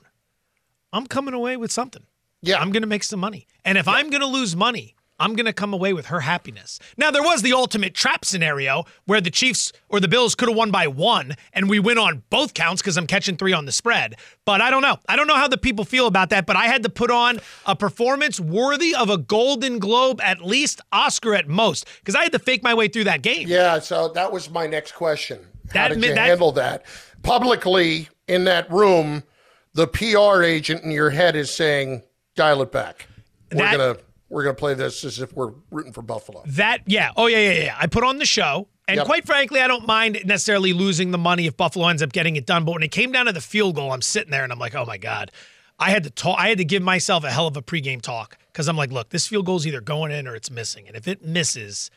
I'm 0.92 1.06
coming 1.06 1.34
away 1.36 1.58
with 1.58 1.72
something. 1.72 2.04
Yeah. 2.42 2.60
I'm 2.60 2.72
going 2.72 2.82
to 2.82 2.88
make 2.88 3.04
some 3.04 3.20
money. 3.20 3.46
And 3.64 3.78
if 3.78 3.88
I'm 3.88 4.10
going 4.10 4.22
to 4.22 4.28
lose 4.28 4.56
money, 4.56 4.96
I'm 5.22 5.36
going 5.36 5.46
to 5.46 5.54
come 5.54 5.72
away 5.74 5.94
with 5.94 6.08
her 6.08 6.22
happiness. 6.22 6.80
Now, 6.98 7.12
there 7.12 7.22
was 7.22 7.44
the 7.44 7.54
ultimate 7.54 7.94
trap 7.94 8.26
scenario 8.26 8.86
where 9.06 9.22
the 9.22 9.30
Chiefs 9.30 9.72
or 9.88 10.00
the 10.00 10.08
Bills 10.08 10.34
could 10.34 10.50
have 10.50 10.58
won 10.58 10.72
by 10.72 10.88
one 10.88 11.36
and 11.54 11.70
we 11.70 11.80
win 11.80 11.98
on 12.00 12.24
both 12.32 12.54
counts 12.56 12.82
because 12.82 12.98
I'm 12.98 13.06
catching 13.08 13.38
three 13.38 13.54
on 13.54 13.66
the 13.66 13.72
spread. 13.72 14.16
But 14.46 14.62
I 14.62 14.72
don't 14.72 14.82
know. 14.82 14.98
I 15.08 15.16
don't 15.16 15.28
know 15.28 15.36
how 15.36 15.48
the 15.48 15.58
people 15.60 15.86
feel 15.86 16.08
about 16.08 16.32
that, 16.32 16.46
but 16.48 16.56
I 16.56 16.66
had 16.66 16.82
to 16.84 16.90
put 16.90 17.12
on 17.12 17.40
a 17.68 17.76
performance 17.76 18.40
worthy 18.40 18.96
of 18.96 19.10
a 19.12 19.18
Golden 19.18 19.78
Globe, 19.78 20.20
at 20.22 20.42
least 20.44 20.82
Oscar 20.92 21.36
at 21.36 21.48
most, 21.48 21.88
because 22.00 22.16
I 22.16 22.24
had 22.24 22.32
to 22.32 22.40
fake 22.40 22.64
my 22.64 22.74
way 22.74 22.88
through 22.88 23.04
that 23.04 23.22
game. 23.22 23.48
Yeah, 23.48 23.78
so 23.80 24.08
that 24.10 24.32
was 24.32 24.50
my 24.50 24.66
next 24.66 24.94
question. 24.94 25.40
How 25.68 25.74
That 25.74 25.88
did 25.90 26.04
you 26.04 26.16
that- 26.16 26.18
handle 26.28 26.52
that? 26.54 26.84
Publicly 27.22 28.10
in 28.28 28.46
that 28.46 28.70
room, 28.72 29.24
the 29.74 29.88
PR 29.88 30.42
agent 30.44 30.84
in 30.84 30.92
your 30.92 31.12
head 31.12 31.36
is 31.36 31.50
saying, 31.54 32.02
dial 32.36 32.62
it 32.64 32.72
back. 32.72 33.08
We're 33.54 33.72
gonna 33.72 33.98
we're 34.32 34.44
gonna 34.44 34.56
play 34.56 34.74
this 34.74 35.04
as 35.04 35.20
if 35.20 35.34
we're 35.34 35.52
rooting 35.70 35.94
for 35.94 36.02
Buffalo. 36.02 36.42
That 36.46 36.82
yeah. 36.86 37.12
Oh 37.16 37.28
yeah, 37.28 37.38
yeah, 37.38 37.64
yeah. 37.64 37.76
I 37.80 37.88
put 37.88 38.04
on 38.04 38.18
the 38.18 38.26
show. 38.26 38.68
And 38.88 38.98
Yep. 38.98 39.06
quite 39.06 39.26
frankly, 39.26 39.62
I 39.62 39.68
don't 39.68 39.86
mind 39.86 40.22
necessarily 40.26 40.74
losing 40.74 41.12
the 41.12 41.18
money 41.18 41.46
if 41.46 41.56
Buffalo 41.56 41.88
ends 41.88 42.02
up 42.02 42.12
getting 42.12 42.36
it 42.36 42.46
done. 42.46 42.66
But 42.66 42.74
when 42.74 42.84
it 42.84 42.92
came 42.92 43.12
down 43.12 43.28
to 43.28 43.32
the 43.32 43.40
field 43.42 43.76
goal, 43.76 43.92
I'm 43.92 44.02
sitting 44.02 44.32
there 44.32 44.44
and 44.44 44.52
I'm 44.52 44.60
like, 44.60 44.76
oh 44.76 44.86
my 44.86 44.98
God. 44.98 45.32
I 45.80 45.92
had 45.92 46.04
to 46.04 46.10
talk 46.10 46.40
I 46.40 46.50
had 46.50 46.58
to 46.58 46.66
give 46.66 46.82
myself 46.82 47.24
a 47.24 47.32
hell 47.32 47.48
of 47.48 47.56
a 47.56 47.62
pregame 47.62 48.02
talk. 48.02 48.38
Because 48.52 48.68
I'm 48.68 48.76
like, 48.76 48.92
look, 48.92 49.10
this 49.10 49.28
field 49.28 49.46
goal 49.46 49.58
is 49.58 49.68
either 49.68 49.82
going 49.82 50.12
in 50.12 50.28
or 50.28 50.36
it's 50.36 50.50
missing. 50.52 50.88
And 50.88 50.98
if 50.98 51.08
it 51.08 51.24
misses, 51.24 51.92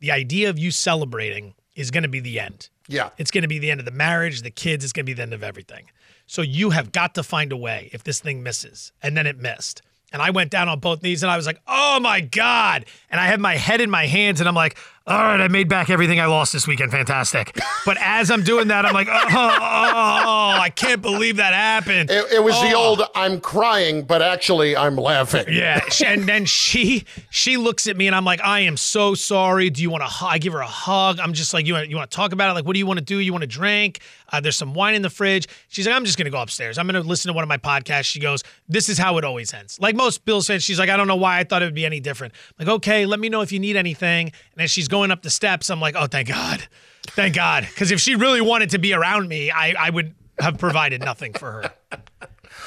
the 0.00 0.10
idea 0.10 0.48
of 0.48 0.58
you 0.58 0.70
celebrating 0.70 1.54
is 1.76 1.90
gonna 1.90 2.08
be 2.08 2.20
the 2.20 2.40
end. 2.40 2.68
Yeah. 2.90 3.10
It's 3.18 3.30
going 3.30 3.42
to 3.42 3.48
be 3.48 3.60
the 3.60 3.70
end 3.70 3.78
of 3.80 3.86
the 3.86 3.92
marriage, 3.92 4.42
the 4.42 4.50
kids, 4.50 4.84
it's 4.84 4.92
going 4.92 5.06
to 5.06 5.10
be 5.10 5.14
the 5.14 5.22
end 5.22 5.32
of 5.32 5.44
everything. 5.44 5.90
So 6.26 6.42
you 6.42 6.70
have 6.70 6.90
got 6.90 7.14
to 7.14 7.22
find 7.22 7.52
a 7.52 7.56
way 7.56 7.88
if 7.92 8.02
this 8.02 8.18
thing 8.20 8.42
misses. 8.42 8.92
And 9.00 9.16
then 9.16 9.26
it 9.26 9.38
missed. 9.38 9.80
And 10.12 10.20
I 10.20 10.30
went 10.30 10.50
down 10.50 10.68
on 10.68 10.80
both 10.80 11.02
knees 11.02 11.22
and 11.22 11.30
I 11.30 11.36
was 11.36 11.46
like, 11.46 11.60
oh 11.68 12.00
my 12.00 12.20
God. 12.20 12.84
And 13.10 13.20
I 13.20 13.26
had 13.26 13.40
my 13.40 13.56
head 13.56 13.80
in 13.80 13.90
my 13.90 14.06
hands 14.06 14.40
and 14.40 14.48
I'm 14.48 14.54
like, 14.54 14.76
all 15.06 15.18
right, 15.18 15.40
I 15.40 15.48
made 15.48 15.68
back 15.68 15.90
everything 15.90 16.20
I 16.20 16.26
lost 16.26 16.52
this 16.52 16.66
weekend. 16.68 16.92
Fantastic. 16.92 17.56
But 17.86 17.96
as 18.00 18.30
I'm 18.30 18.44
doing 18.44 18.68
that, 18.68 18.84
I'm 18.86 18.92
like, 18.94 19.08
oh, 19.10 19.12
oh, 19.28 20.56
I 20.60 20.70
can't 20.74 21.02
believe 21.02 21.36
that 21.38 21.52
happened. 21.54 22.10
It, 22.10 22.32
it 22.32 22.44
was 22.44 22.54
the 22.60 22.72
Oh. 22.72 22.80
old 22.90 23.02
I'm 23.14 23.40
crying, 23.40 24.02
but 24.04 24.22
actually 24.22 24.76
I'm 24.76 24.96
laughing. 24.96 25.46
Yeah, 25.48 25.80
and 26.06 26.24
then 26.28 26.44
she 26.44 27.04
she 27.30 27.56
looks 27.56 27.86
at 27.86 27.96
me 27.96 28.06
and 28.06 28.14
I'm 28.14 28.24
like, 28.24 28.40
I 28.42 28.60
am 28.60 28.76
so 28.76 29.14
sorry. 29.14 29.70
Do 29.70 29.82
you 29.82 29.90
want 29.90 30.04
to? 30.04 30.24
I 30.24 30.38
give 30.38 30.52
her 30.52 30.60
a 30.60 30.66
hug. 30.66 31.18
I'm 31.18 31.32
just 31.32 31.52
like, 31.54 31.66
you 31.66 31.74
want 31.74 31.88
you 31.88 31.96
want 31.96 32.10
to 32.10 32.14
talk 32.14 32.32
about 32.32 32.50
it? 32.50 32.54
Like, 32.54 32.64
what 32.66 32.74
do 32.74 32.78
you 32.78 32.86
want 32.86 32.98
to 32.98 33.04
do? 33.04 33.18
You 33.18 33.32
want 33.32 33.42
to 33.42 33.48
drink? 33.48 34.00
Uh, 34.32 34.40
there's 34.40 34.56
some 34.56 34.74
wine 34.74 34.94
in 34.94 35.02
the 35.02 35.10
fridge. 35.10 35.48
She's 35.68 35.86
like, 35.86 35.96
I'm 35.96 36.04
just 36.04 36.16
gonna 36.16 36.30
go 36.30 36.40
upstairs. 36.40 36.78
I'm 36.78 36.86
gonna 36.86 37.00
listen 37.00 37.30
to 37.30 37.32
one 37.32 37.42
of 37.42 37.48
my 37.48 37.56
podcasts. 37.58 38.04
She 38.04 38.20
goes, 38.20 38.44
This 38.68 38.88
is 38.88 38.96
how 38.98 39.18
it 39.18 39.24
always 39.24 39.52
ends. 39.52 39.80
Like 39.80 39.96
most 39.96 40.24
Bills 40.24 40.46
fans, 40.46 40.62
she's 40.62 40.78
like, 40.78 40.88
I 40.90 40.96
don't 40.96 41.08
know 41.08 41.16
why 41.16 41.38
I 41.38 41.44
thought 41.44 41.62
it 41.62 41.64
would 41.64 41.74
be 41.74 41.86
any 41.86 41.98
different. 42.00 42.32
I'm 42.58 42.66
like, 42.66 42.74
okay, 42.76 43.06
let 43.06 43.18
me 43.18 43.28
know 43.28 43.40
if 43.40 43.50
you 43.50 43.58
need 43.58 43.76
anything. 43.76 44.26
And 44.28 44.34
then 44.56 44.68
she's 44.68 44.86
going 44.90 45.10
up 45.10 45.22
the 45.22 45.30
steps, 45.30 45.70
I'm 45.70 45.80
like, 45.80 45.94
oh, 45.96 46.06
thank 46.06 46.28
God, 46.28 46.66
thank 47.06 47.34
God, 47.34 47.66
because 47.68 47.90
if 47.90 48.00
she 48.00 48.14
really 48.16 48.40
wanted 48.42 48.70
to 48.70 48.78
be 48.78 48.92
around 48.92 49.28
me, 49.28 49.50
I 49.50 49.74
I 49.78 49.90
would 49.90 50.14
have 50.38 50.58
provided 50.58 51.00
nothing 51.02 51.32
for 51.32 51.52
her. 51.52 51.70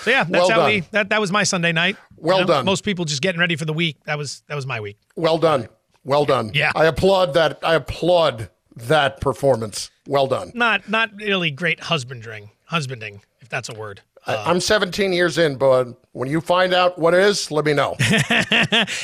So 0.01 0.11
yeah, 0.11 0.23
that's 0.23 0.31
Well 0.31 0.49
how 0.49 0.57
done. 0.57 0.65
we 0.67 0.79
that 0.91 1.09
that 1.09 1.21
was 1.21 1.31
my 1.31 1.43
Sunday 1.43 1.71
night. 1.71 1.97
Well 2.17 2.45
done. 2.45 2.65
Most 2.65 2.83
people 2.83 3.05
just 3.05 3.21
getting 3.21 3.39
ready 3.39 3.55
for 3.55 3.65
the 3.65 3.73
week. 3.73 3.97
That 4.05 4.17
was 4.17 4.43
that 4.47 4.55
was 4.55 4.65
my 4.65 4.79
week. 4.79 4.97
Well 5.15 5.37
done. 5.37 5.67
Well 6.03 6.25
done. 6.25 6.51
Yeah. 6.53 6.71
I 6.75 6.85
applaud 6.85 7.33
that. 7.35 7.59
I 7.63 7.75
applaud 7.75 8.49
that 8.75 9.21
performance. 9.21 9.91
Well 10.07 10.27
done. 10.27 10.51
Not 10.53 10.89
not 10.89 11.11
really 11.15 11.51
great 11.51 11.79
husbanding, 11.81 12.49
husbanding, 12.65 13.21
if 13.39 13.47
that's 13.49 13.69
a 13.69 13.73
word. 13.73 14.01
I, 14.25 14.35
I'm 14.49 14.59
17 14.59 15.11
years 15.13 15.37
in, 15.37 15.57
bud. 15.57 15.95
when 16.13 16.29
you 16.29 16.39
find 16.41 16.73
out 16.73 16.97
what 16.97 17.13
it 17.13 17.19
is, 17.21 17.51
let 17.51 17.65
me 17.65 17.73
know. 17.73 17.95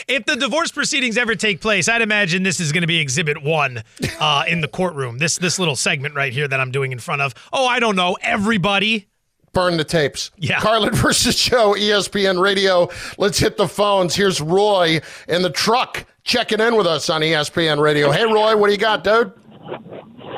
If 0.07 0.25
the 0.25 0.35
divorce 0.35 0.71
proceedings 0.71 1.17
ever 1.17 1.35
take 1.35 1.61
place, 1.61 1.87
I'd 1.87 2.01
imagine 2.01 2.43
this 2.43 2.59
is 2.59 2.71
going 2.71 2.81
to 2.81 2.87
be 2.87 2.99
Exhibit 2.99 3.41
One 3.43 3.83
uh, 4.19 4.43
in 4.47 4.61
the 4.61 4.67
courtroom. 4.67 5.17
This 5.19 5.37
this 5.37 5.59
little 5.59 5.75
segment 5.75 6.15
right 6.15 6.33
here 6.33 6.47
that 6.47 6.59
I'm 6.59 6.71
doing 6.71 6.91
in 6.91 6.99
front 6.99 7.21
of. 7.21 7.33
Oh, 7.53 7.67
I 7.67 7.79
don't 7.79 7.95
know 7.95 8.17
everybody. 8.21 9.07
Burn 9.53 9.77
the 9.77 9.83
tapes. 9.83 10.31
Yeah. 10.37 10.59
Carlin 10.59 10.93
versus 10.95 11.35
Joe, 11.35 11.73
ESPN 11.73 12.41
Radio. 12.41 12.89
Let's 13.17 13.39
hit 13.39 13.57
the 13.57 13.67
phones. 13.67 14.15
Here's 14.15 14.41
Roy 14.41 14.99
in 15.27 15.41
the 15.41 15.49
truck 15.49 16.05
checking 16.23 16.59
in 16.59 16.75
with 16.75 16.87
us 16.87 17.09
on 17.09 17.21
ESPN 17.21 17.79
Radio. 17.81 18.11
Hey, 18.11 18.25
Roy, 18.25 18.55
what 18.57 18.67
do 18.67 18.73
you 18.73 18.79
got, 18.79 19.03
dude? 19.03 19.31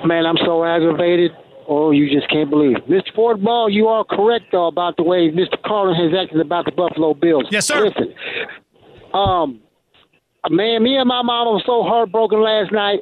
Man, 0.06 0.26
I'm 0.26 0.38
so 0.46 0.64
aggravated 0.64 1.32
Oh, 1.74 1.92
you 1.92 2.10
just 2.14 2.30
can't 2.30 2.50
believe 2.50 2.76
it. 2.76 2.90
Mr. 2.90 3.16
Fortenbaugh, 3.16 3.72
you 3.72 3.88
are 3.88 4.04
correct, 4.04 4.48
though, 4.52 4.68
about 4.68 4.98
the 4.98 5.04
way 5.04 5.32
Mr. 5.32 5.56
Carlin 5.66 5.96
has 5.96 6.12
acted 6.22 6.42
about 6.42 6.66
the 6.66 6.74
Buffalo 6.74 7.14
Bills. 7.14 7.46
Yes, 7.50 7.66
sir. 7.66 7.86
Listen, 7.86 8.14
um, 9.14 9.62
man, 10.50 10.84
me 10.84 10.98
and 10.98 11.08
my 11.08 11.22
mom 11.22 11.54
were 11.54 11.64
so 11.66 11.82
heartbroken 11.84 12.44
last 12.44 12.74
night. 12.74 13.00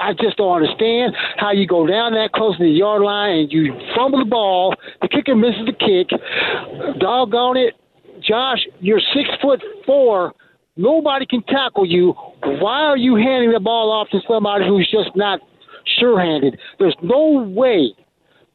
I 0.00 0.12
just 0.12 0.38
don't 0.38 0.60
understand 0.60 1.14
how 1.36 1.52
you 1.52 1.68
go 1.68 1.86
down 1.86 2.14
that 2.14 2.32
close 2.34 2.58
to 2.58 2.64
the 2.64 2.68
yard 2.68 3.00
line 3.02 3.46
and 3.46 3.52
you 3.52 3.72
fumble 3.94 4.18
the 4.18 4.28
ball, 4.28 4.74
the 5.00 5.06
kicker 5.06 5.36
misses 5.36 5.64
the 5.64 5.72
kick. 5.72 6.10
Doggone 6.98 7.58
it. 7.58 7.74
Josh, 8.26 8.58
you're 8.80 9.00
six 9.14 9.28
foot 9.40 9.62
four. 9.86 10.32
Nobody 10.76 11.26
can 11.26 11.44
tackle 11.44 11.86
you. 11.86 12.14
Why 12.42 12.80
are 12.80 12.96
you 12.96 13.14
handing 13.14 13.52
the 13.52 13.60
ball 13.60 13.92
off 13.92 14.08
to 14.10 14.18
somebody 14.26 14.66
who's 14.66 14.90
just 14.90 15.14
not 15.14 15.38
sure 16.02 16.20
handed? 16.20 16.58
There's 16.78 16.96
no 17.02 17.46
way 17.48 17.94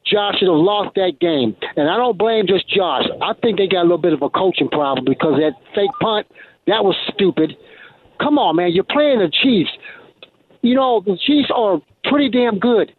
Josh 0.04 0.38
should 0.38 0.48
have 0.48 0.60
lost 0.60 0.94
that 0.96 1.18
game. 1.20 1.56
And 1.76 1.88
I 1.88 1.96
don't 1.96 2.18
blame 2.18 2.46
just 2.46 2.68
Josh. 2.68 3.04
I 3.22 3.32
think 3.40 3.56
they 3.56 3.66
got 3.66 3.80
a 3.80 3.88
little 3.88 3.98
bit 3.98 4.12
of 4.12 4.22
a 4.22 4.28
coaching 4.28 4.68
problem 4.68 5.04
because 5.04 5.40
that 5.40 5.52
fake 5.74 5.90
punt, 6.00 6.26
that 6.66 6.84
was 6.84 6.96
stupid. 7.14 7.56
Come 8.20 8.36
on, 8.38 8.56
man. 8.56 8.72
You're 8.72 8.84
playing 8.84 9.20
the 9.20 9.30
Chiefs 9.30 9.70
you 10.62 10.74
know, 10.74 11.02
the 11.04 11.16
Chiefs 11.16 11.50
are 11.54 11.80
pretty 12.04 12.28
damn 12.28 12.58
good, 12.58 12.92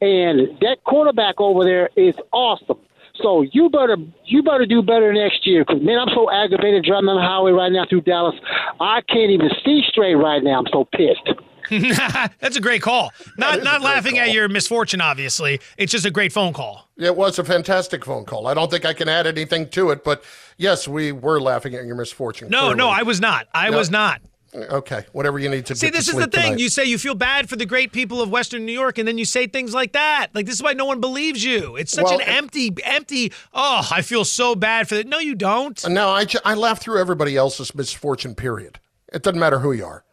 and 0.00 0.58
that 0.60 0.78
quarterback 0.84 1.36
over 1.38 1.64
there 1.64 1.90
is 1.96 2.14
awesome. 2.32 2.78
So 3.22 3.42
you 3.52 3.70
better 3.70 3.96
you 4.24 4.42
better 4.42 4.66
do 4.66 4.82
better 4.82 5.12
next 5.12 5.46
year 5.46 5.64
because 5.64 5.80
man, 5.82 5.98
I'm 5.98 6.12
so 6.14 6.30
aggravated 6.30 6.84
driving 6.84 7.08
on 7.08 7.16
the 7.16 7.22
highway 7.22 7.52
right 7.52 7.70
now 7.70 7.86
through 7.88 8.00
Dallas. 8.00 8.34
I 8.80 9.02
can't 9.02 9.30
even 9.30 9.50
see 9.64 9.82
straight 9.88 10.16
right 10.16 10.42
now. 10.42 10.58
I'm 10.58 10.66
so 10.72 10.84
pissed. 10.84 11.30
That's 12.40 12.56
a 12.56 12.60
great 12.60 12.82
call. 12.82 13.12
Not 13.36 13.62
not 13.62 13.80
laughing 13.80 14.16
call. 14.16 14.24
at 14.24 14.32
your 14.32 14.48
misfortune, 14.48 15.00
obviously. 15.00 15.60
It's 15.76 15.92
just 15.92 16.04
a 16.04 16.10
great 16.10 16.32
phone 16.32 16.52
call. 16.52 16.88
It 16.96 17.16
was 17.16 17.38
a 17.38 17.44
fantastic 17.44 18.04
phone 18.04 18.24
call. 18.24 18.46
I 18.46 18.54
don't 18.54 18.70
think 18.70 18.84
I 18.84 18.92
can 18.92 19.08
add 19.08 19.26
anything 19.26 19.68
to 19.70 19.90
it, 19.90 20.04
but 20.04 20.24
yes, 20.56 20.86
we 20.86 21.12
were 21.12 21.40
laughing 21.40 21.74
at 21.74 21.84
your 21.84 21.96
misfortune. 21.96 22.48
No, 22.48 22.60
clearly. 22.60 22.76
no, 22.76 22.88
I 22.88 23.02
was 23.02 23.20
not. 23.20 23.46
I 23.52 23.70
no. 23.70 23.78
was 23.78 23.90
not. 23.90 24.20
Okay, 24.54 25.04
whatever 25.12 25.40
you 25.40 25.48
need 25.48 25.66
to 25.66 25.74
see. 25.74 25.90
This 25.90 26.08
is 26.08 26.14
the 26.14 26.28
thing. 26.28 26.42
Tonight. 26.42 26.58
You 26.60 26.68
say 26.68 26.84
you 26.84 26.96
feel 26.96 27.16
bad 27.16 27.48
for 27.48 27.56
the 27.56 27.66
great 27.66 27.90
people 27.90 28.22
of 28.22 28.30
Western 28.30 28.64
New 28.64 28.72
York, 28.72 28.98
and 28.98 29.08
then 29.08 29.18
you 29.18 29.24
say 29.24 29.48
things 29.48 29.74
like 29.74 29.92
that. 29.92 30.28
Like 30.32 30.46
this 30.46 30.54
is 30.54 30.62
why 30.62 30.74
no 30.74 30.84
one 30.84 31.00
believes 31.00 31.42
you. 31.42 31.74
It's 31.74 31.90
such 31.90 32.04
well, 32.04 32.20
an 32.20 32.22
empty, 32.22 32.70
empty. 32.84 33.32
Oh, 33.52 33.86
I 33.90 34.02
feel 34.02 34.24
so 34.24 34.54
bad 34.54 34.88
for 34.88 34.94
that. 34.94 35.08
No, 35.08 35.18
you 35.18 35.34
don't. 35.34 35.88
No, 35.88 36.10
I 36.10 36.26
I 36.44 36.54
laugh 36.54 36.80
through 36.80 37.00
everybody 37.00 37.36
else's 37.36 37.74
misfortune. 37.74 38.36
Period. 38.36 38.78
It 39.12 39.22
doesn't 39.24 39.40
matter 39.40 39.58
who 39.58 39.72
you 39.72 39.86
are. 39.86 40.04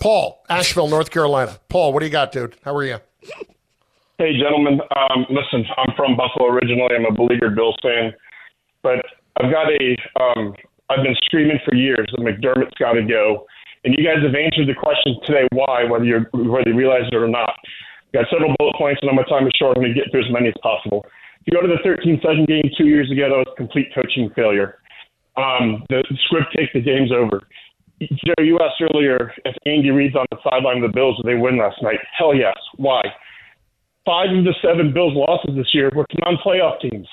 Paul, 0.00 0.42
Asheville, 0.48 0.88
North 0.88 1.10
Carolina. 1.10 1.58
Paul, 1.68 1.92
what 1.92 2.00
do 2.00 2.06
you 2.06 2.12
got, 2.12 2.32
dude? 2.32 2.56
How 2.64 2.74
are 2.74 2.84
you? 2.84 2.98
Hey, 4.18 4.32
gentlemen. 4.38 4.80
Um, 4.96 5.26
listen, 5.30 5.64
I'm 5.76 5.94
from 5.96 6.16
Buffalo 6.16 6.48
originally. 6.48 6.94
I'm 6.96 7.06
a 7.06 7.12
beleaguered 7.12 7.54
Bills 7.54 7.76
fan, 7.82 8.12
but 8.82 9.04
I've 9.40 9.52
got 9.52 9.66
a. 9.70 9.96
Um, 10.20 10.54
I've 10.90 11.04
been 11.04 11.16
screaming 11.24 11.60
for 11.64 11.76
years 11.76 12.08
that 12.10 12.20
McDermott's 12.20 12.74
got 12.78 12.94
to 12.94 13.02
go 13.02 13.46
and 13.84 13.94
you 13.96 14.04
guys 14.04 14.20
have 14.22 14.34
answered 14.34 14.68
the 14.68 14.76
question 14.76 15.16
today 15.24 15.48
why, 15.52 15.84
whether 15.84 16.04
you 16.04 16.26
whether 16.32 16.68
you 16.68 16.76
realize 16.76 17.08
it 17.10 17.14
or 17.14 17.28
not. 17.28 17.54
Got 18.12 18.26
several 18.30 18.54
bullet 18.58 18.74
points, 18.76 19.00
and 19.02 19.10
on 19.10 19.16
my 19.16 19.22
time 19.24 19.46
is 19.46 19.52
short. 19.56 19.76
I'm 19.76 19.82
going 19.82 19.94
to 19.94 19.98
get 19.98 20.10
through 20.10 20.26
as 20.26 20.32
many 20.32 20.48
as 20.48 20.58
possible. 20.62 21.06
If 21.40 21.46
you 21.46 21.52
go 21.54 21.62
to 21.62 21.72
the 21.72 21.80
13 21.82 22.20
7 22.20 22.44
game 22.44 22.68
two 22.76 22.86
years 22.86 23.10
ago, 23.10 23.30
that 23.30 23.38
was 23.46 23.54
complete 23.56 23.88
coaching 23.94 24.30
failure. 24.34 24.76
Um, 25.36 25.86
the 25.88 26.02
script 26.26 26.52
takes 26.56 26.72
the 26.74 26.82
game's 26.82 27.12
over. 27.12 27.46
Joe, 28.00 28.42
you 28.42 28.58
asked 28.60 28.80
earlier 28.80 29.32
if 29.44 29.56
Andy 29.66 29.90
Reid's 29.90 30.16
on 30.16 30.26
the 30.30 30.38
sideline 30.42 30.82
of 30.82 30.90
the 30.90 30.94
Bills, 30.94 31.16
did 31.16 31.26
they 31.26 31.38
win 31.38 31.58
last 31.58 31.82
night? 31.82 31.98
Hell 32.16 32.34
yes. 32.34 32.56
Why? 32.76 33.02
Five 34.06 34.30
of 34.36 34.44
the 34.44 34.54
seven 34.62 34.92
Bills 34.92 35.12
losses 35.14 35.54
this 35.54 35.74
year 35.74 35.90
were 35.94 36.06
to 36.08 36.16
non-playoff 36.24 36.80
teams. 36.80 37.06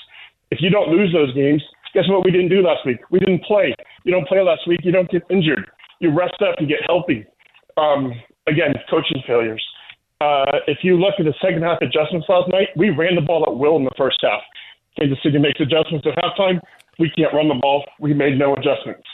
If 0.51 0.59
you 0.61 0.69
don't 0.69 0.89
lose 0.89 1.11
those 1.11 1.33
games, 1.35 1.61
guess 1.93 2.07
what 2.07 2.23
we 2.23 2.31
didn't 2.31 2.49
do 2.49 2.61
last 2.61 2.85
week? 2.85 2.97
We 3.11 3.19
didn't 3.19 3.43
play. 3.43 3.75
You 4.05 4.13
don't 4.13 4.27
play 4.27 4.41
last 4.41 4.67
week, 4.67 4.79
you 4.83 4.91
don't 4.91 5.09
get 5.11 5.23
injured 5.29 5.67
you 5.99 6.13
rest 6.13 6.35
up, 6.41 6.55
you 6.59 6.67
get 6.67 6.79
healthy. 6.85 7.25
Um, 7.77 8.13
again, 8.47 8.73
coaching 8.89 9.21
failures. 9.25 9.63
Uh, 10.21 10.65
if 10.67 10.79
you 10.81 10.97
look 10.97 11.13
at 11.19 11.25
the 11.25 11.33
second 11.41 11.61
half 11.61 11.77
adjustments 11.81 12.27
last 12.29 12.49
night, 12.49 12.69
we 12.75 12.89
ran 12.89 13.15
the 13.15 13.21
ball 13.21 13.43
at 13.47 13.55
will 13.55 13.77
in 13.77 13.83
the 13.83 13.93
first 13.97 14.17
half. 14.21 14.41
Kansas 14.99 15.19
City 15.21 15.37
makes 15.37 15.59
adjustments 15.59 16.07
at 16.07 16.17
halftime. 16.17 16.59
We 16.97 17.11
can't 17.15 17.33
run 17.33 17.47
the 17.49 17.59
ball. 17.61 17.85
We 17.99 18.13
made 18.13 18.39
no 18.39 18.53
adjustments. 18.53 19.05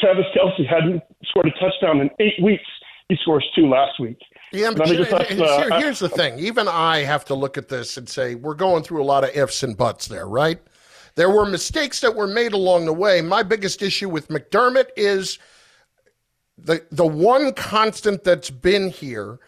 Travis 0.00 0.26
Kelce 0.36 0.66
hadn't 0.66 1.02
scored 1.24 1.46
a 1.46 1.60
touchdown 1.60 2.00
in 2.00 2.10
eight 2.18 2.42
weeks. 2.42 2.64
He 3.08 3.16
scores 3.22 3.44
two 3.54 3.68
last 3.68 4.00
week. 4.00 4.18
Yeah, 4.52 4.72
but 4.76 4.90
uh, 4.90 5.24
here, 5.24 5.78
here's 5.78 5.98
the 5.98 6.08
thing. 6.08 6.38
Even 6.38 6.68
I 6.68 6.98
have 6.98 7.24
to 7.26 7.34
look 7.34 7.58
at 7.58 7.68
this 7.68 7.96
and 7.96 8.08
say 8.08 8.34
we're 8.34 8.54
going 8.54 8.82
through 8.82 9.02
a 9.02 9.04
lot 9.04 9.24
of 9.24 9.30
ifs 9.36 9.62
and 9.62 9.76
buts 9.76 10.08
there, 10.08 10.26
right? 10.26 10.58
There 11.14 11.30
were 11.30 11.44
mistakes 11.44 12.00
that 12.00 12.14
were 12.14 12.26
made 12.26 12.52
along 12.52 12.86
the 12.86 12.92
way. 12.92 13.20
My 13.20 13.42
biggest 13.42 13.82
issue 13.82 14.08
with 14.08 14.28
McDermott 14.28 14.88
is– 14.96 15.38
the 16.58 16.84
the 16.90 17.06
one 17.06 17.52
constant 17.52 18.24
that's 18.24 18.50
been 18.50 18.90
here, 18.90 19.38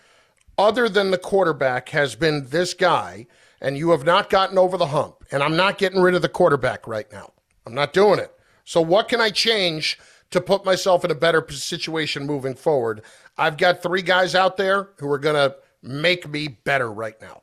other 0.59 0.89
than 0.89 1.11
the 1.11 1.19
quarterback, 1.19 1.91
has 1.91 2.15
been 2.15 2.47
this 2.49 2.75
guy, 2.75 3.27
and 3.61 3.77
you 3.77 3.91
have 3.91 4.05
not 4.05 4.31
gotten 4.31 4.59
over 4.59 4.77
the 4.77 4.87
hump. 4.87 5.25
And 5.31 5.43
I'm 5.43 5.57
not 5.57 5.79
getting 5.79 6.01
rid 6.01 6.15
of 6.15 6.23
the 6.23 6.29
quarterback 6.29 6.87
right 6.87 7.11
now. 7.13 7.33
I'm 7.67 7.75
not 7.75 7.93
doing 7.93 8.19
it. 8.19 8.33
So 8.65 8.81
what 8.81 9.09
can 9.09 9.21
I 9.21 9.31
change 9.31 9.99
to 10.35 10.41
put 10.41 10.65
myself 10.65 11.05
in 11.05 11.11
a 11.11 11.15
better 11.15 11.45
situation 11.51 12.27
moving 12.27 12.55
forward? 12.55 13.03
I've 13.39 13.57
got 13.57 13.83
three 13.83 14.03
guys 14.03 14.35
out 14.35 14.57
there 14.57 14.91
who 14.99 15.11
are 15.11 15.19
going 15.19 15.37
to 15.37 15.57
make 15.83 16.29
me 16.29 16.49
better 16.49 16.91
right 16.91 17.15
now. 17.21 17.43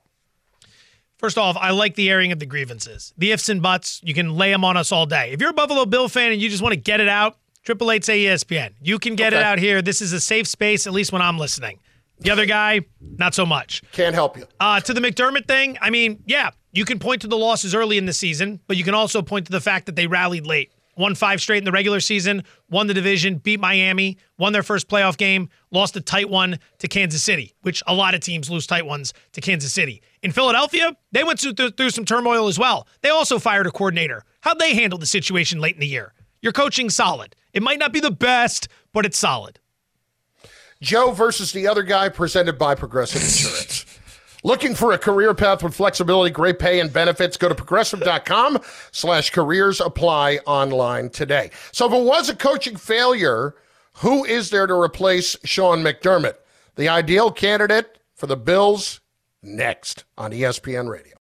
First 1.18 1.38
off, 1.38 1.56
I 1.58 1.72
like 1.72 1.96
the 1.96 2.10
airing 2.10 2.32
of 2.32 2.40
the 2.40 2.46
grievances. 2.46 3.14
The 3.18 3.32
ifs 3.32 3.48
and 3.50 3.62
buts, 3.62 4.02
you 4.04 4.14
can 4.14 4.36
lay 4.36 4.52
them 4.52 4.66
on 4.66 4.76
us 4.76 4.92
all 4.92 5.06
day. 5.06 5.32
If 5.32 5.40
you're 5.40 5.52
a 5.52 5.54
Buffalo 5.54 5.86
Bill 5.86 6.10
fan 6.10 6.32
and 6.32 6.42
you 6.42 6.50
just 6.50 6.62
want 6.64 6.74
to 6.74 6.80
get 6.80 7.00
it 7.00 7.08
out, 7.08 7.38
Triple 7.64 7.92
Eight 7.92 8.04
say 8.04 8.26
ESPN. 8.26 8.74
You 8.82 9.00
can 9.00 9.16
get 9.16 9.34
okay. 9.34 9.40
it 9.40 9.46
out 9.46 9.60
here. 9.60 9.82
This 9.82 10.02
is 10.02 10.14
a 10.14 10.20
safe 10.20 10.48
space, 10.48 10.88
at 10.88 10.94
least 10.94 11.12
when 11.12 11.22
I'm 11.22 11.38
listening. 11.38 11.80
The 12.20 12.32
other 12.32 12.46
guy, 12.46 12.82
not 13.00 13.34
so 13.34 13.46
much. 13.46 13.82
Can't 13.92 14.14
help 14.14 14.38
you. 14.38 14.46
Uh, 14.60 14.80
to 14.80 14.94
the 14.94 15.02
McDermott 15.02 15.48
thing, 15.48 15.78
I 15.82 15.90
mean, 15.90 16.24
yeah, 16.26 16.52
you 16.72 16.86
can 16.86 17.00
point 17.00 17.22
to 17.22 17.28
the 17.28 17.38
losses 17.38 17.74
early 17.74 17.98
in 17.98 18.06
the 18.06 18.14
season, 18.14 18.60
but 18.68 18.78
you 18.78 18.84
can 18.84 18.94
also 18.94 19.22
point 19.22 19.46
to 19.48 19.52
the 19.52 19.62
fact 19.62 19.88
that 19.88 19.96
they 19.96 20.08
rallied 20.08 20.46
late. 20.46 20.72
Won 20.98 21.16
five 21.16 21.42
straight 21.42 21.60
in 21.60 21.64
the 21.64 21.72
regular 21.72 22.00
season, 22.00 22.44
won 22.70 22.88
the 22.88 22.94
division, 22.94 23.38
beat 23.38 23.60
Miami, 23.60 24.18
won 24.38 24.54
their 24.54 24.64
first 24.64 24.88
playoff 24.88 25.18
game, 25.18 25.50
lost 25.72 25.96
a 25.96 26.02
tight 26.02 26.30
one 26.30 26.60
to 26.80 26.88
Kansas 26.88 27.24
City, 27.24 27.54
which 27.62 27.82
a 27.88 27.94
lot 27.94 28.14
of 28.14 28.22
teams 28.22 28.50
lose 28.50 28.68
tight 28.68 28.86
ones 28.86 29.14
to 29.32 29.42
Kansas 29.42 29.74
City. 29.74 30.02
In 30.22 30.32
Philadelphia, 30.32 30.96
they 31.12 31.24
went 31.24 31.40
through, 31.40 31.72
through 31.72 31.90
some 31.90 32.06
turmoil 32.06 32.48
as 32.48 32.60
well. 32.60 32.88
They 33.02 33.10
also 33.10 33.40
fired 33.40 33.68
a 33.68 33.72
coordinator. 33.72 34.24
How'd 34.42 34.60
they 34.60 34.76
handle 34.76 35.00
the 35.00 35.06
situation 35.06 35.60
late 35.60 35.76
in 35.76 35.82
the 35.82 35.88
year? 35.88 36.14
Your 36.42 36.52
coaching 36.52 36.90
solid. 36.90 37.36
It 37.54 37.64
might 37.64 37.80
not 37.80 37.94
be 37.94 38.00
the 38.00 38.12
best, 38.12 38.68
but 38.94 39.06
it's 39.06 39.18
solid. 39.18 39.60
Joe 40.82 41.12
versus 41.12 41.52
the 41.52 41.68
other 41.68 41.84
guy 41.84 42.10
presented 42.10 42.58
by 42.58 42.76
Progressive 42.76 43.22
Insurance. 43.22 43.86
Looking 44.44 44.74
for 44.74 44.92
a 44.92 44.98
career 44.98 45.34
path 45.34 45.62
with 45.62 45.76
flexibility, 45.76 46.32
great 46.32 46.58
pay, 46.58 46.80
and 46.80 46.92
benefits? 46.92 47.38
Go 47.38 47.50
to 47.50 47.56
progressive.com 47.56 48.60
slash 48.92 49.30
careers 49.30 49.80
apply 49.80 50.38
online 50.48 51.10
today. 51.10 51.52
So 51.72 51.86
if 51.86 51.94
it 51.94 52.04
was 52.04 52.30
a 52.30 52.36
coaching 52.36 52.76
failure, 52.76 53.56
who 53.98 54.26
is 54.26 54.50
there 54.50 54.66
to 54.66 54.74
replace 54.74 55.36
Sean 55.44 55.84
McDermott? 55.84 56.36
The 56.76 56.90
ideal 56.90 57.32
candidate 57.32 58.00
for 58.16 58.28
the 58.28 58.38
Bills 58.38 59.02
next 59.44 60.06
on 60.18 60.32
ESPN 60.32 60.90
Radio. 60.90 61.18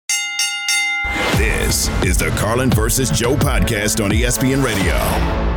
This 1.37 1.87
is 2.03 2.17
the 2.17 2.29
Carlin 2.37 2.69
versus 2.69 3.09
Joe 3.09 3.35
podcast 3.35 4.03
on 4.03 4.11
ESPN 4.11 4.63
Radio. 4.63 5.56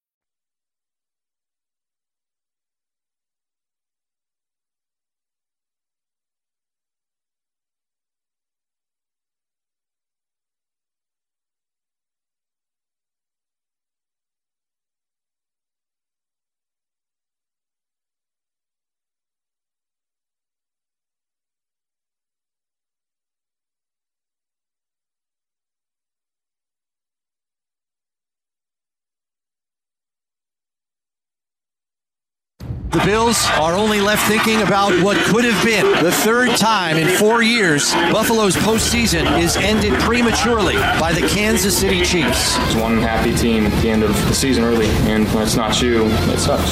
The 32.91 33.01
Bills 33.05 33.41
are 33.51 33.73
only 33.73 34.01
left 34.01 34.27
thinking 34.27 34.63
about 34.63 34.91
what 35.01 35.15
could 35.27 35.45
have 35.45 35.63
been. 35.63 36.03
The 36.03 36.11
third 36.11 36.57
time 36.57 36.97
in 36.97 37.07
four 37.17 37.41
years, 37.41 37.93
Buffalo's 38.11 38.57
postseason 38.57 39.39
is 39.39 39.55
ended 39.55 39.93
prematurely 40.01 40.75
by 40.99 41.13
the 41.13 41.25
Kansas 41.29 41.77
City 41.79 42.03
Chiefs. 42.03 42.57
It's 42.57 42.75
one 42.75 42.97
happy 42.97 43.33
team 43.33 43.65
at 43.65 43.81
the 43.81 43.89
end 43.89 44.03
of 44.03 44.09
the 44.27 44.33
season 44.33 44.65
early, 44.65 44.87
and 45.09 45.25
when 45.29 45.43
it's 45.43 45.55
not 45.55 45.81
you, 45.81 46.03
it 46.03 46.37
sucks. 46.37 46.69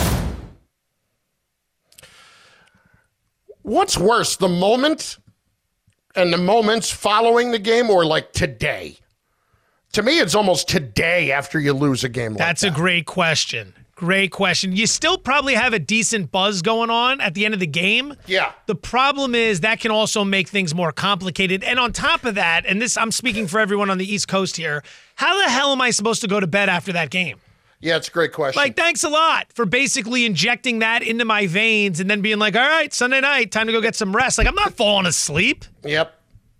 What's 3.61 3.97
worse, 3.97 4.35
the 4.35 4.49
moment 4.49 5.19
and 6.15 6.33
the 6.33 6.37
moments 6.37 6.91
following 6.91 7.51
the 7.51 7.59
game, 7.59 7.89
or 7.89 8.03
like 8.03 8.33
today? 8.33 8.97
To 9.93 10.03
me, 10.03 10.19
it's 10.19 10.35
almost 10.35 10.67
today 10.67 11.31
after 11.31 11.61
you 11.61 11.71
lose 11.71 12.03
a 12.03 12.09
game 12.09 12.31
like 12.33 12.39
That's 12.39 12.61
that. 12.63 12.73
a 12.73 12.75
great 12.75 13.05
question. 13.05 13.73
Great 13.99 14.31
question. 14.31 14.73
You 14.73 14.87
still 14.87 15.17
probably 15.17 15.55
have 15.55 15.73
a 15.73 15.79
decent 15.79 16.31
buzz 16.31 16.61
going 16.61 16.89
on 16.89 17.19
at 17.19 17.33
the 17.33 17.43
end 17.43 17.53
of 17.53 17.59
the 17.59 17.67
game. 17.67 18.15
Yeah. 18.27 18.53
The 18.65 18.75
problem 18.75 19.35
is 19.35 19.59
that 19.59 19.81
can 19.81 19.91
also 19.91 20.23
make 20.23 20.47
things 20.47 20.73
more 20.73 20.93
complicated. 20.93 21.65
And 21.65 21.77
on 21.77 21.91
top 21.91 22.23
of 22.23 22.35
that, 22.35 22.65
and 22.65 22.81
this 22.81 22.95
I'm 22.95 23.11
speaking 23.11 23.45
for 23.45 23.59
everyone 23.59 23.89
on 23.89 23.97
the 23.97 24.09
East 24.09 24.29
Coast 24.29 24.55
here, 24.55 24.83
how 25.15 25.37
the 25.43 25.51
hell 25.51 25.73
am 25.73 25.81
I 25.81 25.91
supposed 25.91 26.21
to 26.21 26.29
go 26.29 26.39
to 26.39 26.47
bed 26.47 26.69
after 26.69 26.93
that 26.93 27.09
game? 27.09 27.41
Yeah, 27.81 27.97
it's 27.97 28.07
a 28.07 28.11
great 28.11 28.31
question. 28.31 28.57
Like, 28.57 28.77
thanks 28.77 29.03
a 29.03 29.09
lot 29.09 29.51
for 29.51 29.65
basically 29.65 30.25
injecting 30.25 30.79
that 30.79 31.03
into 31.03 31.25
my 31.25 31.45
veins 31.47 31.99
and 31.99 32.09
then 32.09 32.21
being 32.21 32.39
like, 32.39 32.55
all 32.55 32.61
right, 32.61 32.93
Sunday 32.93 33.19
night, 33.19 33.51
time 33.51 33.67
to 33.67 33.73
go 33.73 33.81
get 33.81 33.95
some 33.95 34.15
rest. 34.15 34.37
Like, 34.37 34.47
I'm 34.47 34.55
not 34.55 34.75
falling 34.75 35.07
asleep. 35.07 35.65
Yep. 35.83 36.15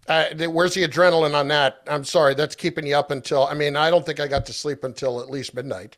Uh, 0.10 0.26
where's 0.50 0.74
the 0.74 0.86
adrenaline 0.86 1.36
on 1.36 1.48
that? 1.50 1.84
I'm 1.88 2.04
sorry, 2.04 2.34
that's 2.34 2.56
keeping 2.56 2.86
you 2.86 2.98
up 2.98 3.12
until. 3.12 3.46
I 3.46 3.54
mean, 3.54 3.78
I 3.78 3.90
don't 3.90 4.06
think 4.06 4.20
I 4.20 4.28
got 4.28 4.46
to 4.48 4.54
sleep 4.54 4.84
until 4.84 5.22
at 5.22 5.30
least 5.30 5.54
midnight, 5.54 5.98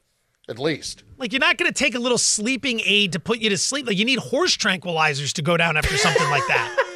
at 0.50 0.60
least. 0.60 1.04
Like, 1.18 1.32
you're 1.32 1.40
not 1.40 1.58
going 1.58 1.72
to 1.72 1.78
take 1.78 1.96
a 1.96 2.00
little 2.00 2.18
sleeping 2.18 2.82
aid 2.86 3.14
to 3.14 3.20
put 3.20 3.40
you 3.40 3.50
to 3.50 3.58
sleep. 3.58 3.88
Like, 3.88 3.98
you 3.98 4.06
need 4.06 4.20
horse 4.20 4.58
tranquilizers 4.58 5.34
to 5.34 5.42
go 5.42 5.58
down 5.58 5.78
after 5.78 5.98
something 5.98 6.30
like 6.30 6.46
that. 6.48 6.78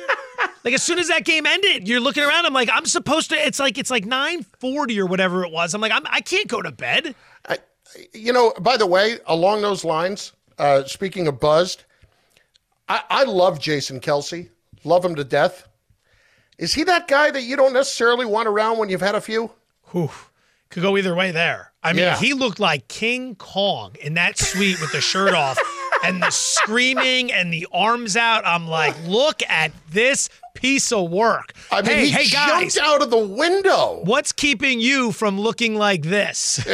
Like 0.66 0.74
as 0.74 0.82
soon 0.82 0.98
as 0.98 1.10
that 1.10 1.26
game 1.26 1.46
ended, 1.46 1.88
you're 1.88 2.00
looking 2.00 2.24
around. 2.24 2.48
I'm 2.48 2.54
like, 2.54 2.70
I'm 2.74 2.88
supposed 2.88 3.30
to. 3.30 3.36
It's 3.36 3.60
like 3.60 3.78
it's 3.78 3.92
like 3.92 4.04
9:40 4.04 4.98
or 4.98 5.06
whatever 5.06 5.46
it 5.46 5.52
was. 5.52 5.76
I'm 5.76 5.80
like, 5.80 5.92
I'm, 5.92 6.02
I 6.08 6.22
can't 6.22 6.48
go 6.48 6.60
to 6.60 6.72
bed. 6.72 7.14
You 8.14 8.34
know, 8.34 8.52
by 8.60 8.76
the 8.76 8.88
way, 8.88 9.20
along 9.28 9.62
those 9.62 9.86
lines, 9.86 10.34
uh, 10.58 10.84
speaking 10.86 11.28
of 11.28 11.40
buzzed, 11.40 11.86
I, 12.90 13.02
I 13.12 13.24
love 13.26 13.60
Jason 13.60 14.00
Kelce. 14.00 14.50
Love 14.84 15.06
him 15.06 15.14
to 15.16 15.24
death. 15.24 15.68
Is 16.58 16.74
he 16.74 16.84
that 16.86 17.08
guy 17.08 17.30
that 17.30 17.44
you 17.44 17.56
don't 17.56 17.74
necessarily 17.74 18.26
want 18.26 18.48
around 18.48 18.80
when 18.80 18.90
you've 18.90 19.02
had 19.02 19.16
a 19.16 19.22
few? 19.22 19.52
Whew. 19.92 20.10
Could 20.70 20.82
go 20.84 20.98
either 20.98 21.16
way 21.16 21.32
there. 21.32 21.72
I 21.84 21.94
mean, 21.94 22.02
Yeah. 22.04 22.18
he 22.18 22.34
looked 22.34 22.60
like 22.60 22.88
King 22.88 23.36
Kong 23.36 23.96
in 24.02 24.16
that 24.16 24.38
suite 24.38 24.82
with 24.82 24.92
the 24.92 25.00
shirt 25.02 25.34
off 25.34 25.58
and 26.04 26.22
the 26.22 26.32
screaming 26.32 27.32
and 27.32 27.54
the 27.54 27.68
arms 27.72 28.18
out. 28.18 28.46
I'm 28.46 28.68
like, 28.68 28.96
look 29.06 29.42
at 29.48 29.72
this 29.92 30.28
piece 30.56 30.92
of 30.92 31.12
work. 31.12 31.54
I 31.72 31.82
mean, 31.84 31.92
hey, 31.92 32.06
he 32.08 32.12
hey 32.12 32.28
guys, 32.28 32.74
jumped 32.74 32.90
out 32.90 33.02
of 33.04 33.10
the 33.12 33.18
window. 33.26 34.02
what's 34.04 34.32
keeping 34.32 34.80
you 34.80 35.12
from 35.12 35.40
looking 35.40 35.76
like 35.76 36.02
this? 36.02 36.60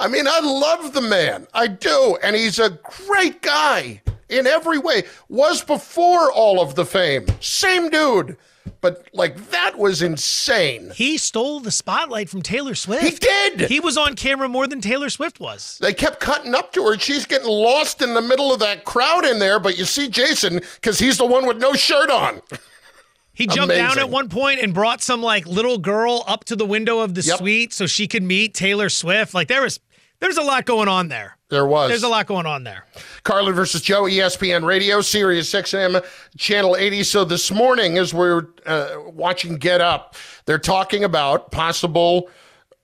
I 0.00 0.08
mean, 0.08 0.26
I 0.28 0.40
love 0.40 0.92
the 0.92 1.00
man. 1.00 1.46
I 1.54 1.68
do. 1.68 2.18
And 2.22 2.36
he's 2.36 2.58
a 2.58 2.70
great 3.06 3.40
guy 3.42 4.02
in 4.28 4.46
every 4.46 4.78
way. 4.78 5.04
Was 5.28 5.62
before 5.64 6.30
all 6.32 6.60
of 6.60 6.74
the 6.74 6.84
fame. 6.84 7.26
Same 7.40 7.88
dude. 7.90 8.36
But 8.80 9.08
like 9.12 9.50
that 9.50 9.76
was 9.78 10.00
insane. 10.02 10.90
he 10.94 11.18
stole 11.18 11.60
the 11.60 11.70
spotlight 11.70 12.28
from 12.30 12.40
Taylor 12.42 12.74
Swift. 12.74 13.02
He 13.02 13.10
did. 13.10 13.68
He 13.68 13.78
was 13.80 13.96
on 13.96 14.14
camera 14.14 14.48
more 14.48 14.66
than 14.66 14.80
Taylor 14.80 15.10
Swift 15.10 15.38
was. 15.40 15.78
They 15.80 15.92
kept 15.92 16.20
cutting 16.20 16.54
up 16.54 16.72
to 16.72 16.84
her. 16.86 16.98
She's 16.98 17.26
getting 17.26 17.48
lost 17.48 18.00
in 18.02 18.14
the 18.14 18.22
middle 18.22 18.52
of 18.52 18.60
that 18.60 18.84
crowd 18.84 19.24
in 19.26 19.38
there, 19.38 19.58
but 19.60 19.76
you 19.78 19.84
see 19.84 20.08
Jason 20.08 20.60
because 20.76 20.98
he's 20.98 21.18
the 21.18 21.26
one 21.26 21.46
with 21.46 21.58
no 21.58 21.74
shirt 21.74 22.10
on. 22.10 22.40
He 23.36 23.46
jumped 23.48 23.74
down 23.74 23.98
at 23.98 24.08
one 24.10 24.28
point 24.28 24.60
and 24.60 24.72
brought 24.72 25.02
some 25.02 25.20
like 25.20 25.44
little 25.46 25.78
girl 25.78 26.22
up 26.26 26.44
to 26.44 26.56
the 26.56 26.64
window 26.64 27.00
of 27.00 27.14
the 27.14 27.22
Yep. 27.22 27.38
suite 27.38 27.72
so 27.72 27.86
she 27.86 28.06
could 28.06 28.22
meet 28.22 28.54
Taylor 28.54 28.88
Swift. 28.88 29.34
Like 29.34 29.48
there 29.48 29.62
was 29.62 29.80
there's 30.24 30.38
a 30.38 30.42
lot 30.42 30.64
going 30.64 30.88
on 30.88 31.08
there. 31.08 31.36
There 31.50 31.66
was. 31.66 31.90
There's 31.90 32.02
a 32.02 32.08
lot 32.08 32.26
going 32.26 32.46
on 32.46 32.64
there. 32.64 32.86
Carlin 33.24 33.54
versus 33.54 33.82
Joe, 33.82 34.04
ESPN 34.04 34.64
Radio, 34.64 35.02
Sirius 35.02 35.52
XM, 35.52 36.02
Channel 36.38 36.76
80. 36.76 37.02
So 37.02 37.24
this 37.26 37.50
morning, 37.50 37.98
as 37.98 38.14
we're 38.14 38.46
uh, 38.64 38.96
watching 39.06 39.56
Get 39.56 39.82
Up, 39.82 40.16
they're 40.46 40.58
talking 40.58 41.04
about 41.04 41.50
possible 41.52 42.30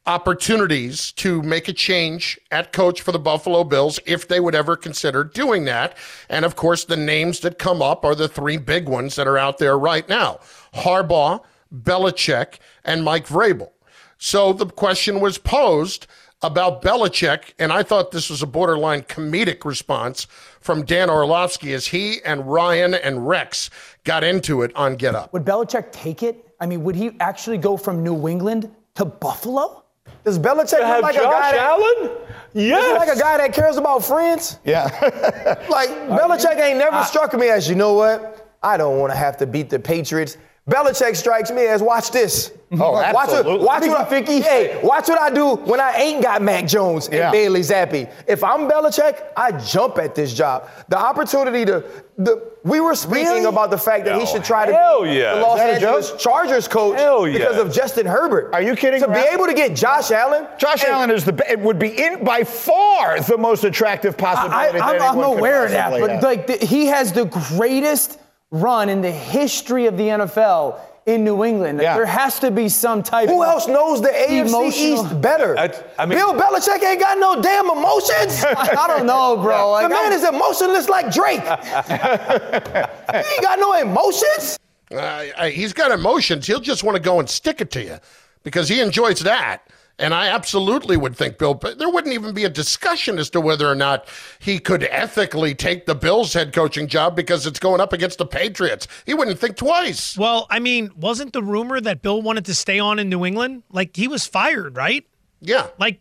opportunities 0.05 1.13
to 1.13 1.41
make 1.43 1.69
a 1.69 1.73
change 1.73 2.39
at 2.51 2.73
coach 2.73 3.01
for 3.01 3.13
the 3.13 3.19
Buffalo 3.19 3.65
Bills 3.65 3.99
if 4.05 4.29
they 4.29 4.39
would 4.39 4.55
ever 4.55 4.77
consider 4.77 5.25
doing 5.25 5.65
that. 5.65 5.97
And 6.29 6.45
of 6.45 6.57
course, 6.57 6.85
the 6.85 6.97
names 6.97 7.41
that 7.41 7.59
come 7.59 7.81
up 7.81 8.05
are 8.05 8.15
the 8.15 8.29
three 8.29 8.59
big 8.59 8.87
ones 8.87 9.17
that 9.17 9.27
are 9.27 9.39
out 9.39 9.57
there 9.57 9.79
right 9.79 10.07
now 10.11 10.41
Harbaugh, 10.75 11.43
Belichick, 11.75 12.59
and 12.85 13.03
Mike 13.03 13.27
Vrabel. 13.27 13.71
So 14.19 14.53
the 14.53 14.67
question 14.67 15.21
was 15.21 15.39
posed 15.39 16.07
about 16.43 16.83
Belichick, 16.83 17.53
and 17.59 17.73
I 17.73 17.83
thought 17.83 18.11
this 18.11 18.31
was 18.31 18.43
a 18.43 18.47
borderline 18.47 19.03
comedic 19.03 19.65
response 19.65 20.27
from 20.61 20.85
Dan 20.85 21.11
Orlovsky 21.11 21.75
as 21.75 21.87
he 21.89 22.23
and 22.25 22.51
Ryan 22.51 22.95
and 22.95 23.29
Rex 23.29 23.71
got 24.05 24.25
into 24.25 24.63
it 24.63 24.75
on 24.75 24.97
Get 24.97 25.15
Up. 25.15 25.33
Would 25.33 25.45
Belichick 25.45 25.93
take 25.93 26.23
it? 26.23 26.47
I 26.61 26.67
mean, 26.67 26.83
would 26.85 26.97
he 26.97 27.13
actually 27.21 27.59
go 27.59 27.77
from 27.77 28.03
New 28.03 28.29
England 28.29 28.75
to 28.95 29.05
Buffalo? 29.05 29.85
Does 30.25 30.39
Belichick 30.39 30.83
have 30.83 31.03
look 31.03 31.03
like 31.03 31.15
Josh 31.15 31.25
a 31.25 31.27
guy 31.27 31.53
that, 31.53 31.61
Allen? 31.61 32.11
Does 32.55 32.87
he 32.87 32.93
like 32.93 33.09
a 33.09 33.19
guy 33.19 33.37
that 33.39 33.53
cares 33.55 33.77
about 33.77 34.05
friends? 34.05 34.59
Yeah. 34.65 34.89
Like 35.71 35.89
Belichick 35.91 36.59
ain't 36.59 36.79
never 36.79 37.03
struck 37.05 37.33
me 37.35 37.49
as 37.49 37.69
you 37.69 37.75
know 37.75 37.95
what? 37.95 38.59
I 38.63 38.77
don't 38.77 38.99
want 38.99 39.13
to 39.13 39.17
have 39.17 39.37
to 39.39 39.47
beat 39.47 39.71
the 39.71 39.79
Patriots. 39.79 40.37
Belichick 40.69 41.17
strikes 41.17 41.51
me 41.51 41.67
as 41.67 41.83
watch 41.83 42.11
this. 42.11 42.53
Oh, 42.73 42.93
watch 42.93 43.05
absolutely. 43.17 43.53
What, 43.55 43.83
watch 43.83 43.89
what 43.89 44.13
I, 44.13 44.23
hey, 44.43 44.81
watch 44.85 45.09
what 45.09 45.21
I 45.21 45.29
do 45.31 45.57
when 45.57 45.81
I 45.81 45.91
ain't 45.97 46.23
got 46.23 46.41
Mac 46.41 46.69
Jones 46.69 47.07
and 47.07 47.17
Yeah. 47.17 47.33
Bailey 47.33 47.63
Zappe. 47.63 48.09
If 48.29 48.45
I'm 48.45 48.71
Belichick, 48.71 49.21
I 49.37 49.51
jump 49.51 49.99
at 49.99 50.15
this 50.15 50.33
job. 50.33 50.69
The 50.89 50.97
opportunity 50.97 51.65
to 51.65 51.83
the 52.17 52.49
we 52.63 52.79
were 52.81 52.95
speaking 52.95 53.25
Really? 53.27 53.45
about 53.47 53.73
the 53.73 53.77
fact 53.79 54.05
that 54.05 54.21
he 54.21 54.25
should 54.25 54.45
try 54.45 54.67
to 54.67 54.73
Hell 54.73 55.05
yeah. 55.05 55.35
the 55.35 55.41
Los 55.41 55.59
Is 55.59 55.65
that 55.65 55.71
a 55.71 55.75
Angeles? 55.89 56.23
Chargers 56.23 56.69
coach 56.69 56.97
Hell 56.97 57.27
yeah. 57.27 57.39
because 57.39 57.57
of 57.59 57.73
Justin 57.73 58.07
Herbert. 58.07 58.55
Are 58.55 58.63
you 58.63 58.77
kidding 58.77 59.01
To 59.01 59.09
be 59.09 59.19
able 59.19 59.47
to 59.47 59.55
get 59.55 59.75
Josh 59.75 60.13
Allen, 60.13 60.47
Josh 60.57 60.83
hey, 60.83 60.93
Allen 60.93 61.11
is 61.11 61.25
the 61.25 61.35
it 61.51 61.59
would 61.59 61.81
be 61.81 61.89
in 62.01 62.23
by 62.25 62.45
far 62.45 63.19
the 63.21 63.37
most 63.37 63.65
attractive 63.65 64.15
I, 64.15 64.17
possibility. 64.21 64.79
that 64.79 65.01
am 65.03 65.19
aware 65.19 65.65
of 65.65 65.73
that, 65.73 65.91
but 65.91 66.23
like 66.23 66.47
the, 66.47 66.65
he 66.65 66.87
has 66.87 67.13
the 67.13 67.25
greatest 67.25 68.21
run 68.51 68.89
in 68.89 69.01
the 69.01 69.11
history 69.13 69.87
of 69.87 69.97
the 69.97 70.05
NFL 70.09 70.81
in 71.07 71.25
New 71.25 71.45
England. 71.45 71.81
Yeah. 71.81 71.95
There 71.97 72.07
has 72.07 72.39
to 72.41 72.51
be 72.51 72.69
some 72.69 73.03
type. 73.03 73.29
Who 73.29 73.43
of 73.43 73.49
else 73.49 73.67
knows 73.67 74.01
the 74.03 74.09
AFC 74.09 74.49
emotional- 74.49 75.05
East 75.07 75.21
better? 75.21 75.59
I- 75.59 75.73
I 75.99 76.07
mean- 76.07 76.19
Bill 76.19 76.35
Belichick 76.35 76.83
ain't 76.83 77.01
got 77.01 77.19
no 77.19 77.41
damn 77.41 77.71
emotions. 77.71 78.45
I, 78.45 78.77
I 78.85 78.87
don't 78.87 79.07
know, 79.07 79.37
bro. 79.37 79.71
Like, 79.73 79.85
the 79.89 79.95
man 79.95 80.13
is 80.13 80.25
emotionless 80.25 80.89
like 80.89 81.13
Drake. 81.13 81.41
he 81.41 83.33
ain't 83.35 83.43
got 83.43 83.59
no 83.59 83.75
emotions. 83.75 84.59
Uh, 84.91 85.47
he's 85.47 85.73
got 85.73 85.91
emotions. 85.93 86.47
He'll 86.47 86.61
just 86.61 86.83
want 86.83 86.97
to 86.97 87.03
go 87.03 87.21
and 87.21 87.29
stick 87.31 87.61
it 87.61 87.71
to 87.73 87.83
you 87.83 87.99
because 88.43 88.69
he 88.69 88.81
enjoys 88.81 89.21
that. 89.21 89.63
And 90.01 90.15
I 90.15 90.29
absolutely 90.29 90.97
would 90.97 91.15
think 91.15 91.37
Bill, 91.37 91.53
but 91.53 91.79
there 91.79 91.91
wouldn't 91.91 92.15
even 92.15 92.33
be 92.33 92.45
a 92.45 92.49
discussion 92.49 93.19
as 93.19 93.29
to 93.31 93.41
whether 93.41 93.69
or 93.69 93.75
not 93.75 94.09
he 94.39 94.59
could 94.59 94.85
ethically 94.85 95.55
take 95.55 95.85
the 95.85 95.95
Bills 95.95 96.33
head 96.33 96.55
coaching 96.55 96.89
job 96.89 97.15
because 97.15 97.47
it's 97.47 97.59
going 97.59 97.83
up 97.83 97.93
against 97.93 98.17
the 98.17 98.25
Patriots. 98.25 98.89
He 99.05 99.13
wouldn't 99.13 99.39
think 99.39 99.57
twice. 99.57 100.17
Well, 100.17 100.47
I 100.49 100.59
mean, 100.59 100.91
wasn't 100.97 101.35
the 101.35 101.43
rumor 101.43 101.83
that 101.83 102.01
Bill 102.01 102.23
wanted 102.23 102.47
to 102.47 102.55
stay 102.55 102.79
on 102.79 102.99
in 102.99 103.11
New 103.11 103.27
England? 103.27 103.63
Like 103.71 103.95
he 103.95 104.09
was 104.09 104.27
fired, 104.27 104.75
right? 104.75 105.07
Yeah. 105.43 105.67
Like 105.79 106.01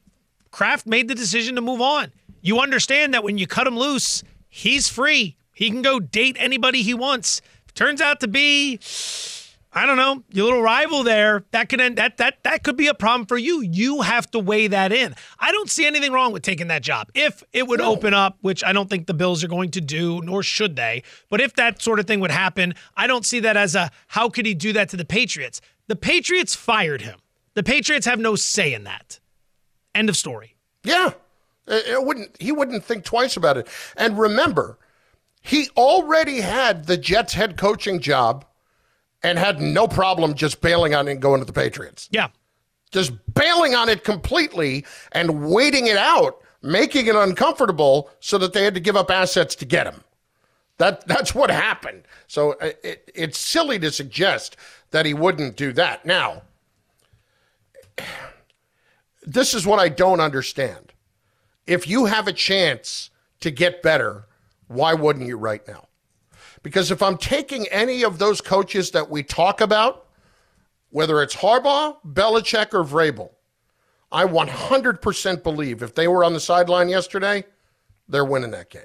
Kraft 0.51 0.88
made 0.88 1.09
the 1.09 1.15
decision 1.15 1.55
to 1.55 1.62
move 1.62 1.81
on. 1.81 2.13
You 2.41 2.59
understand 2.59 3.13
that 3.13 3.23
when 3.23 3.38
you 3.38 3.47
cut 3.47 3.67
him 3.67 3.77
loose, 3.77 4.23
he's 4.47 4.88
free. 4.88 5.35
He 5.53 5.69
can 5.69 5.81
go 5.81 5.99
date 5.99 6.38
anybody 6.39 6.83
he 6.83 6.93
wants. 6.93 7.41
Turns 7.75 7.99
out 7.99 8.21
to 8.21 8.29
be 8.29 8.79
I 9.71 9.86
don't 9.86 9.97
know, 9.97 10.23
your 10.32 10.45
little 10.45 10.63
rival 10.63 11.03
there, 11.03 11.45
that 11.51 11.69
could 11.69 11.79
end 11.79 11.97
that 11.99 12.17
that 12.17 12.43
that 12.43 12.63
could 12.63 12.75
be 12.75 12.88
a 12.88 12.93
problem 12.95 13.27
for 13.27 13.38
you. 13.38 13.62
You 13.62 14.01
have 14.01 14.29
to 14.32 14.39
weigh 14.39 14.67
that 14.67 14.91
in. 14.91 15.13
I 15.39 15.51
don't 15.51 15.69
see 15.69 15.86
anything 15.86 16.12
wrong 16.12 16.32
with 16.32 16.41
taking 16.41 16.67
that 16.69 16.82
job. 16.82 17.10
If 17.13 17.43
it 17.53 17.67
would 17.67 17.79
no. 17.79 17.91
open 17.91 18.15
up, 18.15 18.38
which 18.41 18.63
I 18.63 18.73
don't 18.73 18.89
think 18.89 19.05
the 19.05 19.13
Bills 19.13 19.43
are 19.43 19.47
going 19.47 19.69
to 19.71 19.82
do, 19.82 20.21
nor 20.21 20.41
should 20.41 20.75
they, 20.75 21.03
but 21.29 21.39
if 21.39 21.53
that 21.55 21.84
sort 21.84 21.99
of 21.99 22.08
thing 22.08 22.19
would 22.19 22.32
happen, 22.32 22.73
I 22.97 23.05
don't 23.05 23.25
see 23.25 23.39
that 23.41 23.58
as 23.58 23.75
a 23.75 23.91
how 24.08 24.29
could 24.29 24.47
he 24.47 24.55
do 24.55 24.73
that 24.73 24.89
to 24.89 24.97
the 24.97 25.05
Patriots? 25.05 25.62
The 25.88 25.95
Patriots 25.95 26.55
fired 26.55 27.01
him. 27.01 27.19
The 27.53 27.63
Patriots 27.63 28.08
have 28.08 28.19
no 28.19 28.36
say 28.36 28.73
in 28.73 28.86
that. 28.86 29.19
End 29.93 30.10
of 30.10 30.17
story. 30.17 30.55
Yeah. 30.84 31.12
It 31.67 32.03
wouldn't 32.03 32.41
he 32.41 32.51
wouldn't 32.51 32.84
think 32.84 33.03
twice 33.03 33.38
about 33.38 33.58
it. 33.58 33.67
And 33.95 34.17
remember, 34.17 34.79
he 35.41 35.69
already 35.77 36.41
had 36.41 36.86
the 36.86 36.97
Jets 36.97 37.34
head 37.34 37.55
coaching 37.55 37.99
job 37.99 38.45
and 39.23 39.38
had 39.38 39.62
no 39.62 39.88
problem 39.88 40.34
just 40.34 40.62
bailing 40.62 40.95
on 40.95 41.08
it 41.08 41.12
and 41.12 41.21
going 41.21 41.39
to 41.39 41.45
the 41.45 41.53
Patriots. 41.53 42.08
Yeah. 42.12 42.29
Just 42.91 43.12
bailing 43.34 43.75
on 43.75 43.89
it 43.89 44.03
completely 44.03 44.86
and 45.12 45.49
waiting 45.49 45.88
it 45.88 45.97
out, 45.97 46.41
making 46.62 47.08
it 47.08 47.15
uncomfortable 47.15 48.10
so 48.19 48.38
that 48.38 48.53
they 48.53 48.63
had 48.63 48.73
to 48.73 48.79
give 48.79 48.95
up 48.95 49.12
assets 49.12 49.55
to 49.55 49.65
get 49.65 49.88
him. 49.88 50.03
That 50.77 51.05
that's 51.08 51.36
what 51.36 51.51
happened. 51.51 52.03
So 52.27 52.53
uh, 52.53 52.71
it, 52.84 53.12
it's 53.13 53.38
silly 53.38 53.79
to 53.79 53.91
suggest 53.91 54.58
that 54.91 55.05
he 55.05 55.13
wouldn't 55.13 55.55
do 55.55 55.71
that. 55.73 56.05
Now, 56.05 56.43
this 59.23 59.53
is 59.53 59.65
what 59.67 59.79
I 59.79 59.89
don't 59.89 60.19
understand. 60.19 60.93
If 61.67 61.88
you 61.88 62.05
have 62.05 62.27
a 62.27 62.34
chance 62.34 63.12
to 63.41 63.51
get 63.51 63.84
better, 63.84 64.25
why 64.67 64.95
wouldn't 64.95 65.27
you 65.27 65.38
right 65.38 65.65
now? 65.67 65.88
Because 66.63 66.91
if 66.91 67.01
I'm 67.01 67.17
taking 67.17 67.67
any 67.67 68.03
of 68.03 68.19
those 68.19 68.41
coaches 68.41 68.91
that 68.91 69.09
we 69.09 69.23
talk 69.23 69.61
about, 69.61 70.07
whether 70.89 71.21
it's 71.21 71.35
Harbaugh, 71.35 71.97
Belichick, 72.05 72.73
or 72.73 72.83
Vrabel, 72.83 73.31
I 74.11 74.25
100% 74.25 75.43
believe 75.43 75.83
if 75.83 75.95
they 75.95 76.07
were 76.07 76.23
on 76.23 76.33
the 76.33 76.39
sideline 76.39 76.89
yesterday, 76.89 77.45
they're 78.07 78.25
winning 78.25 78.51
that 78.51 78.69
game. 78.69 78.83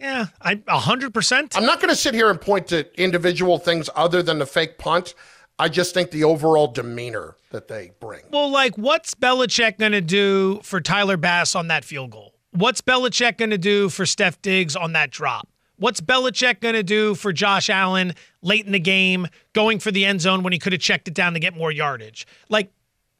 Yeah, 0.00 0.26
I 0.40 0.56
100%. 0.56 1.56
I'm 1.56 1.64
not 1.66 1.78
going 1.78 1.90
to 1.90 1.96
sit 1.96 2.14
here 2.14 2.28
and 2.28 2.40
point 2.40 2.66
to 2.68 3.00
individual 3.00 3.58
things 3.58 3.88
other 3.94 4.20
than 4.22 4.38
the 4.38 4.46
fake 4.46 4.78
punt. 4.78 5.14
I 5.58 5.68
just 5.68 5.94
think 5.94 6.10
the 6.10 6.24
overall 6.24 6.66
demeanor 6.66 7.36
that 7.50 7.68
they 7.68 7.92
bring. 8.00 8.22
Well, 8.30 8.50
like, 8.50 8.76
what's 8.76 9.14
Belichick 9.14 9.78
going 9.78 9.92
to 9.92 10.00
do 10.00 10.60
for 10.64 10.80
Tyler 10.80 11.16
Bass 11.16 11.54
on 11.54 11.68
that 11.68 11.84
field 11.84 12.10
goal? 12.10 12.34
What's 12.50 12.80
Belichick 12.80 13.38
going 13.38 13.50
to 13.50 13.58
do 13.58 13.88
for 13.88 14.04
Steph 14.04 14.42
Diggs 14.42 14.74
on 14.74 14.92
that 14.94 15.10
drop? 15.10 15.48
What's 15.82 16.00
Belichick 16.00 16.60
going 16.60 16.76
to 16.76 16.84
do 16.84 17.16
for 17.16 17.32
Josh 17.32 17.68
Allen 17.68 18.14
late 18.40 18.64
in 18.64 18.70
the 18.70 18.78
game, 18.78 19.26
going 19.52 19.80
for 19.80 19.90
the 19.90 20.04
end 20.04 20.20
zone 20.20 20.44
when 20.44 20.52
he 20.52 20.58
could 20.60 20.72
have 20.72 20.80
checked 20.80 21.08
it 21.08 21.14
down 21.14 21.32
to 21.32 21.40
get 21.40 21.56
more 21.56 21.72
yardage? 21.72 22.24
Like, 22.48 22.70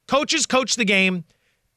coaches 0.07 0.47
coach 0.47 0.77
the 0.77 0.85
game, 0.85 1.25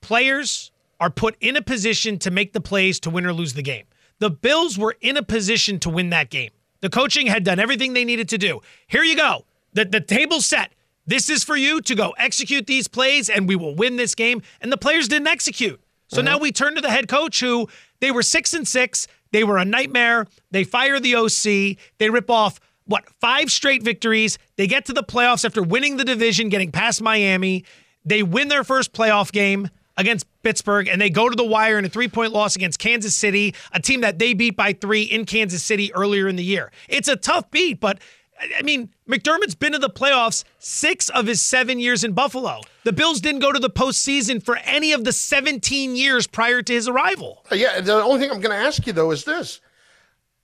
players 0.02 0.70
are 1.00 1.10
put 1.10 1.38
in 1.42 1.56
a 1.56 1.62
position 1.64 2.20
to 2.20 2.30
make 2.30 2.54
the 2.54 2.62
plays 2.62 3.00
to 3.00 3.10
win 3.10 3.26
or 3.26 3.34
lose 3.34 3.56
the 3.56 3.64
game. 3.64 3.86
The 4.20 4.30
Bills 4.30 4.78
were 4.78 4.96
in 5.02 5.18
a 5.18 5.24
position 5.24 5.80
to 5.80 5.90
win 5.90 6.12
that 6.12 6.30
game. 6.30 6.52
The 6.82 6.92
coaching 6.92 7.26
had 7.26 7.44
done 7.44 7.58
everything 7.58 7.94
they 7.94 8.06
needed 8.06 8.30
to 8.30 8.38
do. 8.38 8.62
Here 8.86 9.04
you 9.04 9.16
go. 9.16 9.46
The, 9.74 9.86
the 9.86 10.02
table's 10.02 10.46
set. 10.46 10.72
This 11.08 11.32
is 11.32 11.44
for 11.44 11.56
you 11.56 11.82
to 11.82 11.96
go 11.96 12.14
execute 12.20 12.68
these 12.68 12.88
plays, 12.88 13.28
and 13.28 13.50
we 13.50 13.56
will 13.56 13.74
win 13.74 13.96
this 13.96 14.14
game. 14.14 14.44
And 14.62 14.72
the 14.72 14.78
players 14.78 15.08
didn't 15.08 15.30
execute. 15.30 15.82
So 16.10 16.18
mm-hmm. 16.18 16.26
now 16.26 16.38
we 16.38 16.52
turn 16.52 16.76
to 16.76 16.82
the 16.82 16.92
head 16.92 17.08
coach 17.08 17.40
who 17.40 17.70
they 18.02 18.12
were 18.12 18.22
six 18.22 18.54
and 18.54 18.68
six. 18.68 19.08
They 19.36 19.44
were 19.44 19.58
a 19.58 19.66
nightmare. 19.66 20.28
They 20.52 20.64
fire 20.64 20.98
the 20.98 21.18
OC. 21.18 21.78
They 21.98 22.10
rip 22.10 22.30
off 22.30 22.58
what 22.86 23.04
five 23.20 23.52
straight 23.52 23.84
victories. 23.84 24.38
They 24.56 24.66
get 24.66 24.86
to 24.86 24.94
the 24.94 25.04
playoffs 25.04 25.44
after 25.44 25.62
winning 25.62 25.98
the 25.98 26.06
division, 26.06 26.48
getting 26.48 26.72
past 26.72 27.02
Miami. 27.02 27.66
They 28.06 28.24
win 28.24 28.48
their 28.48 28.64
first 28.64 28.94
playoff 28.94 29.34
game 29.34 29.70
against 29.98 30.26
Pittsburgh, 30.42 30.88
and 30.88 31.02
they 31.02 31.10
go 31.10 31.28
to 31.28 31.36
the 31.36 31.44
wire 31.44 31.78
in 31.78 31.84
a 31.84 31.90
three 31.90 32.08
point 32.08 32.32
loss 32.32 32.56
against 32.56 32.80
Kansas 32.80 33.14
City, 33.14 33.54
a 33.74 33.82
team 33.82 34.00
that 34.00 34.20
they 34.20 34.34
beat 34.34 34.56
by 34.56 34.72
three 34.72 35.04
in 35.04 35.26
Kansas 35.26 35.62
City 35.62 35.94
earlier 35.94 36.30
in 36.30 36.38
the 36.38 36.44
year. 36.44 36.72
It's 36.88 37.10
a 37.10 37.18
tough 37.18 37.52
beat, 37.52 37.82
but 37.82 38.00
I 38.40 38.62
mean, 38.64 38.90
McDermott's 39.08 39.56
been 39.56 39.72
to 39.72 39.80
the 39.80 39.90
playoffs 39.90 40.44
six 40.60 41.10
of 41.10 41.28
his 41.28 41.42
seven 41.42 41.80
years 41.80 42.04
in 42.04 42.14
Buffalo. 42.14 42.62
The 42.84 42.92
Bills 42.92 43.22
didn't 43.22 43.40
go 43.40 43.52
to 43.52 43.60
the 43.60 43.70
postseason 43.70 44.44
for 44.44 44.58
any 44.58 44.92
of 44.92 45.06
the 45.06 45.14
17 45.14 45.96
years 45.96 46.28
prior 46.28 46.62
to 46.62 46.74
his 46.74 46.88
arrival. 46.88 47.44
Uh, 47.52 47.56
yeah, 47.56 47.80
the 47.80 47.94
only 47.94 48.20
thing 48.20 48.32
I'm 48.32 48.42
going 48.42 48.58
to 48.58 48.68
ask 48.68 48.86
you, 48.86 48.94
though, 48.94 49.12
is 49.12 49.24
this 49.24 49.62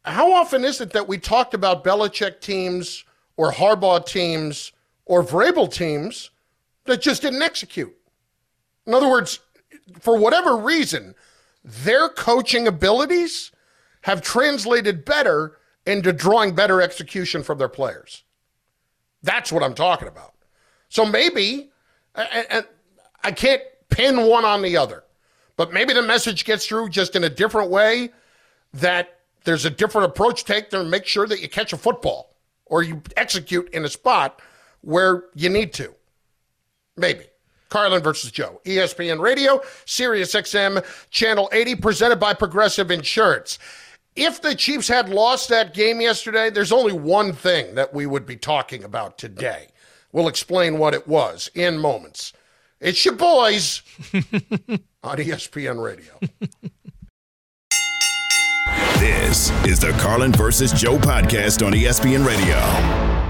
How 0.03 0.31
often 0.31 0.63
is 0.63 0.79
it 0.79 0.91
that 0.91 1.07
we 1.07 1.17
talked 1.17 1.53
about 1.53 1.83
Belichick 1.83 2.39
teams 2.39 3.03
or 3.35 3.51
Harbaugh 3.51 4.05
teams 4.05 4.71
or 5.05 5.23
Vrabel 5.23 5.71
teams 5.71 6.31
that 6.85 7.01
just 7.01 7.23
didn't 7.23 7.41
execute? 7.41 7.93
In 8.87 8.93
other 8.93 9.09
words, 9.09 9.39
for 9.99 10.17
whatever 10.17 10.57
reason, 10.57 11.13
their 11.63 12.09
coaching 12.09 12.67
abilities 12.67 13.51
have 14.01 14.21
translated 14.21 15.05
better 15.05 15.57
into 15.85 16.13
drawing 16.13 16.53
better 16.53 16.81
execution 16.81 17.43
from 17.43 17.57
their 17.57 17.69
players. 17.69 18.23
That's 19.23 19.51
what 19.51 19.63
I'm 19.63 19.73
talking 19.73 20.07
about. 20.07 20.33
So 20.89 21.05
maybe, 21.05 21.71
and 22.15 22.65
I 23.23 23.31
can't 23.31 23.61
pin 23.89 24.27
one 24.27 24.45
on 24.45 24.61
the 24.61 24.77
other, 24.77 25.03
but 25.57 25.73
maybe 25.73 25.93
the 25.93 26.01
message 26.01 26.45
gets 26.45 26.65
through 26.65 26.89
just 26.89 27.15
in 27.15 27.23
a 27.23 27.29
different 27.29 27.69
way 27.69 28.09
that 28.73 29.19
there's 29.43 29.65
a 29.65 29.69
different 29.69 30.09
approach 30.09 30.43
take 30.45 30.69
to 30.69 30.83
make 30.83 31.05
sure 31.05 31.27
that 31.27 31.41
you 31.41 31.49
catch 31.49 31.73
a 31.73 31.77
football 31.77 32.35
or 32.65 32.83
you 32.83 33.01
execute 33.17 33.69
in 33.69 33.85
a 33.85 33.89
spot 33.89 34.41
where 34.81 35.25
you 35.35 35.49
need 35.49 35.73
to. 35.73 35.93
Maybe. 36.97 37.25
Carlin 37.69 38.03
versus 38.03 38.31
Joe, 38.31 38.59
ESPN 38.65 39.19
Radio, 39.19 39.61
Sirius 39.85 40.33
XM, 40.35 40.85
Channel 41.09 41.49
80, 41.53 41.75
presented 41.75 42.19
by 42.19 42.33
Progressive 42.33 42.91
Insurance. 42.91 43.59
If 44.15 44.41
the 44.41 44.55
Chiefs 44.55 44.89
had 44.89 45.09
lost 45.09 45.49
that 45.49 45.73
game 45.73 46.01
yesterday, 46.01 46.49
there's 46.49 46.73
only 46.73 46.93
one 46.93 47.31
thing 47.31 47.75
that 47.75 47.93
we 47.93 48.05
would 48.05 48.25
be 48.25 48.35
talking 48.35 48.83
about 48.83 49.17
today. 49.17 49.67
We'll 50.11 50.27
explain 50.27 50.77
what 50.77 50.93
it 50.93 51.07
was 51.07 51.49
in 51.55 51.77
moments. 51.77 52.33
It's 52.81 53.05
your 53.05 53.15
boys 53.15 53.81
on 55.03 55.17
ESPN 55.17 55.81
Radio. 55.81 56.19
This 58.99 59.49
is 59.65 59.79
the 59.79 59.95
Carlin 59.99 60.33
versus 60.33 60.73
Joe 60.73 60.97
podcast 60.97 61.65
on 61.65 61.71
ESPN 61.71 62.25
Radio. 62.25 63.20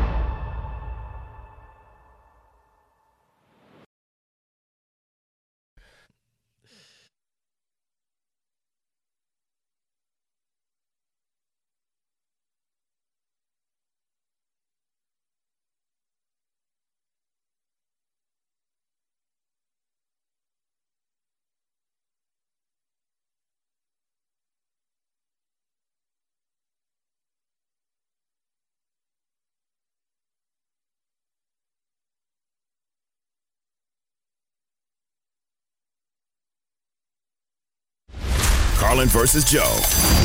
Carlin 39.02 39.10
versus 39.10 39.43
Joe. 39.45 39.80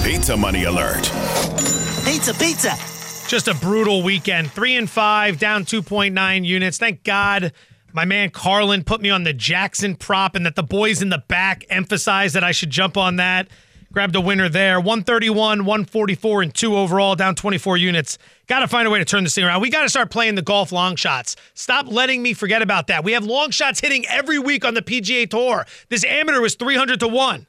Pizza 0.04 0.36
money 0.36 0.64
alert. 0.64 1.04
Pizza, 2.04 2.34
pizza. 2.34 2.74
Just 3.26 3.48
a 3.48 3.54
brutal 3.54 4.02
weekend. 4.02 4.50
Three 4.52 4.76
and 4.76 4.88
five, 4.88 5.38
down 5.38 5.64
2.9 5.64 6.44
units. 6.44 6.76
Thank 6.76 7.02
God 7.02 7.52
my 7.94 8.04
man 8.04 8.28
Carlin 8.28 8.84
put 8.84 9.00
me 9.00 9.08
on 9.08 9.24
the 9.24 9.32
Jackson 9.32 9.94
prop 9.94 10.34
and 10.34 10.44
that 10.44 10.56
the 10.56 10.62
boys 10.62 11.00
in 11.00 11.08
the 11.08 11.24
back 11.26 11.64
emphasized 11.70 12.34
that 12.34 12.44
I 12.44 12.52
should 12.52 12.68
jump 12.68 12.98
on 12.98 13.16
that. 13.16 13.48
grabbed 13.94 14.14
a 14.14 14.20
winner 14.20 14.50
there. 14.50 14.78
131, 14.78 15.64
144, 15.64 16.42
and 16.42 16.54
two 16.54 16.76
overall, 16.76 17.14
down 17.14 17.34
24 17.34 17.78
units. 17.78 18.18
Got 18.46 18.58
to 18.58 18.68
find 18.68 18.86
a 18.86 18.90
way 18.90 18.98
to 18.98 19.06
turn 19.06 19.24
this 19.24 19.34
thing 19.34 19.44
around. 19.44 19.62
We 19.62 19.70
got 19.70 19.84
to 19.84 19.88
start 19.88 20.10
playing 20.10 20.34
the 20.34 20.42
golf 20.42 20.70
long 20.70 20.96
shots. 20.96 21.34
Stop 21.54 21.86
letting 21.90 22.22
me 22.22 22.34
forget 22.34 22.60
about 22.60 22.88
that. 22.88 23.04
We 23.04 23.12
have 23.12 23.24
long 23.24 23.52
shots 23.52 23.80
hitting 23.80 24.04
every 24.06 24.38
week 24.38 24.66
on 24.66 24.74
the 24.74 24.82
PGA 24.82 25.30
Tour. 25.30 25.64
This 25.88 26.04
amateur 26.04 26.42
was 26.42 26.56
300 26.56 27.00
to 27.00 27.08
1. 27.08 27.46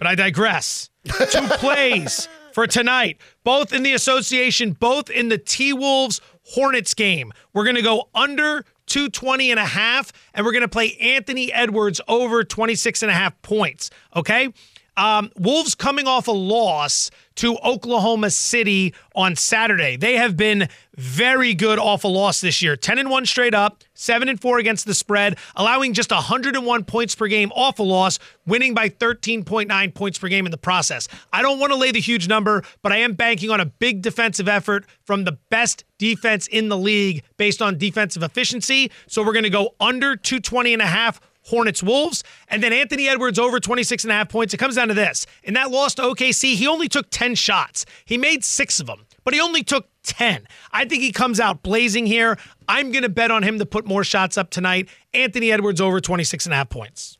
But 0.00 0.08
I 0.08 0.14
digress. 0.14 0.88
Two 1.30 1.46
plays 1.58 2.26
for 2.54 2.66
tonight, 2.66 3.18
both 3.44 3.72
in 3.72 3.82
the 3.82 3.92
association, 3.92 4.72
both 4.72 5.10
in 5.10 5.28
the 5.28 5.36
T 5.38 5.74
Wolves 5.74 6.22
Hornets 6.42 6.94
game. 6.94 7.32
We're 7.52 7.64
going 7.64 7.76
to 7.76 7.82
go 7.82 8.08
under 8.14 8.64
220 8.86 9.50
and 9.50 9.60
a 9.60 9.66
half, 9.66 10.10
and 10.32 10.44
we're 10.44 10.52
going 10.52 10.62
to 10.62 10.68
play 10.68 10.96
Anthony 10.98 11.52
Edwards 11.52 12.00
over 12.08 12.42
26 12.42 13.02
and 13.02 13.10
a 13.10 13.14
half 13.14 13.40
points. 13.42 13.90
Okay. 14.16 14.48
Um, 14.96 15.30
Wolves 15.36 15.74
coming 15.74 16.06
off 16.06 16.28
a 16.28 16.32
loss 16.32 17.10
to 17.36 17.56
Oklahoma 17.58 18.30
City 18.30 18.94
on 19.14 19.36
Saturday. 19.36 19.96
They 19.96 20.16
have 20.16 20.36
been 20.36 20.68
very 20.96 21.54
good 21.54 21.78
off 21.78 22.04
a 22.04 22.08
loss 22.08 22.40
this 22.40 22.60
year. 22.60 22.76
10 22.76 22.98
and 22.98 23.10
1 23.10 23.26
straight 23.26 23.54
up, 23.54 23.82
7 23.94 24.28
and 24.28 24.40
4 24.40 24.58
against 24.58 24.86
the 24.86 24.94
spread, 24.94 25.38
allowing 25.56 25.94
just 25.94 26.10
101 26.10 26.84
points 26.84 27.14
per 27.14 27.26
game 27.26 27.50
off 27.52 27.78
a 27.78 27.82
loss, 27.82 28.18
winning 28.46 28.74
by 28.74 28.88
13.9 28.88 29.94
points 29.94 30.18
per 30.18 30.28
game 30.28 30.44
in 30.44 30.50
the 30.50 30.58
process. 30.58 31.08
I 31.32 31.42
don't 31.42 31.58
want 31.58 31.72
to 31.72 31.78
lay 31.78 31.92
the 31.92 32.00
huge 32.00 32.28
number, 32.28 32.62
but 32.82 32.92
I 32.92 32.98
am 32.98 33.14
banking 33.14 33.50
on 33.50 33.60
a 33.60 33.66
big 33.66 34.02
defensive 34.02 34.48
effort 34.48 34.84
from 35.04 35.24
the 35.24 35.38
best 35.48 35.84
defense 35.98 36.46
in 36.46 36.68
the 36.68 36.76
league 36.76 37.22
based 37.36 37.62
on 37.62 37.78
defensive 37.78 38.22
efficiency. 38.22 38.90
So 39.06 39.24
we're 39.24 39.32
going 39.32 39.44
to 39.44 39.50
go 39.50 39.74
under 39.80 40.16
220 40.16 40.72
and 40.72 40.82
a 40.82 40.86
half 40.86 41.20
Hornets 41.42 41.82
Wolves. 41.82 42.22
And 42.48 42.62
then 42.62 42.72
Anthony 42.72 43.08
Edwards 43.08 43.38
over 43.38 43.60
26 43.60 44.04
and 44.04 44.12
a 44.12 44.14
half 44.14 44.28
points. 44.28 44.54
It 44.54 44.58
comes 44.58 44.76
down 44.76 44.88
to 44.88 44.94
this. 44.94 45.26
In 45.42 45.54
that 45.54 45.70
loss 45.70 45.94
to 45.96 46.02
OKC, 46.02 46.54
he 46.54 46.66
only 46.66 46.88
took 46.88 47.08
10 47.10 47.34
shots. 47.34 47.86
He 48.04 48.18
made 48.18 48.44
six 48.44 48.80
of 48.80 48.86
them, 48.86 49.06
but 49.24 49.34
he 49.34 49.40
only 49.40 49.62
took 49.62 49.88
10. 50.04 50.46
I 50.72 50.84
think 50.84 51.02
he 51.02 51.12
comes 51.12 51.40
out 51.40 51.62
blazing 51.62 52.06
here. 52.06 52.38
I'm 52.68 52.92
going 52.92 53.02
to 53.02 53.08
bet 53.08 53.30
on 53.30 53.42
him 53.42 53.58
to 53.58 53.66
put 53.66 53.86
more 53.86 54.04
shots 54.04 54.38
up 54.38 54.50
tonight. 54.50 54.88
Anthony 55.12 55.52
Edwards 55.52 55.80
over 55.80 56.00
26 56.00 56.46
and 56.46 56.52
a 56.52 56.56
half 56.56 56.70
points. 56.70 57.18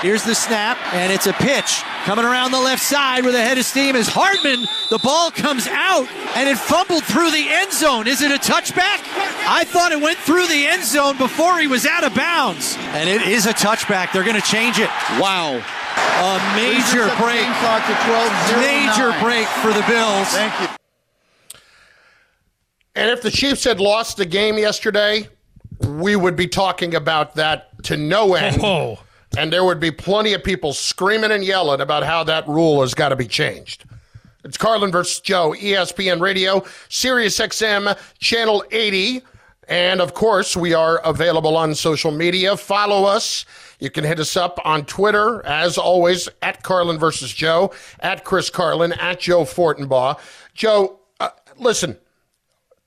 Here's 0.00 0.22
the 0.22 0.34
snap, 0.34 0.78
and 0.94 1.12
it's 1.12 1.26
a 1.26 1.32
pitch 1.32 1.82
coming 2.04 2.24
around 2.24 2.52
the 2.52 2.60
left 2.60 2.82
side 2.82 3.24
with 3.24 3.34
a 3.34 3.42
head 3.42 3.58
of 3.58 3.64
steam 3.64 3.96
is 3.96 4.08
Hardman? 4.08 4.66
The 4.90 4.98
ball 4.98 5.30
comes 5.30 5.66
out, 5.66 6.08
and 6.36 6.48
it 6.48 6.56
fumbled 6.56 7.04
through 7.04 7.32
the 7.32 7.46
end 7.48 7.72
zone. 7.72 8.06
Is 8.06 8.22
it 8.22 8.30
a 8.30 8.38
touchback? 8.38 9.02
I 9.46 9.64
thought 9.64 9.90
it 9.90 10.00
went 10.00 10.18
through 10.18 10.46
the 10.46 10.66
end 10.66 10.84
zone 10.84 11.18
before 11.18 11.58
he 11.58 11.66
was 11.66 11.84
out 11.84 12.04
of 12.04 12.14
bounds, 12.14 12.76
and 12.78 13.08
it 13.08 13.22
is 13.22 13.46
a 13.46 13.52
touchback. 13.52 14.12
They're 14.12 14.24
going 14.24 14.40
to 14.40 14.42
change 14.42 14.78
it. 14.78 14.88
Wow. 15.18 15.56
A 15.56 16.38
major 16.54 17.06
break. 17.18 17.46
Major 18.62 19.10
break 19.20 19.46
for 19.62 19.72
the 19.72 19.84
Bills. 19.88 20.28
Thank 20.28 20.60
you. 20.60 20.68
And 22.94 23.10
if 23.10 23.22
the 23.22 23.30
Chiefs 23.30 23.64
had 23.64 23.80
lost 23.80 24.16
the 24.16 24.26
game 24.26 24.58
yesterday, 24.58 25.28
we 25.86 26.16
would 26.16 26.36
be 26.36 26.46
talking 26.46 26.94
about 26.94 27.34
that 27.36 27.82
to 27.84 27.96
no 27.96 28.34
end. 28.34 28.60
Oh. 28.62 28.98
And 29.38 29.52
there 29.52 29.64
would 29.64 29.78
be 29.78 29.92
plenty 29.92 30.32
of 30.32 30.42
people 30.42 30.72
screaming 30.72 31.30
and 31.30 31.44
yelling 31.44 31.80
about 31.80 32.02
how 32.02 32.24
that 32.24 32.48
rule 32.48 32.80
has 32.80 32.92
got 32.92 33.10
to 33.10 33.16
be 33.16 33.28
changed. 33.28 33.84
It's 34.42 34.56
Carlin 34.56 34.90
versus 34.90 35.20
Joe, 35.20 35.54
ESPN 35.56 36.20
Radio, 36.20 36.64
Sirius 36.88 37.38
XM, 37.38 37.96
Channel 38.18 38.64
80. 38.72 39.22
And 39.68 40.00
of 40.00 40.12
course, 40.12 40.56
we 40.56 40.74
are 40.74 40.98
available 41.04 41.56
on 41.56 41.72
social 41.76 42.10
media. 42.10 42.56
Follow 42.56 43.04
us. 43.04 43.44
You 43.78 43.90
can 43.90 44.02
hit 44.02 44.18
us 44.18 44.36
up 44.36 44.58
on 44.64 44.84
Twitter, 44.86 45.46
as 45.46 45.78
always, 45.78 46.28
at 46.42 46.64
Carlin 46.64 46.98
versus 46.98 47.32
Joe, 47.32 47.70
at 48.00 48.24
Chris 48.24 48.50
Carlin, 48.50 48.92
at 48.94 49.20
Joe 49.20 49.44
Fortenbaugh. 49.44 50.18
Joe, 50.54 50.98
uh, 51.20 51.30
listen, 51.56 51.96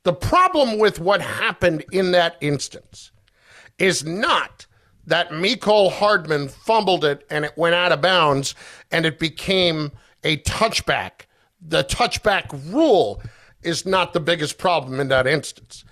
the 0.03 0.11
problem 0.11 0.79
with 0.79 0.99
what 0.99 1.21
happened 1.21 1.85
in 1.93 2.11
that 2.11 2.35
instance 2.41 3.11
is 3.77 4.03
not 4.03 4.65
that 5.05 5.31
Mecole 5.31 5.91
Hardman 5.91 6.47
fumbled 6.47 7.03
it 7.03 7.25
and 7.29 7.45
it 7.45 7.53
went 7.57 7.75
out 7.75 7.91
of 7.91 8.01
bounds 8.01 8.55
and 8.91 9.05
it 9.05 9.19
became 9.19 9.91
a 10.23 10.37
touchback. 10.37 11.25
The 11.61 11.83
touchback 11.83 12.51
rule 12.71 13.21
is 13.63 13.85
not 13.85 14.13
the 14.13 14.19
biggest 14.19 14.57
problem 14.57 14.99
in 14.99 15.07
that 15.09 15.27
instance. 15.27 15.83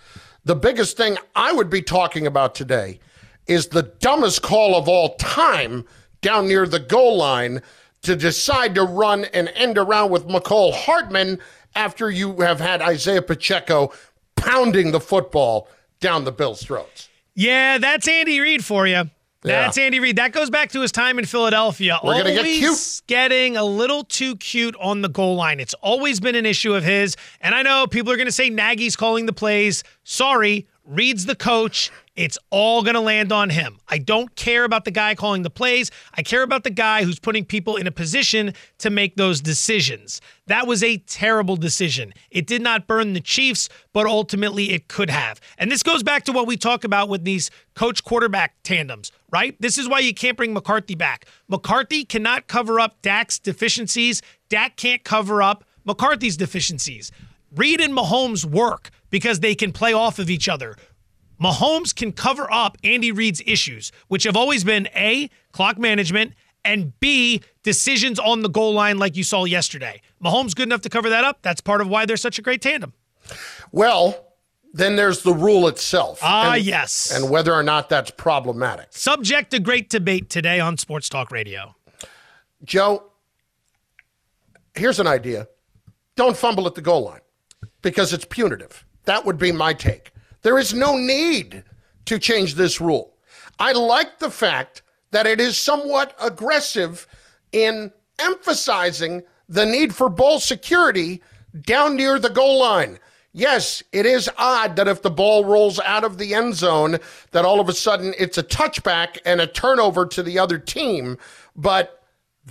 The 0.46 0.56
biggest 0.56 0.98
thing 0.98 1.18
I 1.36 1.52
would 1.52 1.70
be 1.70 1.82
talking 1.82 2.26
about 2.26 2.56
today 2.56 3.00
is 3.48 3.68
the 3.68 3.84
dumbest 3.84 4.42
call 4.42 4.76
of 4.76 4.88
all 4.88 5.16
time 5.16 5.86
down 6.22 6.48
near 6.48 6.68
the 6.68 6.80
goal 6.80 7.18
line 7.18 7.62
to 8.02 8.16
decide 8.16 8.76
to 8.76 8.84
run 8.84 9.26
and 9.26 9.50
end 9.56 9.78
around 9.78 10.12
with 10.12 10.28
Mecole 10.28 10.74
Hardman 10.74 11.40
after 11.76 12.10
you 12.10 12.40
have 12.42 12.60
had 12.60 12.82
Isaiah 12.82 13.22
Pacheco 13.22 13.92
pounding 14.36 14.92
the 14.92 15.00
football 15.00 15.68
down 16.00 16.24
the 16.24 16.32
Bills' 16.32 16.64
throats. 16.64 17.09
Yeah, 17.40 17.78
that's 17.78 18.06
Andy 18.06 18.42
Reid 18.42 18.66
for 18.66 18.86
you. 18.86 19.10
That's 19.44 19.78
Yeah. 19.78 19.84
Andy 19.86 20.02
Reid. 20.02 20.18
That 20.18 20.34
goes 20.34 20.50
back 20.50 20.74
to 20.74 20.82
his 20.82 20.92
time 20.92 21.18
in 21.18 21.24
Philadelphia. 21.24 21.98
We're 22.04 22.18
gonna 22.18 22.34
get 22.34 22.44
cute. 22.44 23.02
getting 23.08 23.56
a 23.56 23.64
little 23.64 24.04
too 24.04 24.36
cute 24.36 24.76
on 24.78 25.02
the 25.02 25.08
goal 25.08 25.38
line. 25.38 25.62
It's 25.62 25.74
always 25.76 26.20
been 26.20 26.36
an 26.36 26.46
issue 26.46 26.74
of 26.76 26.84
his. 26.84 27.16
And 27.40 27.56
I 27.56 27.62
know 27.62 27.88
people 27.88 28.12
are 28.12 28.18
going 28.18 28.28
to 28.28 28.32
say 28.34 28.50
Nagy's 28.50 28.98
calling 28.98 29.26
the 29.26 29.32
plays. 29.32 29.86
Sorry, 30.04 30.68
Reid's 30.84 31.28
the 31.28 31.36
coach. 31.36 31.92
It's 32.20 32.38
all 32.50 32.84
going 32.84 32.96
to 32.96 33.00
land 33.00 33.32
on 33.32 33.50
him. 33.50 33.80
I 33.88 33.98
don't 33.98 34.36
care 34.36 34.66
about 34.66 34.84
the 34.84 34.92
guy 34.92 35.16
calling 35.16 35.44
the 35.44 35.50
plays. 35.50 35.90
I 36.14 36.22
care 36.22 36.44
about 36.44 36.66
the 36.66 36.70
guy 36.70 37.06
who's 37.06 37.18
putting 37.18 37.46
people 37.46 37.78
in 37.78 37.88
a 37.88 37.92
position 37.92 38.54
to 38.80 38.90
make 38.90 39.16
those 39.16 39.40
decisions. 39.40 40.20
That 40.48 40.68
was 40.68 40.84
a 40.84 40.98
terrible 40.98 41.56
decision. 41.56 42.14
It 42.30 42.46
did 42.46 42.62
not 42.62 42.88
burn 42.88 43.14
the 43.14 43.22
Chiefs, 43.22 43.70
but 43.94 44.06
ultimately 44.06 44.72
it 44.72 44.90
could 44.90 45.10
have. 45.10 45.40
And 45.58 45.72
this 45.72 45.82
goes 45.82 46.04
back 46.04 46.26
to 46.26 46.34
what 46.34 46.46
we 46.46 46.58
talk 46.58 46.84
about 46.84 47.08
with 47.08 47.24
these 47.24 47.52
coach 47.74 48.04
quarterback 48.04 48.54
tandems, 48.64 49.14
right? 49.32 49.56
This 49.62 49.78
is 49.78 49.88
why 49.88 50.00
you 50.00 50.14
can't 50.14 50.36
bring 50.36 50.54
McCarthy 50.54 50.96
back. 50.96 51.26
McCarthy 51.48 52.04
cannot 52.04 52.48
cover 52.48 52.82
up 52.82 53.02
Dak's 53.02 53.40
deficiencies. 53.40 54.22
Dak 54.50 54.76
can't 54.76 55.06
cover 55.06 55.42
up 55.42 55.64
McCarthy's 55.86 56.36
deficiencies. 56.36 57.14
Reid 57.56 57.80
and 57.80 57.94
Mahomes 57.94 58.46
work 58.46 58.92
because 59.10 59.40
they 59.40 59.56
can 59.56 59.72
play 59.72 59.94
off 59.94 60.20
of 60.20 60.30
each 60.30 60.48
other. 60.48 60.76
Mahomes 61.42 61.96
can 61.96 62.12
cover 62.12 62.52
up 62.52 62.78
Andy 62.84 63.12
Reid's 63.12 63.42
issues, 63.46 63.92
which 64.08 64.24
have 64.24 64.36
always 64.36 64.64
been 64.64 64.88
A, 64.96 65.30
clock 65.52 65.78
management, 65.78 66.34
and 66.66 66.98
B, 67.00 67.42
decisions 67.64 68.20
on 68.20 68.42
the 68.42 68.50
goal 68.50 68.74
line 68.74 68.98
like 68.98 69.16
you 69.16 69.24
saw 69.24 69.46
yesterday. 69.46 70.02
Mahomes 70.24 70.54
good 70.56 70.68
enough 70.68 70.82
to 70.82 70.90
cover 70.90 71.10
that 71.10 71.24
up. 71.24 71.40
That's 71.42 71.62
part 71.62 71.80
of 71.82 71.88
why 71.88 72.06
they're 72.06 72.18
such 72.18 72.38
a 72.38 72.42
great 72.42 72.62
tandem. 72.62 72.94
Well, 73.72 74.26
then 74.74 74.96
there's 74.98 75.24
the 75.24 75.34
rule 75.34 75.68
itself. 75.68 76.20
Ah, 76.22 76.54
and- 76.56 76.64
yes. 76.64 77.12
And 77.16 77.30
whether 77.30 77.54
or 77.54 77.64
not 77.64 77.90
that's 77.90 78.12
problematic. 78.12 78.88
Subject 78.92 79.52
to 79.52 79.60
great 79.60 79.90
debate 79.90 80.30
today 80.30 80.60
on 80.60 80.78
Sports 80.78 81.08
Talk 81.10 81.32
Radio. 81.32 81.76
Joe, 82.66 83.04
here's 84.76 85.00
an 85.00 85.08
idea. 85.08 85.48
Don't 86.16 86.36
fumble 86.36 86.68
at 86.68 86.76
the 86.76 86.82
goal 86.82 87.06
line 87.06 87.22
because 87.82 88.12
it's 88.12 88.26
punitive. 88.26 88.86
That 89.06 89.26
would 89.26 89.38
be 89.38 89.54
my 89.54 89.74
take. 89.74 90.12
There 90.42 90.58
is 90.58 90.74
no 90.74 90.98
need 90.98 91.64
to 92.06 92.20
change 92.20 92.56
this 92.56 92.80
rule. 92.80 93.14
I 93.60 93.74
like 93.74 94.20
the 94.20 94.32
fact 94.32 94.82
that 95.12 95.28
it 95.28 95.40
is 95.40 95.58
somewhat 95.58 96.16
aggressive 96.22 97.08
in 97.52 97.92
emphasizing 98.20 99.24
the 99.48 99.66
need 99.66 99.94
for 99.94 100.10
ball 100.10 100.40
security 100.40 101.22
down 101.62 101.96
near 101.96 102.20
the 102.20 102.30
goal 102.30 102.60
line. 102.60 103.00
Yes, 103.32 103.84
it 103.92 104.06
is 104.06 104.30
odd 104.38 104.76
that 104.76 104.88
if 104.88 105.02
the 105.02 105.12
ball 105.12 105.46
rolls 105.46 105.80
out 105.80 106.04
of 106.04 106.18
the 106.18 106.34
end 106.34 106.56
zone, 106.56 106.98
that 107.32 107.46
all 107.46 107.60
of 107.60 107.70
a 107.70 107.74
sudden 107.74 108.14
it's 108.18 108.38
a 108.38 108.44
touchback 108.44 109.18
and 109.26 109.40
a 109.40 109.48
turnover 109.48 110.06
to 110.08 110.24
the 110.24 110.40
other 110.40 110.58
team, 110.58 111.18
but 111.56 112.04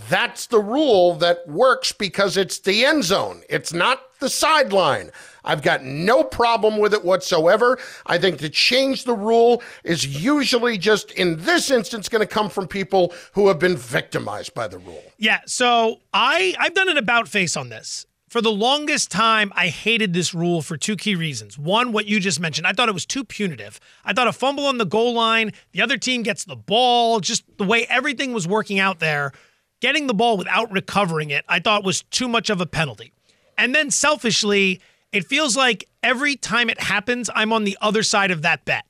that's 0.09 0.47
the 0.47 0.61
rule 0.61 1.15
that 1.15 1.49
works 1.49 1.91
because 1.91 2.37
it's 2.37 2.61
the 2.61 2.85
end 2.85 3.03
zone. 3.03 3.43
It's 3.49 3.73
not 3.73 4.19
the 4.21 4.29
sideline. 4.31 5.11
I've 5.49 5.63
got 5.63 5.83
no 5.83 6.23
problem 6.23 6.77
with 6.77 6.93
it 6.93 7.05
whatsoever. 7.05 7.79
I 8.07 8.19
think 8.19 8.39
to 8.39 8.51
change 8.51 9.05
the 9.05 9.15
rule 9.15 9.63
is 9.83 10.07
usually 10.07 10.77
just 10.79 11.11
in 11.13 11.41
this 11.43 11.71
instance 11.71 12.09
going 12.09 12.21
to 12.21 12.27
come 12.27 12.51
from 12.51 12.69
people 12.69 13.15
who 13.33 13.49
have 13.49 13.59
been 13.59 13.77
victimized 13.77 14.55
by 14.55 14.69
the 14.69 14.79
rule. 14.79 15.03
Yeah, 15.17 15.41
so 15.47 16.01
I 16.13 16.55
I've 16.59 16.75
done 16.75 16.89
an 16.89 16.99
about 16.99 17.27
face 17.29 17.57
on 17.57 17.71
this. 17.71 18.07
For 18.29 18.43
the 18.43 18.53
longest 18.53 19.11
time, 19.11 19.51
I 19.57 19.69
hated 19.69 20.13
this 20.13 20.35
rule 20.35 20.61
for 20.61 20.77
two 20.77 20.97
key 20.97 21.15
reasons. 21.15 21.59
One, 21.59 21.93
what 21.93 22.05
you 22.05 22.21
just 22.21 22.39
mentioned, 22.39 22.67
I 22.67 22.73
thought 22.73 22.91
it 22.91 22.93
was 22.93 23.07
too 23.07 23.25
punitive. 23.25 23.81
I 24.05 24.13
thought 24.13 24.29
a 24.29 24.35
fumble 24.35 24.67
on 24.67 24.77
the 24.77 24.85
goal 24.85 25.15
line, 25.15 25.53
the 25.73 25.81
other 25.81 25.97
team 25.97 26.23
gets 26.23 26.45
the 26.45 26.55
ball, 26.55 27.21
just 27.21 27.45
the 27.57 27.65
way 27.65 27.87
everything 27.89 28.35
was 28.35 28.47
working 28.47 28.79
out 28.79 28.99
there, 28.99 29.33
getting 29.81 30.09
the 30.09 30.15
ball 30.15 30.37
without 30.37 30.71
recovering 30.71 31.31
it, 31.31 31.47
I 31.49 31.59
thought 31.59 31.85
was 31.85 32.03
too 32.03 32.29
much 32.29 32.51
of 32.51 32.61
a 32.61 32.67
penalty. 32.67 33.15
And 33.57 33.75
then 33.75 33.91
selfishly, 33.91 34.83
it 35.13 35.27
feels 35.27 35.57
like 35.57 35.89
every 36.03 36.37
time 36.37 36.71
it 36.71 36.81
happens, 36.81 37.31
I'm 37.35 37.53
on 37.53 37.65
the 37.65 37.77
other 37.81 38.03
side 38.03 38.31
of 38.31 38.43
that 38.43 38.65
bet. 38.65 38.85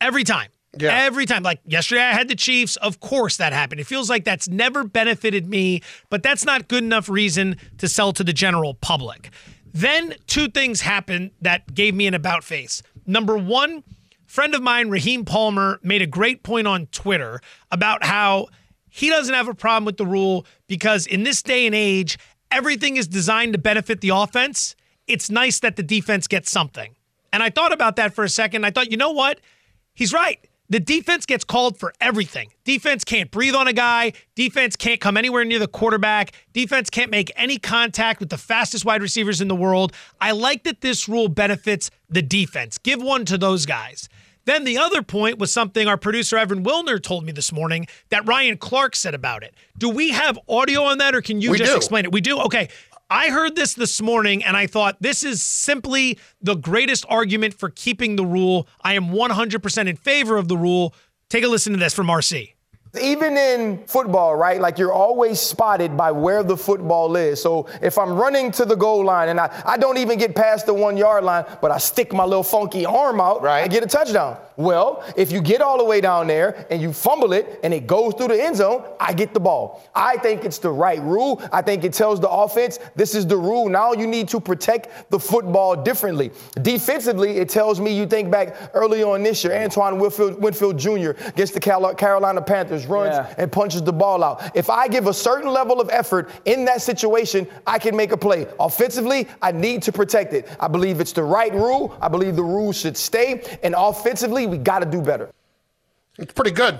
Every 0.00 0.24
time. 0.24 0.50
Yeah. 0.78 0.94
Every 0.94 1.26
time. 1.26 1.42
Like 1.42 1.60
yesterday, 1.66 2.02
I 2.02 2.12
had 2.12 2.28
the 2.28 2.36
Chiefs. 2.36 2.76
Of 2.76 3.00
course, 3.00 3.36
that 3.38 3.52
happened. 3.52 3.80
It 3.80 3.86
feels 3.86 4.08
like 4.08 4.24
that's 4.24 4.48
never 4.48 4.84
benefited 4.84 5.46
me, 5.46 5.82
but 6.08 6.22
that's 6.22 6.44
not 6.44 6.68
good 6.68 6.84
enough 6.84 7.08
reason 7.08 7.56
to 7.78 7.88
sell 7.88 8.12
to 8.14 8.24
the 8.24 8.32
general 8.32 8.74
public. 8.74 9.30
Then 9.72 10.14
two 10.26 10.48
things 10.48 10.80
happened 10.80 11.30
that 11.40 11.74
gave 11.74 11.94
me 11.94 12.06
an 12.06 12.14
about 12.14 12.44
face. 12.44 12.82
Number 13.06 13.36
one, 13.36 13.84
friend 14.26 14.54
of 14.54 14.62
mine, 14.62 14.88
Raheem 14.88 15.24
Palmer, 15.24 15.78
made 15.82 16.02
a 16.02 16.06
great 16.06 16.42
point 16.42 16.66
on 16.66 16.86
Twitter 16.86 17.40
about 17.70 18.04
how 18.04 18.46
he 18.88 19.08
doesn't 19.08 19.34
have 19.34 19.48
a 19.48 19.54
problem 19.54 19.84
with 19.84 19.96
the 19.96 20.06
rule 20.06 20.46
because 20.66 21.06
in 21.06 21.22
this 21.22 21.42
day 21.42 21.66
and 21.66 21.74
age, 21.74 22.18
everything 22.50 22.96
is 22.96 23.06
designed 23.06 23.52
to 23.52 23.58
benefit 23.58 24.00
the 24.00 24.08
offense. 24.10 24.74
It's 25.10 25.30
nice 25.30 25.60
that 25.60 25.76
the 25.76 25.82
defense 25.82 26.26
gets 26.26 26.50
something. 26.50 26.94
And 27.32 27.42
I 27.42 27.50
thought 27.50 27.72
about 27.72 27.96
that 27.96 28.14
for 28.14 28.24
a 28.24 28.28
second. 28.28 28.64
I 28.64 28.70
thought, 28.70 28.90
you 28.90 28.96
know 28.96 29.12
what? 29.12 29.40
He's 29.94 30.12
right. 30.12 30.38
The 30.68 30.78
defense 30.78 31.26
gets 31.26 31.42
called 31.42 31.78
for 31.80 31.92
everything. 32.00 32.52
Defense 32.64 33.02
can't 33.02 33.28
breathe 33.32 33.56
on 33.56 33.66
a 33.66 33.72
guy. 33.72 34.12
Defense 34.36 34.76
can't 34.76 35.00
come 35.00 35.16
anywhere 35.16 35.44
near 35.44 35.58
the 35.58 35.66
quarterback. 35.66 36.32
Defense 36.52 36.90
can't 36.90 37.10
make 37.10 37.32
any 37.34 37.58
contact 37.58 38.20
with 38.20 38.28
the 38.30 38.38
fastest 38.38 38.84
wide 38.84 39.02
receivers 39.02 39.40
in 39.40 39.48
the 39.48 39.56
world. 39.56 39.92
I 40.20 40.30
like 40.30 40.62
that 40.64 40.80
this 40.80 41.08
rule 41.08 41.26
benefits 41.28 41.90
the 42.08 42.22
defense. 42.22 42.78
Give 42.78 43.02
one 43.02 43.24
to 43.24 43.36
those 43.36 43.66
guys. 43.66 44.08
Then 44.44 44.64
the 44.64 44.78
other 44.78 45.02
point 45.02 45.38
was 45.38 45.52
something 45.52 45.86
our 45.86 45.96
producer 45.98 46.38
Evan 46.38 46.64
Wilner 46.64 47.02
told 47.02 47.24
me 47.24 47.32
this 47.32 47.52
morning 47.52 47.86
that 48.08 48.26
Ryan 48.26 48.56
Clark 48.56 48.96
said 48.96 49.14
about 49.14 49.42
it. 49.42 49.54
Do 49.76 49.88
we 49.88 50.10
have 50.10 50.38
audio 50.48 50.84
on 50.84 50.98
that 50.98 51.14
or 51.14 51.20
can 51.20 51.40
you 51.40 51.50
We 51.50 51.58
just 51.58 51.72
do. 51.72 51.76
explain 51.76 52.04
it? 52.04 52.12
We 52.12 52.20
do? 52.20 52.38
Okay. 52.40 52.68
I 53.12 53.30
heard 53.30 53.56
this 53.56 53.74
this 53.74 54.00
morning 54.00 54.44
and 54.44 54.56
I 54.56 54.68
thought 54.68 54.96
this 55.00 55.24
is 55.24 55.42
simply 55.42 56.16
the 56.40 56.54
greatest 56.54 57.04
argument 57.08 57.54
for 57.54 57.68
keeping 57.68 58.14
the 58.14 58.24
rule. 58.24 58.68
I 58.82 58.94
am 58.94 59.08
100% 59.08 59.88
in 59.88 59.96
favor 59.96 60.36
of 60.36 60.46
the 60.46 60.56
rule. 60.56 60.94
Take 61.28 61.42
a 61.42 61.48
listen 61.48 61.72
to 61.72 61.78
this 61.78 61.92
from 61.92 62.06
RC. 62.06 62.54
Even 63.00 63.36
in 63.36 63.86
football, 63.86 64.34
right? 64.34 64.60
Like 64.60 64.76
you're 64.76 64.92
always 64.92 65.38
spotted 65.38 65.96
by 65.96 66.10
where 66.10 66.42
the 66.42 66.56
football 66.56 67.14
is. 67.14 67.40
So 67.40 67.68
if 67.80 67.96
I'm 67.96 68.14
running 68.14 68.50
to 68.52 68.64
the 68.64 68.74
goal 68.74 69.04
line 69.04 69.28
and 69.28 69.38
I, 69.38 69.62
I 69.64 69.76
don't 69.76 69.96
even 69.98 70.18
get 70.18 70.34
past 70.34 70.66
the 70.66 70.74
one 70.74 70.96
yard 70.96 71.22
line, 71.22 71.44
but 71.62 71.70
I 71.70 71.78
stick 71.78 72.12
my 72.12 72.24
little 72.24 72.42
funky 72.42 72.84
arm 72.84 73.20
out, 73.20 73.42
right. 73.42 73.62
I 73.62 73.68
get 73.68 73.84
a 73.84 73.86
touchdown. 73.86 74.38
Well, 74.56 75.04
if 75.16 75.30
you 75.30 75.40
get 75.40 75.62
all 75.62 75.78
the 75.78 75.84
way 75.84 76.00
down 76.00 76.26
there 76.26 76.66
and 76.68 76.82
you 76.82 76.92
fumble 76.92 77.32
it 77.32 77.60
and 77.62 77.72
it 77.72 77.86
goes 77.86 78.14
through 78.14 78.28
the 78.28 78.42
end 78.42 78.56
zone, 78.56 78.84
I 78.98 79.12
get 79.12 79.32
the 79.34 79.40
ball. 79.40 79.88
I 79.94 80.16
think 80.18 80.44
it's 80.44 80.58
the 80.58 80.70
right 80.70 81.00
rule. 81.00 81.40
I 81.52 81.62
think 81.62 81.84
it 81.84 81.92
tells 81.94 82.20
the 82.20 82.28
offense 82.28 82.78
this 82.96 83.14
is 83.14 83.26
the 83.26 83.36
rule. 83.36 83.68
Now 83.68 83.92
you 83.92 84.06
need 84.06 84.28
to 84.28 84.40
protect 84.40 85.10
the 85.10 85.18
football 85.18 85.76
differently. 85.76 86.32
Defensively, 86.60 87.38
it 87.38 87.48
tells 87.48 87.80
me 87.80 87.96
you 87.96 88.06
think 88.06 88.30
back 88.30 88.70
early 88.74 89.02
on 89.02 89.22
this 89.22 89.44
year, 89.44 89.54
Antoine 89.54 89.98
Winfield, 89.98 90.42
Winfield 90.42 90.76
Jr. 90.76 91.12
gets 91.36 91.52
the 91.52 91.60
Carolina 91.60 92.42
Panthers, 92.42 92.79
runs 92.86 93.14
Yeah. 93.14 93.34
and 93.38 93.50
punches 93.50 93.82
the 93.82 93.92
ball 93.92 94.22
out. 94.22 94.54
If 94.54 94.70
I 94.70 94.88
give 94.88 95.06
a 95.06 95.14
certain 95.14 95.50
level 95.50 95.80
of 95.80 95.88
effort 95.90 96.30
in 96.44 96.64
that 96.66 96.82
situation, 96.82 97.46
I 97.66 97.78
can 97.78 97.96
make 97.96 98.12
a 98.12 98.16
play. 98.16 98.46
Offensively, 98.58 99.28
I 99.42 99.52
need 99.52 99.82
to 99.82 99.92
protect 99.92 100.32
it. 100.32 100.48
I 100.58 100.68
believe 100.68 101.00
it's 101.00 101.12
the 101.12 101.24
right 101.24 101.52
rule. 101.52 101.96
I 102.00 102.08
believe 102.08 102.36
the 102.36 102.42
rule 102.42 102.72
should 102.72 102.96
stay. 102.96 103.42
And 103.62 103.74
offensively, 103.76 104.46
we 104.46 104.58
got 104.58 104.80
to 104.80 104.86
do 104.86 105.00
better. 105.02 105.30
It's 106.18 106.32
pretty 106.32 106.50
good. 106.52 106.78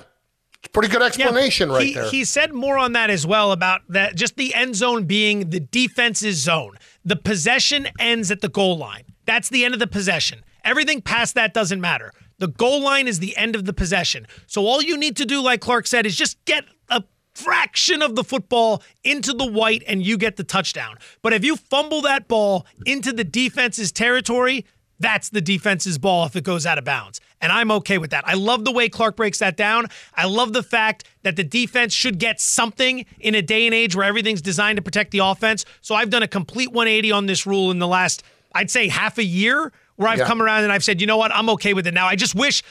It's 0.62 0.68
pretty 0.72 0.88
good 0.88 1.00
explanation 1.00 1.70
right 1.72 1.86
he, 1.86 1.94
there. 1.94 2.10
He 2.10 2.24
said 2.24 2.52
more 2.52 2.76
on 2.76 2.92
that 2.92 3.08
as 3.08 3.26
well 3.26 3.52
about 3.52 3.80
that 3.88 4.14
just 4.14 4.36
the 4.36 4.54
end 4.54 4.76
zone 4.76 5.04
being 5.04 5.48
the 5.48 5.60
defense's 5.60 6.36
zone. 6.36 6.76
The 7.02 7.16
possession 7.16 7.88
ends 7.98 8.30
at 8.30 8.42
the 8.42 8.48
goal 8.48 8.76
line. 8.76 9.04
That's 9.24 9.48
the 9.48 9.64
end 9.64 9.72
of 9.72 9.80
the 9.80 9.86
possession. 9.86 10.44
Everything 10.62 11.00
past 11.00 11.34
that 11.36 11.54
doesn't 11.54 11.80
matter. 11.80 12.12
The 12.40 12.48
goal 12.48 12.82
line 12.82 13.06
is 13.06 13.20
the 13.20 13.36
end 13.36 13.54
of 13.54 13.66
the 13.66 13.72
possession. 13.72 14.26
So 14.46 14.66
all 14.66 14.82
you 14.82 14.96
need 14.96 15.16
to 15.18 15.26
do, 15.26 15.42
like 15.42 15.60
Clark 15.60 15.86
said, 15.86 16.06
is 16.06 16.16
just 16.16 16.42
get 16.46 16.64
a 16.88 17.04
fraction 17.34 18.00
of 18.00 18.16
the 18.16 18.24
football 18.24 18.82
into 19.04 19.34
the 19.34 19.46
white 19.46 19.84
and 19.86 20.02
you 20.02 20.16
get 20.16 20.36
the 20.36 20.42
touchdown. 20.42 20.96
But 21.20 21.34
if 21.34 21.44
you 21.44 21.54
fumble 21.56 22.00
that 22.02 22.28
ball 22.28 22.66
into 22.86 23.12
the 23.12 23.24
defense's 23.24 23.92
territory, 23.92 24.64
that's 24.98 25.28
the 25.28 25.42
defense's 25.42 25.98
ball 25.98 26.24
if 26.24 26.34
it 26.34 26.44
goes 26.44 26.64
out 26.64 26.78
of 26.78 26.84
bounds. 26.84 27.20
And 27.42 27.52
I'm 27.52 27.70
okay 27.72 27.98
with 27.98 28.10
that. 28.10 28.26
I 28.26 28.34
love 28.34 28.64
the 28.64 28.72
way 28.72 28.88
Clark 28.88 29.16
breaks 29.16 29.38
that 29.40 29.56
down. 29.56 29.86
I 30.14 30.24
love 30.26 30.54
the 30.54 30.62
fact 30.62 31.04
that 31.22 31.36
the 31.36 31.44
defense 31.44 31.92
should 31.92 32.18
get 32.18 32.40
something 32.40 33.04
in 33.18 33.34
a 33.34 33.42
day 33.42 33.66
and 33.66 33.74
age 33.74 33.94
where 33.94 34.06
everything's 34.06 34.42
designed 34.42 34.76
to 34.76 34.82
protect 34.82 35.10
the 35.10 35.18
offense. 35.18 35.66
So 35.82 35.94
I've 35.94 36.10
done 36.10 36.22
a 36.22 36.28
complete 36.28 36.72
180 36.72 37.12
on 37.12 37.26
this 37.26 37.46
rule 37.46 37.70
in 37.70 37.78
the 37.78 37.86
last, 37.86 38.22
I'd 38.54 38.70
say, 38.70 38.88
half 38.88 39.18
a 39.18 39.24
year 39.24 39.72
where 40.00 40.08
I've 40.08 40.18
Yeah. 40.20 40.24
come 40.26 40.40
around 40.40 40.64
and 40.64 40.72
I've 40.72 40.82
said, 40.82 40.98
you 40.98 41.06
know 41.06 41.18
what, 41.18 41.30
I'm 41.34 41.50
okay 41.50 41.74
with 41.74 41.86
it 41.86 41.92
now. 41.92 42.06
I 42.06 42.16
just 42.16 42.34
wish 42.34 42.62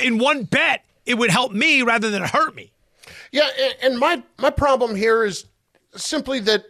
in 0.00 0.18
one 0.18 0.44
bet 0.44 0.84
it 1.04 1.14
would 1.14 1.30
help 1.30 1.50
me 1.50 1.82
rather 1.82 2.10
than 2.10 2.22
hurt 2.22 2.54
me. 2.54 2.70
Yeah, 3.32 3.48
and 3.82 3.98
my 3.98 4.22
my 4.38 4.50
problem 4.50 4.94
here 4.94 5.24
is 5.24 5.46
simply 5.96 6.38
that 6.40 6.64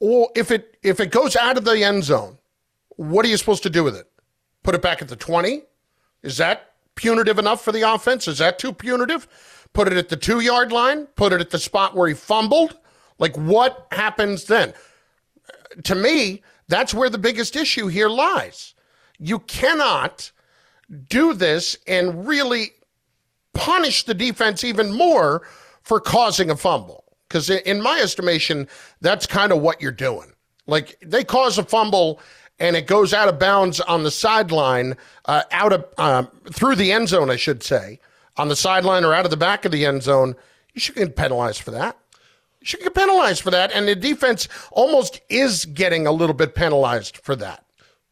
well, 0.00 0.30
if 0.34 0.50
it 0.50 0.78
if 0.82 0.98
it 0.98 1.10
goes 1.10 1.36
out 1.36 1.58
of 1.58 1.64
the 1.66 1.84
end 1.84 2.04
zone, 2.04 2.38
what 2.96 3.26
are 3.26 3.28
you 3.28 3.36
supposed 3.36 3.62
to 3.64 3.70
do 3.70 3.84
with 3.84 3.94
it? 3.96 4.10
Put 4.62 4.74
it 4.74 4.80
back 4.80 5.02
at 5.02 5.08
the 5.08 5.16
20? 5.16 5.62
Is 6.22 6.38
that 6.38 6.72
punitive 6.94 7.38
enough 7.38 7.62
for 7.62 7.70
the 7.72 7.82
offense? 7.82 8.26
Is 8.28 8.38
that 8.38 8.58
too 8.58 8.72
punitive? 8.72 9.28
Put 9.74 9.88
it 9.88 9.94
at 9.94 10.08
the 10.08 10.16
2-yard 10.16 10.72
line? 10.72 11.06
Put 11.16 11.32
it 11.34 11.40
at 11.40 11.50
the 11.50 11.58
spot 11.58 11.94
where 11.94 12.08
he 12.08 12.14
fumbled? 12.14 12.78
Like 13.18 13.36
what 13.36 13.88
happens 13.90 14.44
then? 14.44 14.72
To 15.84 15.94
me, 15.94 16.42
that's 16.68 16.94
where 16.94 17.10
the 17.10 17.18
biggest 17.18 17.56
issue 17.56 17.88
here 17.88 18.08
lies. 18.08 18.74
You 19.22 19.38
cannot 19.40 20.32
do 21.08 21.32
this 21.32 21.78
and 21.86 22.26
really 22.26 22.72
punish 23.54 24.04
the 24.04 24.14
defense 24.14 24.64
even 24.64 24.92
more 24.92 25.46
for 25.82 26.00
causing 26.00 26.50
a 26.50 26.56
fumble. 26.56 27.04
Because 27.28 27.48
in 27.48 27.80
my 27.80 28.00
estimation, 28.02 28.68
that's 29.00 29.26
kind 29.26 29.52
of 29.52 29.60
what 29.60 29.80
you're 29.80 29.90
doing. 29.92 30.32
Like 30.66 30.98
they 31.00 31.24
cause 31.24 31.56
a 31.56 31.64
fumble 31.64 32.20
and 32.58 32.76
it 32.76 32.86
goes 32.86 33.14
out 33.14 33.28
of 33.28 33.38
bounds 33.38 33.80
on 33.80 34.02
the 34.02 34.10
sideline, 34.10 34.96
uh, 35.24 35.42
out 35.50 35.72
of 35.72 35.84
um, 35.98 36.28
through 36.52 36.76
the 36.76 36.92
end 36.92 37.08
zone, 37.08 37.30
I 37.30 37.36
should 37.36 37.62
say, 37.62 37.98
on 38.36 38.48
the 38.48 38.56
sideline 38.56 39.04
or 39.04 39.14
out 39.14 39.24
of 39.24 39.30
the 39.30 39.36
back 39.36 39.64
of 39.64 39.72
the 39.72 39.86
end 39.86 40.02
zone. 40.02 40.34
You 40.74 40.80
should 40.80 40.94
get 40.96 41.16
penalized 41.16 41.62
for 41.62 41.70
that. 41.70 41.98
You 42.60 42.66
should 42.66 42.80
get 42.80 42.94
penalized 42.94 43.42
for 43.42 43.50
that, 43.50 43.72
and 43.72 43.88
the 43.88 43.96
defense 43.96 44.46
almost 44.70 45.20
is 45.28 45.64
getting 45.64 46.06
a 46.06 46.12
little 46.12 46.34
bit 46.34 46.54
penalized 46.54 47.16
for 47.16 47.34
that. 47.36 47.64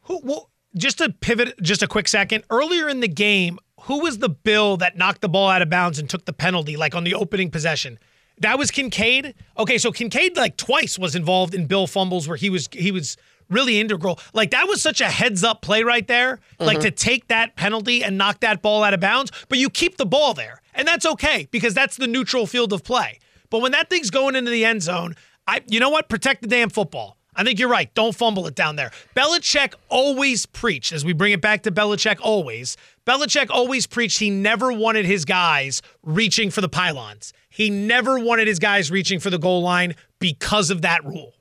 Who, 0.03 0.21
well, 0.25 0.50
just 0.77 0.99
to 0.99 1.11
pivot 1.11 1.55
just 1.63 1.83
a 1.83 1.87
quick 1.87 2.09
second, 2.09 2.45
earlier 2.51 2.89
in 2.89 3.01
the 3.01 3.09
game, 3.09 3.59
who 3.83 4.01
was 4.01 4.19
the 4.19 4.29
Bill 4.29 4.77
that 4.79 4.97
knocked 4.97 5.21
the 5.21 5.29
ball 5.29 5.49
out 5.49 5.63
of 5.63 5.71
bounds 5.71 5.99
and 5.99 6.09
took 6.09 6.25
the 6.27 6.33
penalty, 6.33 6.77
like 6.77 6.95
on 6.95 7.05
the 7.05 7.15
opening 7.15 7.51
possession? 7.51 7.99
That 8.39 8.59
was 8.59 8.71
Kincaid. 8.71 9.35
Okay, 9.59 9.77
so 9.79 9.93
Kincaid 9.93 10.37
like 10.37 10.57
twice 10.57 10.99
was 10.99 11.15
involved 11.15 11.55
in 11.55 11.67
Bill 11.67 11.87
fumbles 11.87 12.27
where 12.27 12.37
he 12.39 12.49
was 12.51 12.69
he 12.73 12.91
was 12.91 13.17
really 13.51 13.81
integral. 13.81 14.19
Like 14.33 14.53
that 14.53 14.67
was 14.69 14.81
such 14.81 15.01
a 15.01 15.11
heads 15.11 15.43
up 15.45 15.61
play 15.61 15.83
right 15.83 16.07
there. 16.07 16.39
Like 16.59 16.79
Mhm. 16.79 16.83
to 16.83 16.91
take 16.91 17.29
that 17.29 17.57
penalty 17.57 18.03
and 18.05 18.17
knock 18.17 18.41
that 18.41 18.63
ball 18.63 18.83
out 18.85 18.95
of 18.95 19.01
bounds, 19.01 19.31
but 19.49 19.59
you 19.59 19.69
keep 19.69 19.97
the 19.99 20.07
ball 20.07 20.33
there. 20.35 20.63
And 20.73 20.87
that's 20.89 21.05
okay 21.05 21.49
because 21.51 21.75
that's 21.75 21.97
the 21.97 22.07
neutral 22.07 22.47
field 22.47 22.73
of 22.73 22.83
play. 22.85 23.19
But 23.51 23.61
when 23.61 23.73
that 23.73 23.91
thing's 23.91 24.09
going 24.11 24.37
into 24.37 24.51
the 24.51 24.65
end 24.65 24.83
zone, 24.85 25.17
I 25.47 25.61
you 25.67 25.81
know 25.81 25.91
what? 25.91 26.09
Protect 26.09 26.41
the 26.43 26.49
damn 26.49 26.71
football. 26.71 27.19
I 27.41 27.43
think 27.43 27.59
you're 27.59 27.71
right. 27.71 27.93
Don't 27.95 28.15
fumble 28.15 28.47
it 28.47 28.55
down 28.55 28.77
there. 28.77 28.91
Belichick 29.17 29.73
always 29.89 30.45
preached, 30.45 30.93
as 30.93 31.07
we 31.07 31.15
bring 31.15 31.33
it 31.33 31.41
back 31.41 31.63
to 31.63 31.71
Belichick 31.71 32.19
always. 32.21 32.77
Belichick 33.07 33.49
always 33.49 33.87
preached 33.87 34.19
he 34.19 34.29
never 34.29 34.71
wanted 34.71 35.07
his 35.07 35.25
guys 35.25 35.81
reaching 36.03 36.51
for 36.51 36.61
the 36.61 36.69
pylons. 36.69 37.33
He 37.49 37.71
never 37.71 38.19
wanted 38.19 38.47
his 38.47 38.59
guys 38.59 38.91
reaching 38.91 39.21
for 39.21 39.31
the 39.31 39.39
goal 39.39 39.63
line 39.63 39.95
because 40.19 40.69
of 40.69 40.83
that 40.83 41.03
rule. 41.03 41.33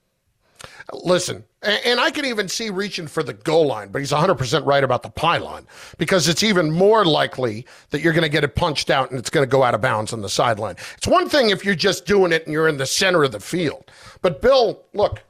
Listen, 0.93 1.43
and 1.62 2.00
I 2.00 2.12
can 2.12 2.24
even 2.24 2.47
see 2.47 2.70
reaching 2.70 3.06
for 3.06 3.22
the 3.22 3.34
goal 3.34 3.68
line, 3.68 3.89
but 3.89 4.00
he's 4.00 4.14
100% 4.14 4.66
right 4.66 4.84
about 4.86 5.04
the 5.04 5.10
pylon 5.10 5.68
because 5.97 6.30
it's 6.30 6.43
even 6.43 6.72
more 6.72 7.04
likely 7.04 7.66
that 7.89 8.00
you're 8.00 8.14
going 8.14 8.24
to 8.24 8.30
get 8.30 8.45
it 8.45 8.56
punched 8.56 8.89
out 8.89 9.12
and 9.12 9.20
it's 9.20 9.30
going 9.30 9.45
to 9.45 9.52
go 9.52 9.64
out 9.64 9.76
of 9.76 9.82
bounds 9.82 10.14
on 10.14 10.22
the 10.22 10.30
sideline. 10.30 10.78
It's 10.95 11.08
one 11.08 11.28
thing 11.28 11.50
if 11.50 11.66
you're 11.66 11.76
just 11.76 12.06
doing 12.06 12.32
it 12.32 12.45
and 12.45 12.54
you're 12.54 12.70
in 12.70 12.78
the 12.78 12.86
center 12.86 13.26
of 13.26 13.34
the 13.34 13.41
field. 13.41 13.91
But 14.22 14.41
Bill, 14.41 14.82
look, 14.93 15.22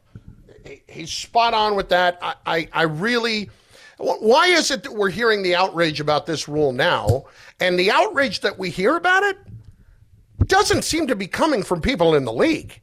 he's 0.88 1.12
spot 1.12 1.53
on 1.53 1.76
with 1.76 1.89
that. 1.89 2.20
I, 2.22 2.36
I, 2.45 2.70
I 2.74 2.82
really. 2.84 3.49
Why 3.97 4.47
is 4.47 4.72
it 4.72 4.84
that 4.84 4.93
we're 4.93 5.10
hearing 5.10 5.43
the 5.43 5.55
outrage 5.55 5.99
about 5.99 6.26
this 6.26 6.47
rule 6.47 6.72
now? 6.72 7.26
And 7.60 7.78
the 7.78 7.91
outrage 7.91 8.39
that 8.39 8.57
we 8.57 8.70
hear 8.70 8.95
about 8.95 9.24
it 9.24 9.38
doesn't 10.45 10.84
seem 10.84 11.07
to 11.07 11.18
be 11.18 11.28
coming 11.28 11.64
from 11.64 11.82
people 11.82 12.16
in 12.16 12.24
the 12.24 12.32
league. 12.32 12.80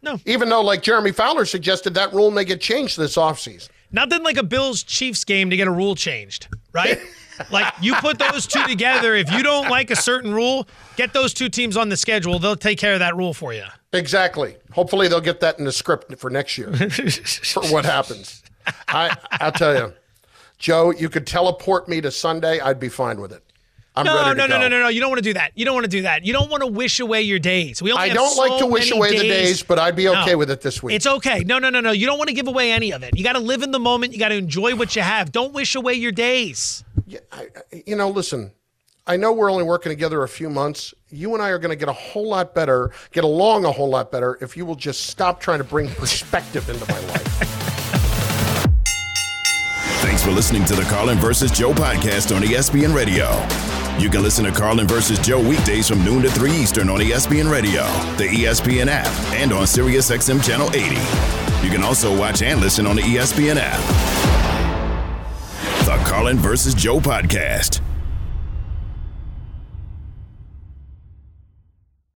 No. 0.00 0.18
Even 0.24 0.48
though, 0.48 0.62
like 0.62 0.82
Jeremy 0.82 1.12
Fowler 1.12 1.44
suggested, 1.44 1.92
that 1.94 2.12
rule 2.14 2.30
may 2.30 2.44
get 2.44 2.60
changed 2.60 2.96
this 2.96 3.16
offseason. 3.16 3.68
Nothing 3.92 4.22
like 4.22 4.36
a 4.36 4.42
Bills 4.42 4.82
Chiefs 4.82 5.24
game 5.24 5.50
to 5.50 5.56
get 5.56 5.68
a 5.68 5.70
rule 5.70 5.94
changed, 5.94 6.48
right? 6.72 6.98
like 7.50 7.72
you 7.80 7.94
put 7.96 8.18
those 8.18 8.46
two 8.46 8.62
together. 8.66 9.14
If 9.14 9.30
you 9.32 9.42
don't 9.42 9.68
like 9.68 9.90
a 9.90 9.96
certain 9.96 10.32
rule, 10.32 10.68
get 10.96 11.12
those 11.12 11.34
two 11.34 11.48
teams 11.48 11.76
on 11.76 11.88
the 11.88 11.96
schedule. 11.96 12.38
They'll 12.38 12.56
take 12.56 12.78
care 12.78 12.94
of 12.94 13.00
that 13.00 13.16
rule 13.16 13.34
for 13.34 13.52
you. 13.52 13.64
Exactly. 13.92 14.56
Hopefully, 14.72 15.08
they'll 15.08 15.20
get 15.20 15.40
that 15.40 15.58
in 15.58 15.64
the 15.64 15.72
script 15.72 16.18
for 16.18 16.30
next 16.30 16.58
year 16.58 16.72
for 16.72 17.64
what 17.68 17.84
happens. 17.84 18.42
I, 18.88 19.16
I'll 19.32 19.52
tell 19.52 19.74
you, 19.74 19.92
Joe, 20.58 20.90
you 20.90 21.08
could 21.08 21.26
teleport 21.26 21.88
me 21.88 22.00
to 22.00 22.10
Sunday. 22.10 22.60
I'd 22.60 22.80
be 22.80 22.88
fine 22.88 23.20
with 23.20 23.32
it. 23.32 23.42
I'm 23.98 24.04
no, 24.04 24.14
ready 24.14 24.30
to 24.30 24.36
no, 24.36 24.46
no, 24.46 24.58
no, 24.58 24.68
no, 24.68 24.80
no. 24.80 24.88
You 24.88 25.00
don't 25.00 25.08
want 25.08 25.20
to 25.20 25.30
do 25.30 25.32
that. 25.34 25.52
You 25.54 25.64
don't 25.64 25.74
want 25.74 25.84
to 25.84 25.90
do 25.90 26.02
that. 26.02 26.26
You 26.26 26.34
don't 26.34 26.50
want 26.50 26.62
to 26.62 26.66
wish 26.66 27.00
away 27.00 27.22
your 27.22 27.38
days. 27.38 27.80
We 27.80 27.92
only 27.92 28.10
I 28.10 28.14
don't 28.14 28.36
like 28.36 28.58
to 28.58 28.66
wish 28.66 28.90
away 28.90 29.16
the 29.16 29.22
days, 29.22 29.62
but 29.62 29.78
I'd 29.78 29.96
be 29.96 30.08
okay 30.08 30.32
No. 30.32 30.38
with 30.38 30.50
it 30.50 30.60
this 30.60 30.82
week. 30.82 30.94
It's 30.96 31.06
okay. 31.06 31.40
No, 31.40 31.58
no, 31.58 31.70
no, 31.70 31.80
no. 31.80 31.92
You 31.92 32.06
don't 32.06 32.18
want 32.18 32.28
to 32.28 32.34
give 32.34 32.46
away 32.46 32.72
any 32.72 32.92
of 32.92 33.02
it. 33.02 33.16
You 33.16 33.24
got 33.24 33.32
to 33.32 33.40
live 33.40 33.62
in 33.62 33.70
the 33.70 33.78
moment. 33.78 34.12
You 34.12 34.18
got 34.18 34.28
to 34.28 34.34
enjoy 34.36 34.76
what 34.76 34.94
you 34.96 35.00
have. 35.00 35.32
Don't 35.32 35.54
wish 35.54 35.74
away 35.74 35.94
your 35.94 36.12
days. 36.12 36.84
Yeah, 37.06 37.20
you 37.86 37.96
know, 37.96 38.10
listen, 38.10 38.52
I 39.08 39.16
know 39.16 39.32
we're 39.32 39.52
only 39.52 39.62
working 39.62 39.90
together 39.90 40.24
a 40.24 40.28
few 40.28 40.50
months. 40.50 40.92
You 41.10 41.34
and 41.34 41.42
I 41.42 41.50
are 41.50 41.58
going 41.60 41.70
to 41.70 41.76
get 41.76 41.88
a 41.88 41.92
whole 41.92 42.28
lot 42.28 42.56
better, 42.56 42.90
get 43.12 43.22
along 43.22 43.64
a 43.64 43.70
whole 43.70 43.88
lot 43.88 44.10
better 44.10 44.36
if 44.40 44.56
you 44.56 44.66
will 44.66 44.74
just 44.74 45.06
stop 45.06 45.38
trying 45.38 45.58
to 45.58 45.64
bring 45.64 45.88
perspective 45.90 46.68
into 46.68 46.84
my 46.92 46.98
life. 47.12 47.22
Thanks 50.02 50.24
for 50.24 50.32
listening 50.32 50.64
to 50.64 50.74
the 50.74 50.82
Carlin 50.82 51.18
versus 51.18 51.52
Joe 51.52 51.72
podcast 51.72 52.34
on 52.34 52.42
ESPN 52.42 52.94
Radio. 52.96 53.30
You 54.02 54.10
can 54.10 54.22
listen 54.22 54.44
to 54.44 54.50
Carlin 54.50 54.88
versus 54.88 55.20
Joe 55.20 55.40
weekdays 55.40 55.88
from 55.88 56.04
noon 56.04 56.22
to 56.22 56.30
3 56.30 56.50
Eastern 56.50 56.88
on 56.88 56.98
ESPN 56.98 57.50
Radio, 57.50 57.82
the 58.16 58.26
ESPN 58.26 58.88
app, 58.88 59.06
and 59.34 59.52
on 59.52 59.68
Sirius 59.68 60.10
XM 60.10 60.44
Channel 60.44 60.68
80. 60.74 60.96
You 61.64 61.72
can 61.72 61.84
also 61.84 62.16
watch 62.16 62.42
and 62.42 62.60
listen 62.60 62.86
on 62.86 62.96
the 62.96 63.02
ESPN 63.02 63.56
app. 63.58 63.80
The 65.84 65.96
Carlin 66.10 66.38
versus 66.38 66.74
Joe 66.74 66.98
podcast. 66.98 67.80